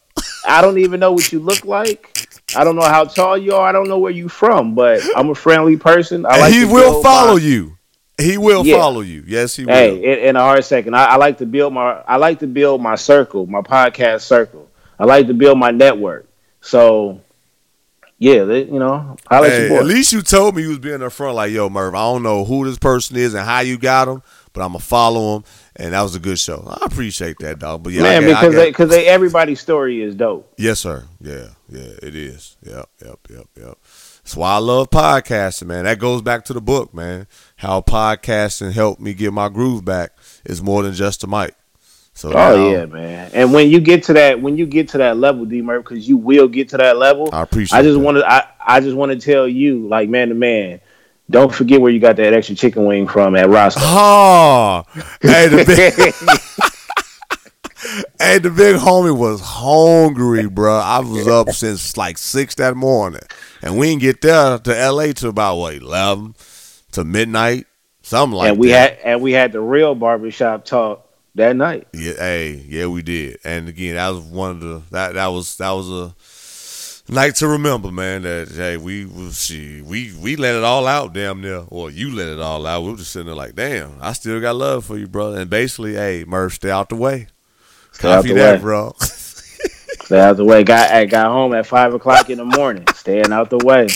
I 0.47 0.61
don't 0.61 0.79
even 0.79 1.01
know 1.01 1.13
what 1.13 1.33
you 1.33 1.41
look 1.41 1.65
like. 1.65 2.29
I 2.57 2.63
don't 2.65 2.77
know 2.77 2.83
how 2.83 3.05
tall 3.05 3.37
you 3.39 3.55
are. 3.55 3.67
I 3.69 3.73
don't 3.73 3.89
know 3.89 3.99
where 3.99 4.13
you 4.13 4.29
from, 4.29 4.75
but 4.75 5.01
I'm 5.17 5.31
a 5.31 5.35
friendly 5.35 5.77
person. 5.77 6.27
I 6.27 6.39
like 6.41 6.53
he 6.53 6.65
will 6.65 7.03
follow 7.03 7.35
my- 7.35 7.41
you. 7.43 7.79
He 8.21 8.39
will 8.39 8.65
Yeah. 8.65 8.77
follow 8.77 9.01
you. 9.01 9.25
Yes, 9.27 9.57
he 9.57 9.65
will. 9.65 9.73
Hey, 9.75 9.97
in, 9.97 10.29
in 10.31 10.37
a 10.37 10.41
hard 10.41 10.65
second, 10.65 10.95
I, 10.95 11.05
I 11.07 11.17
like 11.17 11.39
to 11.39 11.47
build 11.47 11.73
my. 11.73 12.01
I 12.07 12.17
like 12.17 12.39
to 12.41 12.47
build 12.47 12.81
my 12.81 12.95
circle, 12.95 13.47
my 13.47 13.61
podcast 13.61 14.21
circle. 14.21 14.69
I 15.01 15.05
like 15.05 15.27
to 15.27 15.35
build 15.35 15.59
my 15.59 15.73
network. 15.73 16.29
So, 16.61 17.21
yeah, 18.19 18.45
they, 18.45 18.65
you 18.65 18.79
know, 18.79 19.17
I 19.29 19.41
like 19.41 19.51
Hey, 19.51 19.77
at 19.77 19.85
least 19.85 20.13
you 20.13 20.23
told 20.23 20.55
me 20.57 20.63
you 20.63 20.69
was 20.69 20.79
being 20.79 21.03
up 21.03 21.13
front 21.13 21.35
like, 21.35 21.51
yo, 21.53 21.69
Merv, 21.69 21.95
I 21.95 22.03
don't 22.03 22.23
know 22.23 22.45
who 22.45 22.65
this 22.65 22.79
person 22.79 23.17
is 23.17 23.35
and 23.35 23.45
how 23.45 23.61
you 23.61 23.77
got 23.77 24.09
him, 24.09 24.23
but 24.53 24.63
I'm 24.63 24.69
gonna 24.69 24.79
follow 24.81 25.37
him. 25.37 25.45
And 25.77 25.93
that 25.93 26.03
was 26.03 26.15
a 26.15 26.21
good 26.21 26.39
show. 26.39 26.65
I 26.69 26.87
appreciate 26.87 27.39
that, 27.41 27.59
dog. 27.59 27.83
But 27.83 27.93
yeah, 27.93 28.03
Man, 28.03 28.25
because 28.25 28.55
they, 28.55 28.71
because 28.71 28.91
they, 28.91 29.07
everybody's 29.07 29.61
story 29.61 30.03
is 30.03 30.15
dope. 30.15 30.53
Yes, 30.57 30.79
sir. 30.81 31.05
Yeah, 31.21 31.49
yeah, 31.69 31.93
it 32.03 32.15
is. 32.15 32.57
Yep, 32.63 32.89
yep, 33.05 33.19
yep, 33.29 33.47
yep. 33.57 33.79
That's 34.25 34.37
why 34.37 34.53
I 34.53 34.59
love 34.59 34.91
podcasting, 34.91 35.67
man. 35.67 35.85
That 35.85 35.99
goes 35.99 36.23
back 36.23 36.45
to 36.47 36.53
the 36.53 36.61
book, 36.61 36.95
man. 36.95 37.27
How 37.57 37.81
podcasting 37.81 38.73
helped 38.73 39.01
me 39.01 39.13
get 39.13 39.33
my 39.33 39.49
groove 39.49 39.85
back 39.85 40.13
is 40.45 40.63
more 40.63 40.83
than 40.83 40.95
just 40.95 41.25
a 41.25 41.27
mic. 41.27 41.55
So 42.15 42.33
Oh 42.33 42.71
yeah, 42.71 42.87
man. 42.87 43.31
And 43.35 43.53
when 43.53 43.69
you 43.69 43.81
get 43.81 44.05
to 44.05 44.13
that, 44.15 44.41
when 44.41 44.57
you 44.57 44.67
get 44.67 44.89
to 44.91 44.99
that 44.99 45.17
level, 45.17 45.45
D 45.45 45.61
Murph, 45.63 45.85
because 45.85 46.09
you 46.09 46.17
will 46.17 46.47
get 46.47 46.69
to 46.71 46.77
that 46.77 46.97
level. 46.97 47.29
I 47.33 47.43
appreciate 47.43 47.77
I 47.77 47.83
just 47.83 47.99
want 47.99 48.19
to, 48.19 48.27
I, 48.27 48.47
I 48.65 48.81
just 48.81 48.97
want 48.97 49.13
to 49.13 49.19
tell 49.19 49.49
you, 49.49 49.89
like 49.89 50.09
man 50.09 50.29
to 50.29 50.35
man, 50.35 50.81
don't 51.29 51.53
forget 51.53 51.81
where 51.81 51.91
you 51.91 51.99
got 51.99 52.17
that 52.17 52.33
extra 52.33 52.55
chicken 52.55 52.85
wing 52.85 53.09
from 53.09 53.35
at 53.35 53.49
Roscoe. 53.49 53.81
Oh, 53.83 54.85
hey, 55.23 55.49
the 55.49 55.65
big, 55.65 55.93
hey, 58.21 58.39
the 58.39 58.51
big 58.51 58.77
homie 58.77 59.17
was 59.17 59.41
hungry, 59.41 60.49
bro. 60.49 60.77
I 60.77 61.01
was 61.01 61.27
up 61.27 61.51
since 61.51 61.97
like 61.97 62.17
six 62.17 62.55
that 62.57 62.77
morning, 62.77 63.23
and 63.61 63.77
we 63.77 63.89
didn't 63.89 64.03
get 64.03 64.21
there 64.21 64.59
to 64.59 64.79
L.A. 64.79 65.15
to 65.15 65.29
about 65.29 65.57
what 65.57 65.75
eleven 65.75 66.37
to 66.93 67.03
midnight, 67.03 67.67
something 68.03 68.37
like 68.37 68.47
that. 68.47 68.51
and 68.53 68.61
we 68.61 68.69
that. 68.69 68.99
had, 68.99 69.15
and 69.15 69.21
we 69.21 69.33
had 69.33 69.51
the 69.51 69.61
real 69.61 69.97
barbershop 69.97 70.65
talk 70.65 71.04
that 71.35 71.57
night. 71.57 71.87
Yeah, 71.93 72.15
hey, 72.15 72.65
yeah, 72.69 72.87
we 72.87 73.03
did. 73.03 73.39
And 73.45 73.69
again, 73.69 73.97
that 73.97 74.09
was 74.11 74.21
one 74.21 74.51
of 74.53 74.61
the 74.61 74.83
that 74.91 75.15
that 75.15 75.27
was 75.29 75.57
that 75.59 75.71
was 75.71 75.91
a 75.91 76.15
night 77.13 77.37
to 77.37 77.49
remember, 77.49 77.91
man. 77.91 78.23
That 78.23 78.49
hey, 78.49 78.77
we 78.77 79.07
was 79.07 79.43
she 79.43 79.83
we 79.83 80.15
we 80.21 80.37
let 80.37 80.55
it 80.55 80.65
all 80.65 80.87
out, 80.87 81.13
damn 81.13 81.41
near, 81.41 81.65
or 81.69 81.91
you 81.91 82.15
let 82.15 82.29
it 82.29 82.41
all 82.41 82.67
out. 82.67 82.83
We 82.83 82.91
were 82.93 82.97
just 82.97 83.13
sitting 83.13 83.27
there 83.27 83.35
like, 83.35 83.55
damn, 83.55 83.97
I 84.01 84.13
still 84.13 84.41
got 84.41 84.57
love 84.57 84.85
for 84.85 84.97
you, 84.97 85.07
brother. 85.07 85.41
And 85.41 85.51
basically, 85.51 85.95
hey, 85.95 86.25
Murph, 86.27 86.55
stay 86.55 86.71
out 86.71 86.89
the 86.89 86.97
way. 86.97 87.29
Stay 87.93 88.13
out 88.13 88.25
Copy 88.25 88.29
the 88.29 88.35
that, 88.35 88.55
way. 88.57 88.61
bro. 88.61 88.95
Stay 89.01 90.21
out 90.21 90.37
the 90.37 90.45
way. 90.45 90.65
Got, 90.65 90.91
I 90.91 91.07
got 91.07 91.29
home 91.29 91.55
at 91.55 91.67
five 91.67 91.95
o'clock 91.95 92.29
in 92.29 92.37
the 92.39 92.45
morning. 92.45 92.85
Staying 92.95 93.33
out 93.33 93.49
the 93.49 93.59
way. 93.59 93.89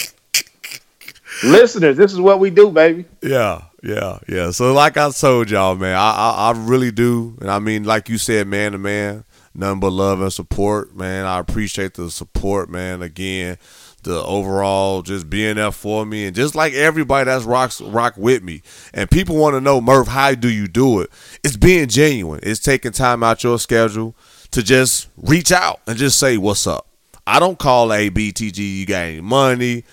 Listeners, 1.44 1.96
this 1.96 2.12
is 2.12 2.20
what 2.20 2.40
we 2.40 2.50
do, 2.50 2.70
baby. 2.70 3.04
Yeah, 3.22 3.62
yeah, 3.82 4.18
yeah. 4.28 4.50
So 4.50 4.72
like 4.72 4.96
I 4.96 5.10
told 5.10 5.50
y'all, 5.50 5.76
man, 5.76 5.96
I, 5.96 6.10
I 6.10 6.50
I 6.50 6.52
really 6.56 6.90
do, 6.90 7.36
and 7.40 7.50
I 7.50 7.58
mean, 7.58 7.84
like 7.84 8.08
you 8.08 8.18
said, 8.18 8.46
man 8.46 8.72
to 8.72 8.78
man, 8.78 9.24
nothing 9.54 9.80
but 9.80 9.90
love 9.92 10.20
and 10.20 10.32
support, 10.32 10.96
man. 10.96 11.26
I 11.26 11.38
appreciate 11.38 11.94
the 11.94 12.10
support, 12.10 12.68
man. 12.70 13.02
Again, 13.02 13.58
the 14.02 14.22
overall 14.24 15.02
just 15.02 15.30
being 15.30 15.56
there 15.56 15.72
for 15.72 16.04
me, 16.04 16.26
and 16.26 16.34
just 16.34 16.54
like 16.54 16.72
everybody 16.72 17.26
that's 17.26 17.44
rocks 17.44 17.80
rock 17.80 18.14
with 18.16 18.42
me, 18.42 18.62
and 18.92 19.10
people 19.10 19.36
want 19.36 19.54
to 19.54 19.60
know, 19.60 19.80
Murph, 19.80 20.08
how 20.08 20.34
do 20.34 20.50
you 20.50 20.66
do 20.66 21.00
it? 21.00 21.10
It's 21.44 21.56
being 21.56 21.88
genuine. 21.88 22.40
It's 22.42 22.60
taking 22.60 22.92
time 22.92 23.22
out 23.22 23.44
your 23.44 23.58
schedule 23.58 24.16
to 24.50 24.62
just 24.62 25.08
reach 25.16 25.52
out 25.52 25.80
and 25.86 25.96
just 25.96 26.18
say 26.18 26.36
what's 26.36 26.66
up. 26.66 26.86
I 27.26 27.38
don't 27.40 27.58
call 27.58 27.92
a 27.92 28.08
BTG. 28.08 28.56
You 28.58 28.86
got 28.86 29.04
any 29.04 29.20
money? 29.20 29.84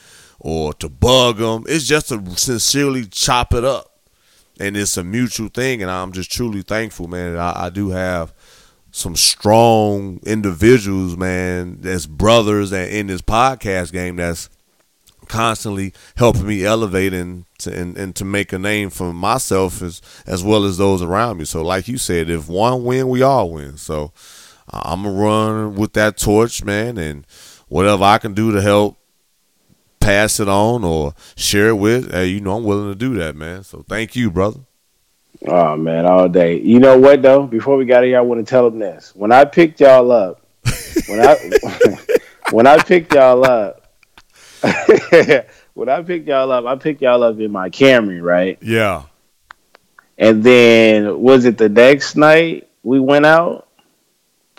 Or 0.46 0.76
to 0.76 0.88
bug 0.88 1.38
them. 1.38 1.64
It's 1.68 1.88
just 1.88 2.10
to 2.10 2.24
sincerely 2.38 3.08
chop 3.08 3.52
it 3.52 3.64
up. 3.64 3.98
And 4.60 4.78
it's 4.78 4.96
a 4.96 5.04
mutual 5.04 5.48
thing. 5.48 5.82
And 5.82 5.89
I'm 5.89 6.12
just 6.12 6.32
truly 6.32 6.62
thankful, 6.62 7.08
man. 7.08 7.36
I, 7.36 7.66
I 7.66 7.70
do 7.72 7.89
have 7.89 8.32
some 8.91 9.16
strong 9.16 10.20
individuals, 10.24 11.18
man, 11.18 11.80
that's 11.82 12.06
brothers 12.06 12.72
and 12.72 12.91
in 12.91 13.08
this 13.08 13.24
podcast 13.24 13.91
game 13.91 14.18
that's 14.18 14.48
constantly 15.28 15.91
helping 16.16 16.46
me 16.46 16.64
elevate 16.64 17.12
and 17.12 17.46
to, 17.58 17.76
and, 17.76 17.98
and 17.98 18.16
to 18.16 18.24
make 18.24 18.54
a 18.54 18.60
name 18.60 18.91
for 18.91 19.12
myself 19.12 19.82
as 19.82 20.00
as 20.28 20.43
well 20.43 20.64
as 20.64 20.78
those 20.78 21.02
around 21.02 21.39
me. 21.39 21.46
So 21.46 21.64
like 21.64 21.88
you 21.88 21.98
said, 21.98 22.30
if 22.30 22.48
one 22.48 22.84
win, 22.84 23.10
we 23.10 23.24
all 23.24 23.50
win. 23.50 23.78
So 23.78 24.14
I'm 24.70 25.04
gonna 25.04 25.20
run 25.20 25.76
with 25.76 25.93
that 25.93 26.18
torch, 26.18 26.64
man, 26.64 27.00
and 27.00 27.26
whatever 27.68 28.04
I 28.04 28.20
can 28.20 28.36
do 28.36 28.52
to 28.52 28.62
help 28.62 29.00
pass 30.06 30.39
it 30.39 30.47
on 30.47 30.84
or 30.84 31.14
share 31.36 31.70
it 31.70 31.76
with, 31.76 32.12
hey, 32.12 32.28
you 32.28 32.39
know 32.39 32.58
I'm 32.58 32.64
willing 32.64 32.89
to 32.89 32.95
do 32.95 33.16
that, 33.16 33.36
man. 33.36 33.64
So 33.64 33.84
thank 33.88 34.16
you, 34.16 34.30
brother. 34.30 34.60
Oh 35.47 35.76
man, 35.76 36.06
all 36.06 36.30
day. 36.30 36.60
You 36.60 36.80
know 36.80 36.97
what 36.97 37.22
though? 37.22 37.45
Before 37.45 37.76
we 37.78 37.86
got 37.86 38.03
here, 38.03 38.18
I 38.18 38.22
want 38.22 38.45
to 38.45 38.49
tell 38.49 38.70
them 38.70 38.80
this. 38.80 39.14
When 39.16 39.32
I 39.32 39.45
picked 39.45 39.82
y'all 39.82 40.12
up, 40.12 40.41
when 41.08 41.20
I 41.22 41.36
when 42.51 42.68
I 42.68 42.78
picked 42.78 43.14
y'all 43.14 43.45
up, 43.45 43.91
when 45.74 45.89
I 45.89 46.01
picked 46.03 46.28
y'all 46.28 46.51
up, 46.51 46.66
I 46.66 46.76
picked 46.76 47.01
y'all 47.01 47.22
up 47.24 47.39
in 47.39 47.51
my 47.51 47.70
Camry, 47.70 48.22
right? 48.24 48.58
Yeah. 48.62 49.03
And 50.18 50.43
then 50.43 51.20
was 51.20 51.45
it 51.45 51.58
the 51.58 51.70
next 51.70 52.16
night 52.16 52.70
we 52.84 52.99
went 52.99 53.26
out? 53.26 53.68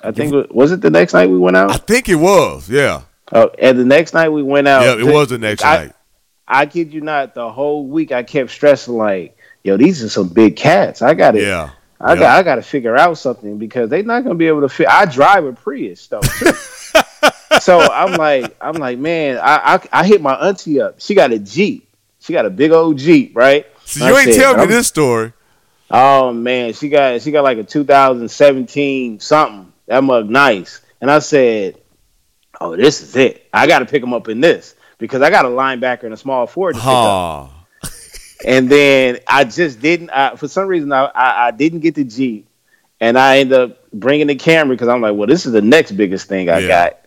I 0.03 0.13
think 0.13 0.51
was 0.51 0.73
it 0.73 0.83
the 0.83 0.91
next 0.91 1.15
night 1.15 1.31
we 1.31 1.39
went 1.39 1.57
out? 1.57 1.71
I 1.71 1.79
think 1.79 2.09
it 2.09 2.17
was. 2.17 2.69
Yeah. 2.69 3.03
Oh, 3.33 3.51
and 3.59 3.79
the 3.79 3.85
next 3.85 4.15
night 4.15 4.29
we 4.29 4.43
went 4.43 4.69
out. 4.69 4.83
Yeah, 4.83 5.05
it 5.09 5.13
was 5.13 5.29
the 5.31 5.39
next 5.39 5.65
I- 5.65 5.85
night. 5.87 5.93
I 6.49 6.67
kid 6.67 6.93
you 6.95 7.01
not. 7.01 7.35
The 7.35 7.51
whole 7.51 7.87
week 7.87 8.13
I 8.13 8.23
kept 8.23 8.53
stressing 8.53 8.95
like, 8.95 9.37
"Yo, 9.65 9.77
these 9.77 10.05
are 10.05 10.09
some 10.09 10.29
big 10.29 10.55
cats. 10.55 11.03
I 11.03 11.15
got 11.15 11.33
to 11.33 11.43
Yeah. 11.43 11.71
I 12.01 12.13
Yeah. 12.15 12.19
got 12.21 12.39
I 12.39 12.43
got 12.45 12.55
to 12.57 12.63
figure 12.63 12.97
out 12.97 13.19
something 13.19 13.59
because 13.59 13.91
they're 13.91 14.05
not 14.05 14.23
gonna 14.23 14.37
be 14.37 14.47
able 14.47 14.61
to 14.61 14.69
fit. 14.69 14.87
I 14.87 15.07
drive 15.07 15.45
a 15.45 15.53
Prius 15.53 16.07
though, 16.07 16.21
so 17.61 17.81
I'm 17.81 18.13
like 18.13 18.55
I'm 18.61 18.75
like 18.75 18.99
man, 18.99 19.39
I, 19.39 19.75
I 19.75 20.01
I 20.03 20.07
hit 20.07 20.23
my 20.23 20.35
auntie 20.35 20.81
up. 20.81 21.01
She 21.01 21.15
got 21.15 21.33
a 21.33 21.39
Jeep. 21.41 21.89
She 22.21 22.33
got 22.33 22.47
a 22.47 22.51
big 22.51 22.71
old 22.71 22.97
Jeep, 22.99 23.35
right? 23.35 23.67
So 23.85 24.05
I 24.05 24.11
you 24.11 24.17
ain't 24.19 24.33
said, 24.35 24.41
tell 24.41 24.55
me 24.55 24.61
I'm- 24.61 24.71
this 24.71 24.87
story. 24.87 25.33
Oh 25.91 26.33
man, 26.33 26.75
she 26.75 26.89
got 26.89 27.23
she 27.23 27.31
got 27.33 27.43
like 27.45 27.59
a 27.59 27.65
2017 27.65 29.21
something. 29.21 29.73
That 29.87 30.03
mug 30.05 30.29
nice. 30.29 30.81
And 31.01 31.11
I 31.11 31.19
said, 31.21 31.77
oh, 32.61 32.77
this 32.77 33.03
is 33.03 33.17
it. 33.17 33.49
I 33.53 33.67
got 33.67 33.81
to 33.81 33.87
pick 33.87 34.03
him 34.03 34.13
up 34.15 34.29
in 34.29 34.41
this 34.41 34.75
because 34.99 35.23
I 35.23 35.31
got 35.31 35.45
a 35.45 35.49
linebacker 35.49 36.05
and 36.05 36.15
a 36.15 36.17
small 36.17 36.47
forward 36.47 36.75
to 36.75 36.81
pick 36.81 36.89
up. 36.89 37.51
And 38.45 38.69
then 38.69 39.19
I 39.27 39.45
just 39.45 39.81
didn't. 39.81 40.11
I, 40.11 40.37
for 40.37 40.47
some 40.47 40.69
reason, 40.69 40.93
I, 40.93 41.07
I 41.07 41.47
I 41.49 41.51
didn't 41.53 41.81
get 41.81 41.95
the 41.95 42.05
Jeep, 42.05 42.47
and 43.01 43.19
I 43.19 43.39
ended 43.39 43.59
up 43.59 43.91
bringing 43.93 44.27
the 44.27 44.37
Camry 44.37 44.69
because 44.71 44.89
I'm 44.89 45.01
like, 45.01 45.15
well, 45.17 45.27
this 45.27 45.47
is 45.47 45.53
the 45.53 45.63
next 45.63 45.93
biggest 45.93 46.29
thing 46.29 46.51
I 46.51 46.59
Yeah. 46.59 46.69
got. 46.69 46.99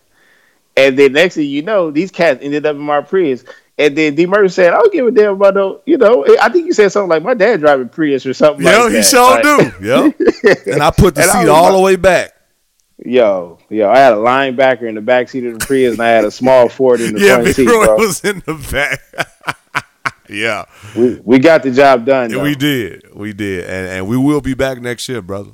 And 0.75 0.97
then 0.97 1.13
next 1.13 1.35
thing 1.35 1.45
you 1.47 1.61
know, 1.61 1.91
these 1.91 2.09
cats 2.09 2.39
ended 2.41 2.65
up 2.65 2.75
in 2.75 2.81
my 2.81 3.01
Prius. 3.01 3.45
And 3.77 3.95
then 3.95 4.15
D. 4.15 4.25
Murray 4.25 4.49
said, 4.49 4.73
"I 4.73 4.79
don't 4.79 4.91
give 4.91 5.05
a 5.05 5.11
damn 5.11 5.33
about 5.35 5.53
no, 5.53 5.81
you 5.85 5.97
know." 5.97 6.25
I 6.41 6.49
think 6.49 6.65
you 6.65 6.73
said 6.73 6.91
something 6.91 7.09
like, 7.09 7.21
"My 7.23 7.35
dad 7.35 7.59
driving 7.59 7.89
Prius 7.89 8.25
or 8.25 8.33
something." 8.33 8.65
Yeah, 8.65 8.79
like 8.79 8.89
he 8.89 8.95
that. 8.97 9.05
sure 9.05 9.29
Like, 9.31 9.43
do. 9.43 9.71
Yeah. 10.65 10.73
And 10.73 10.81
I 10.83 10.89
put 10.91 11.13
the 11.15 11.21
And 11.21 11.31
seat 11.31 11.47
all 11.47 11.73
the 11.73 11.79
way 11.79 11.95
back. 11.95 12.33
Yo, 13.05 13.57
yo, 13.69 13.89
I 13.89 13.97
had 13.97 14.13
a 14.13 14.17
linebacker 14.17 14.83
in 14.87 14.95
the 14.95 15.01
back 15.01 15.29
seat 15.29 15.45
of 15.45 15.57
the 15.57 15.65
Prius, 15.65 15.93
and 15.93 16.01
I 16.01 16.09
had 16.09 16.25
a 16.25 16.31
small 16.31 16.67
Ford 16.67 16.99
in 16.99 17.13
the 17.13 17.19
Yeah, 17.25 17.27
front 17.35 17.45
Big 17.45 17.55
seat, 17.55 17.67
Roy 17.67 17.85
bro. 17.85 17.95
was 17.95 18.23
in 18.25 18.43
the 18.45 18.55
back. 18.71 19.85
yeah. 20.29 20.65
We, 20.97 21.15
we 21.23 21.39
got 21.39 21.63
the 21.63 21.71
job 21.71 22.05
done. 22.05 22.29
Yeah, 22.31 22.43
we 22.43 22.55
did. 22.55 23.15
We 23.15 23.31
did. 23.31 23.65
And 23.65 23.87
and 23.87 24.07
we 24.07 24.17
will 24.17 24.41
be 24.41 24.53
back 24.53 24.81
next 24.81 25.07
year, 25.07 25.21
brother. 25.21 25.51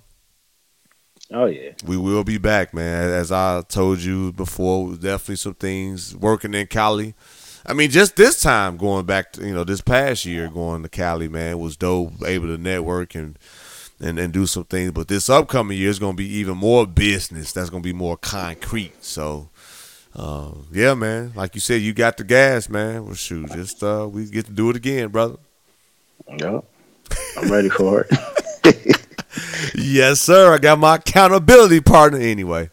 Oh 1.32 1.46
yeah. 1.46 1.74
We 1.86 1.98
will 1.98 2.24
be 2.24 2.38
back, 2.40 2.74
man. 2.74 3.10
As 3.12 3.32
I 3.32 3.62
told 3.62 4.00
you 4.00 4.32
before, 4.34 4.94
definitely 4.96 5.36
some 5.38 5.56
things 5.56 6.16
working 6.16 6.54
in 6.56 6.66
Cali. 6.68 7.14
I 7.68 7.74
mean, 7.74 7.90
just 7.90 8.16
this 8.16 8.42
time 8.42 8.78
going 8.78 9.06
back 9.06 9.34
to 9.34 9.46
you 9.46 9.54
know 9.54 9.64
this 9.64 9.82
past 9.82 10.26
year 10.26 10.48
going 10.50 10.82
to 10.84 10.90
Cali, 10.90 11.28
man, 11.28 11.60
was 11.60 11.78
dope. 11.78 12.14
Able 12.26 12.48
to 12.48 12.58
network 12.58 13.14
and 13.16 13.38
and, 14.00 14.20
and 14.20 14.34
do 14.34 14.46
some 14.46 14.66
things. 14.66 14.92
But 14.92 15.08
this 15.08 15.30
upcoming 15.30 15.78
year 15.78 15.90
is 15.90 16.00
going 16.00 16.14
to 16.14 16.18
be 16.18 16.28
even 16.38 16.58
more 16.58 16.86
business. 16.86 17.52
That's 17.52 17.70
going 17.70 17.84
to 17.84 17.88
be 17.88 17.94
more 17.94 18.18
concrete. 18.18 19.04
So, 19.04 19.50
uh, 20.16 20.52
yeah, 20.72 20.94
man. 20.94 21.34
Like 21.36 21.56
you 21.56 21.62
said, 21.62 21.82
you 21.82 21.94
got 21.94 22.18
the 22.18 22.24
gas, 22.24 22.70
man. 22.70 23.06
Well, 23.06 23.16
shoot, 23.16 23.52
just 23.52 23.84
uh, 23.84 24.08
we 24.12 24.26
get 24.30 24.46
to 24.46 24.52
do 24.52 24.70
it 24.70 24.76
again, 24.76 25.10
brother. 25.10 25.38
Yep. 26.38 26.66
I'm 27.38 27.52
ready 27.52 27.70
for 27.70 28.02
it. 28.10 29.02
Yes, 29.78 30.22
sir. 30.22 30.54
I 30.54 30.58
got 30.58 30.80
my 30.80 30.96
accountability 30.96 31.82
partner 31.82 32.20
anyway. 32.20 32.70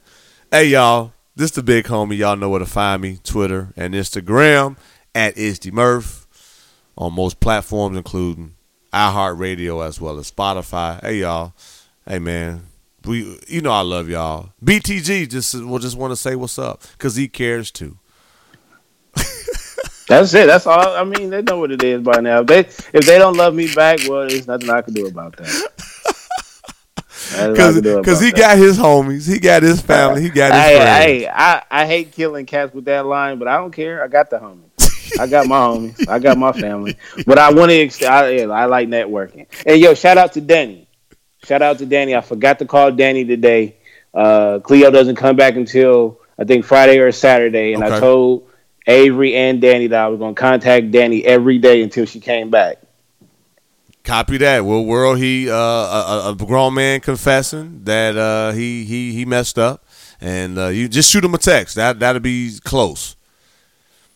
Hey, 0.51 0.67
y'all. 0.67 1.13
This 1.35 1.51
the 1.51 1.63
big 1.63 1.87
homie. 1.87 2.19
Y'all 2.19 2.37
know 2.37 2.49
where 2.51 2.61
to 2.61 2.67
find 2.67 3.03
me. 3.03 3.19
Twitter 3.25 3.73
and 3.77 3.95
Instagram 3.95 4.77
at 5.15 5.35
IsDMurph 5.37 6.27
on 6.97 7.15
most 7.15 7.41
platforms, 7.41 7.97
including 7.97 8.55
iHeartRadio 8.93 9.87
as 9.87 10.01
well 10.01 10.19
as 10.19 10.31
Spotify. 10.31 11.01
Hey, 11.03 11.19
y'all. 11.21 11.55
Hey, 12.07 12.19
man. 12.19 12.65
We, 13.05 13.39
you 13.49 13.61
know, 13.63 13.73
I 13.73 13.81
love 13.83 14.09
y'all. 14.09 14.51
BTG 14.65 15.29
just 15.29 15.55
will 15.55 15.79
just 15.79 15.97
want 15.97 16.13
to 16.13 16.17
say 16.17 16.37
what's 16.37 16.59
up 16.59 16.83
because 16.93 17.17
he 17.17 17.29
cares 17.29 17.71
too. 17.71 17.99
That's 20.09 20.35
it. 20.35 20.47
That's 20.47 20.67
all. 20.67 20.97
I 20.97 21.05
mean, 21.05 21.31
they 21.31 21.43
know 21.43 21.59
what 21.59 21.73
it 21.73 21.83
is 21.83 22.03
by 22.03 22.21
now. 22.21 22.41
If 22.41 22.47
they 22.49 22.59
if 22.61 23.07
they 23.07 23.19
don't 23.19 23.37
love 23.37 23.55
me 23.55 23.69
back, 23.69 24.01
well, 24.03 24.29
there's 24.29 24.47
nothing 24.47 24.71
I 24.71 24.83
can 24.83 24.95
do 24.95 25.07
about 25.07 25.37
that. 25.39 25.59
Because 28.01 28.21
he 28.21 28.33
that. 28.33 28.33
got 28.33 28.59
his 28.59 28.79
homies, 28.79 29.31
he 29.33 29.39
got 29.39 29.63
his 29.63 29.81
family, 29.83 30.23
he 30.23 30.31
got 30.31 30.55
his 30.55 30.67
Hey, 30.67 30.71
friends. 30.71 31.25
hey, 31.25 31.29
I, 31.29 31.63
I 31.71 31.87
hate 31.87 32.13
killing 32.13 32.47
cats 32.47 32.75
with 32.75 32.87
that 32.87 33.07
line, 33.07 33.39
but 33.39 33.49
I 33.49 33.57
don't 33.59 33.73
care. 33.73 34.03
I 34.05 34.09
got 34.09 34.31
the 34.31 34.39
homies. 34.39 34.72
I 35.19 35.27
got 35.27 35.47
my 35.47 35.59
homies. 35.59 36.09
I 36.09 36.19
got 36.19 36.39
my 36.39 36.53
family. 36.53 36.97
But 37.27 37.39
I 37.39 37.53
want 37.53 37.71
to. 37.71 38.07
I, 38.07 38.29
yeah, 38.31 38.47
I 38.51 38.67
like 38.67 38.89
networking. 38.89 39.47
And 39.67 39.81
yo, 39.81 39.95
shout 39.95 40.19
out 40.19 40.33
to 40.35 40.41
Danny. 40.41 40.87
Shout 41.45 41.63
out 41.63 41.79
to 41.79 41.87
Danny. 41.87 42.15
I 42.15 42.21
forgot 42.21 42.59
to 42.61 42.67
call 42.67 42.93
Danny 42.93 43.25
today. 43.25 43.77
Uh, 44.15 44.59
Cleo 44.61 44.91
doesn't 44.91 45.17
come 45.17 45.37
back 45.37 45.57
until 45.57 46.21
I 46.39 46.45
think 46.45 46.65
Friday 46.65 46.99
or 46.99 47.11
Saturday, 47.13 47.73
and 47.73 47.83
Okay. 47.83 47.97
I 47.97 48.01
told 48.01 48.49
Avery 48.87 49.35
and 49.35 49.61
Danny 49.61 49.87
that 49.89 50.05
I 50.05 50.09
was 50.09 50.19
going 50.19 50.35
to 50.35 50.41
contact 50.41 50.91
Danny 50.91 51.25
every 51.25 51.59
day 51.59 51.83
until 51.83 52.05
she 52.07 52.21
came 52.21 52.51
back. 52.51 52.77
Copy 54.05 54.37
that. 54.39 54.65
Well, 54.65 54.85
world, 54.85 55.19
he 55.19 55.49
uh, 55.49 55.55
a, 55.55 56.23
a- 56.27 56.33
a 56.33 56.35
grown 56.35 56.75
man 56.75 57.01
confessing 57.01 57.85
that 57.85 58.17
uh, 58.17 58.51
he 58.53 58.85
he 58.85 59.13
he 59.13 59.25
messed 59.25 59.59
up, 59.61 59.85
and 60.21 60.59
uh, 60.59 60.67
you 60.69 60.89
just 60.89 61.09
shoot 61.11 61.25
him 61.25 61.35
a 61.35 61.39
text. 61.39 61.77
That 61.77 62.01
that'll 62.01 62.21
be 62.21 62.53
close. 62.65 63.15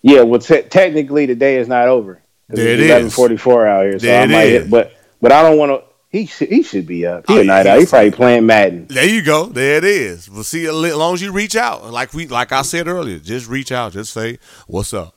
Yeah, 0.09 0.23
well, 0.23 0.39
te- 0.41 0.63
technically 0.63 1.27
the 1.27 1.35
day 1.35 1.57
is 1.57 1.67
not 1.69 1.89
over. 1.89 2.23
There 2.49 2.65
it's 2.65 2.73
it 2.75 2.81
is. 2.81 2.91
eleven 2.91 3.11
forty 3.11 3.37
four 3.37 3.67
out 3.67 3.83
here, 3.85 3.99
so 3.99 4.07
There 4.07 4.23
I 4.23 4.27
might. 4.27 4.45
Hit, 4.45 4.71
but 4.71 4.93
but 5.21 5.33
I 5.33 5.43
don't 5.43 5.59
want 5.59 5.71
to. 5.73 5.83
He 6.11 6.27
should 6.27 6.49
he 6.49 6.63
should 6.63 6.87
be 6.87 7.05
up. 7.05 7.25
He 7.27 7.41
Oh, 7.41 7.43
night 7.43 7.67
out. 7.67 7.75
He 7.75 7.81
he's- 7.81 7.91
probably 7.91 8.13
playing 8.13 8.47
Madden. 8.47 8.87
There 8.89 9.05
you 9.05 9.23
go. 9.23 9.47
There 9.47 9.77
it 9.79 9.85
is. 9.85 10.31
We'll 10.31 10.45
see. 10.45 10.63
You 10.63 10.85
as 10.87 10.95
long 10.95 11.15
as 11.15 11.23
you 11.23 11.33
reach 11.33 11.57
out, 11.57 11.91
like 11.91 12.15
we 12.15 12.29
like 12.29 12.53
I 12.53 12.63
said 12.63 12.87
earlier, 12.87 13.19
just 13.19 13.49
reach 13.49 13.73
out. 13.73 13.93
Just 13.95 14.13
say 14.13 14.39
what's 14.69 14.95
up. 14.95 15.15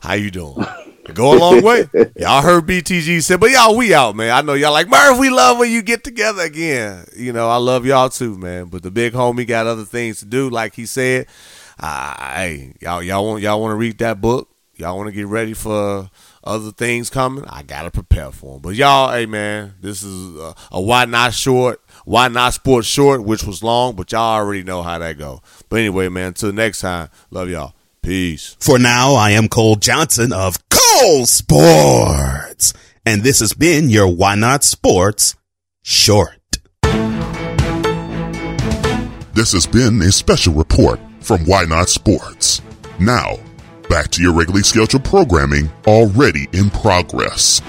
How 0.00 0.14
you 0.14 0.30
doing? 0.32 0.56
Go 1.14 1.36
a 1.36 1.38
long 1.38 1.62
way. 1.62 1.86
Y'all 2.16 2.40
heard 2.42 2.66
BTG 2.66 3.22
said, 3.22 3.38
but 3.38 3.50
y'all, 3.50 3.76
we 3.76 3.92
out, 3.92 4.16
man. 4.16 4.30
I 4.30 4.40
know 4.40 4.54
y'all 4.54 4.72
like 4.72 4.88
Murph. 4.88 5.18
We 5.18 5.28
love 5.28 5.58
when 5.58 5.70
you 5.70 5.82
get 5.82 6.02
together 6.02 6.42
again. 6.42 7.04
You 7.14 7.32
know, 7.34 7.48
I 7.50 7.56
love 7.56 7.84
y'all 7.84 8.08
too, 8.08 8.36
man. 8.38 8.66
But 8.66 8.82
the 8.82 8.90
big 8.90 9.12
homie 9.12 9.46
got 9.46 9.66
other 9.66 9.84
things 9.84 10.18
to 10.20 10.24
do, 10.24 10.48
like 10.50 10.74
he 10.74 10.86
said. 10.86 11.26
Hey, 11.80 12.74
y'all, 12.80 13.02
y'all 13.02 13.26
want 13.26 13.42
y'all 13.42 13.60
want 13.60 13.72
to 13.72 13.76
read 13.76 13.98
that 13.98 14.20
book? 14.20 14.48
Y'all 14.76 14.96
want 14.96 15.08
to 15.08 15.12
get 15.12 15.28
ready 15.28 15.54
for 15.54 16.10
other 16.42 16.72
things 16.72 17.08
coming? 17.08 17.44
I 17.48 17.62
gotta 17.62 17.90
prepare 17.90 18.32
for 18.32 18.54
them. 18.54 18.62
But 18.62 18.74
y'all, 18.74 19.12
hey 19.12 19.26
man, 19.26 19.74
this 19.80 20.02
is 20.02 20.36
a, 20.36 20.54
a 20.72 20.80
why 20.80 21.04
not 21.04 21.32
short, 21.32 21.80
why 22.04 22.26
not 22.28 22.54
sports 22.54 22.88
short, 22.88 23.22
which 23.22 23.44
was 23.44 23.62
long, 23.62 23.94
but 23.94 24.10
y'all 24.10 24.34
already 24.40 24.64
know 24.64 24.82
how 24.82 24.98
that 24.98 25.16
go. 25.16 25.42
But 25.68 25.80
anyway, 25.80 26.08
man, 26.08 26.28
until 26.28 26.52
next 26.52 26.80
time, 26.80 27.08
love 27.30 27.48
y'all. 27.48 27.74
Peace. 28.02 28.56
For 28.60 28.78
now, 28.78 29.14
I 29.14 29.30
am 29.30 29.48
Cole 29.48 29.76
Johnson 29.76 30.32
of 30.32 30.58
Cole 30.68 31.24
Sports. 31.24 32.74
And 33.06 33.22
this 33.22 33.40
has 33.40 33.54
been 33.54 33.88
your 33.88 34.08
Why 34.08 34.34
Not 34.34 34.64
Sports 34.64 35.36
Short. 35.82 36.58
This 39.32 39.52
has 39.52 39.66
been 39.66 40.00
a 40.02 40.12
special 40.12 40.52
report 40.54 41.00
from 41.24 41.44
Why 41.46 41.64
Not 41.64 41.88
Sports. 41.88 42.60
Now, 43.00 43.38
back 43.88 44.08
to 44.08 44.22
your 44.22 44.34
regularly 44.34 44.62
scheduled 44.62 45.04
programming 45.04 45.70
already 45.86 46.48
in 46.52 46.68
progress. 46.70 47.62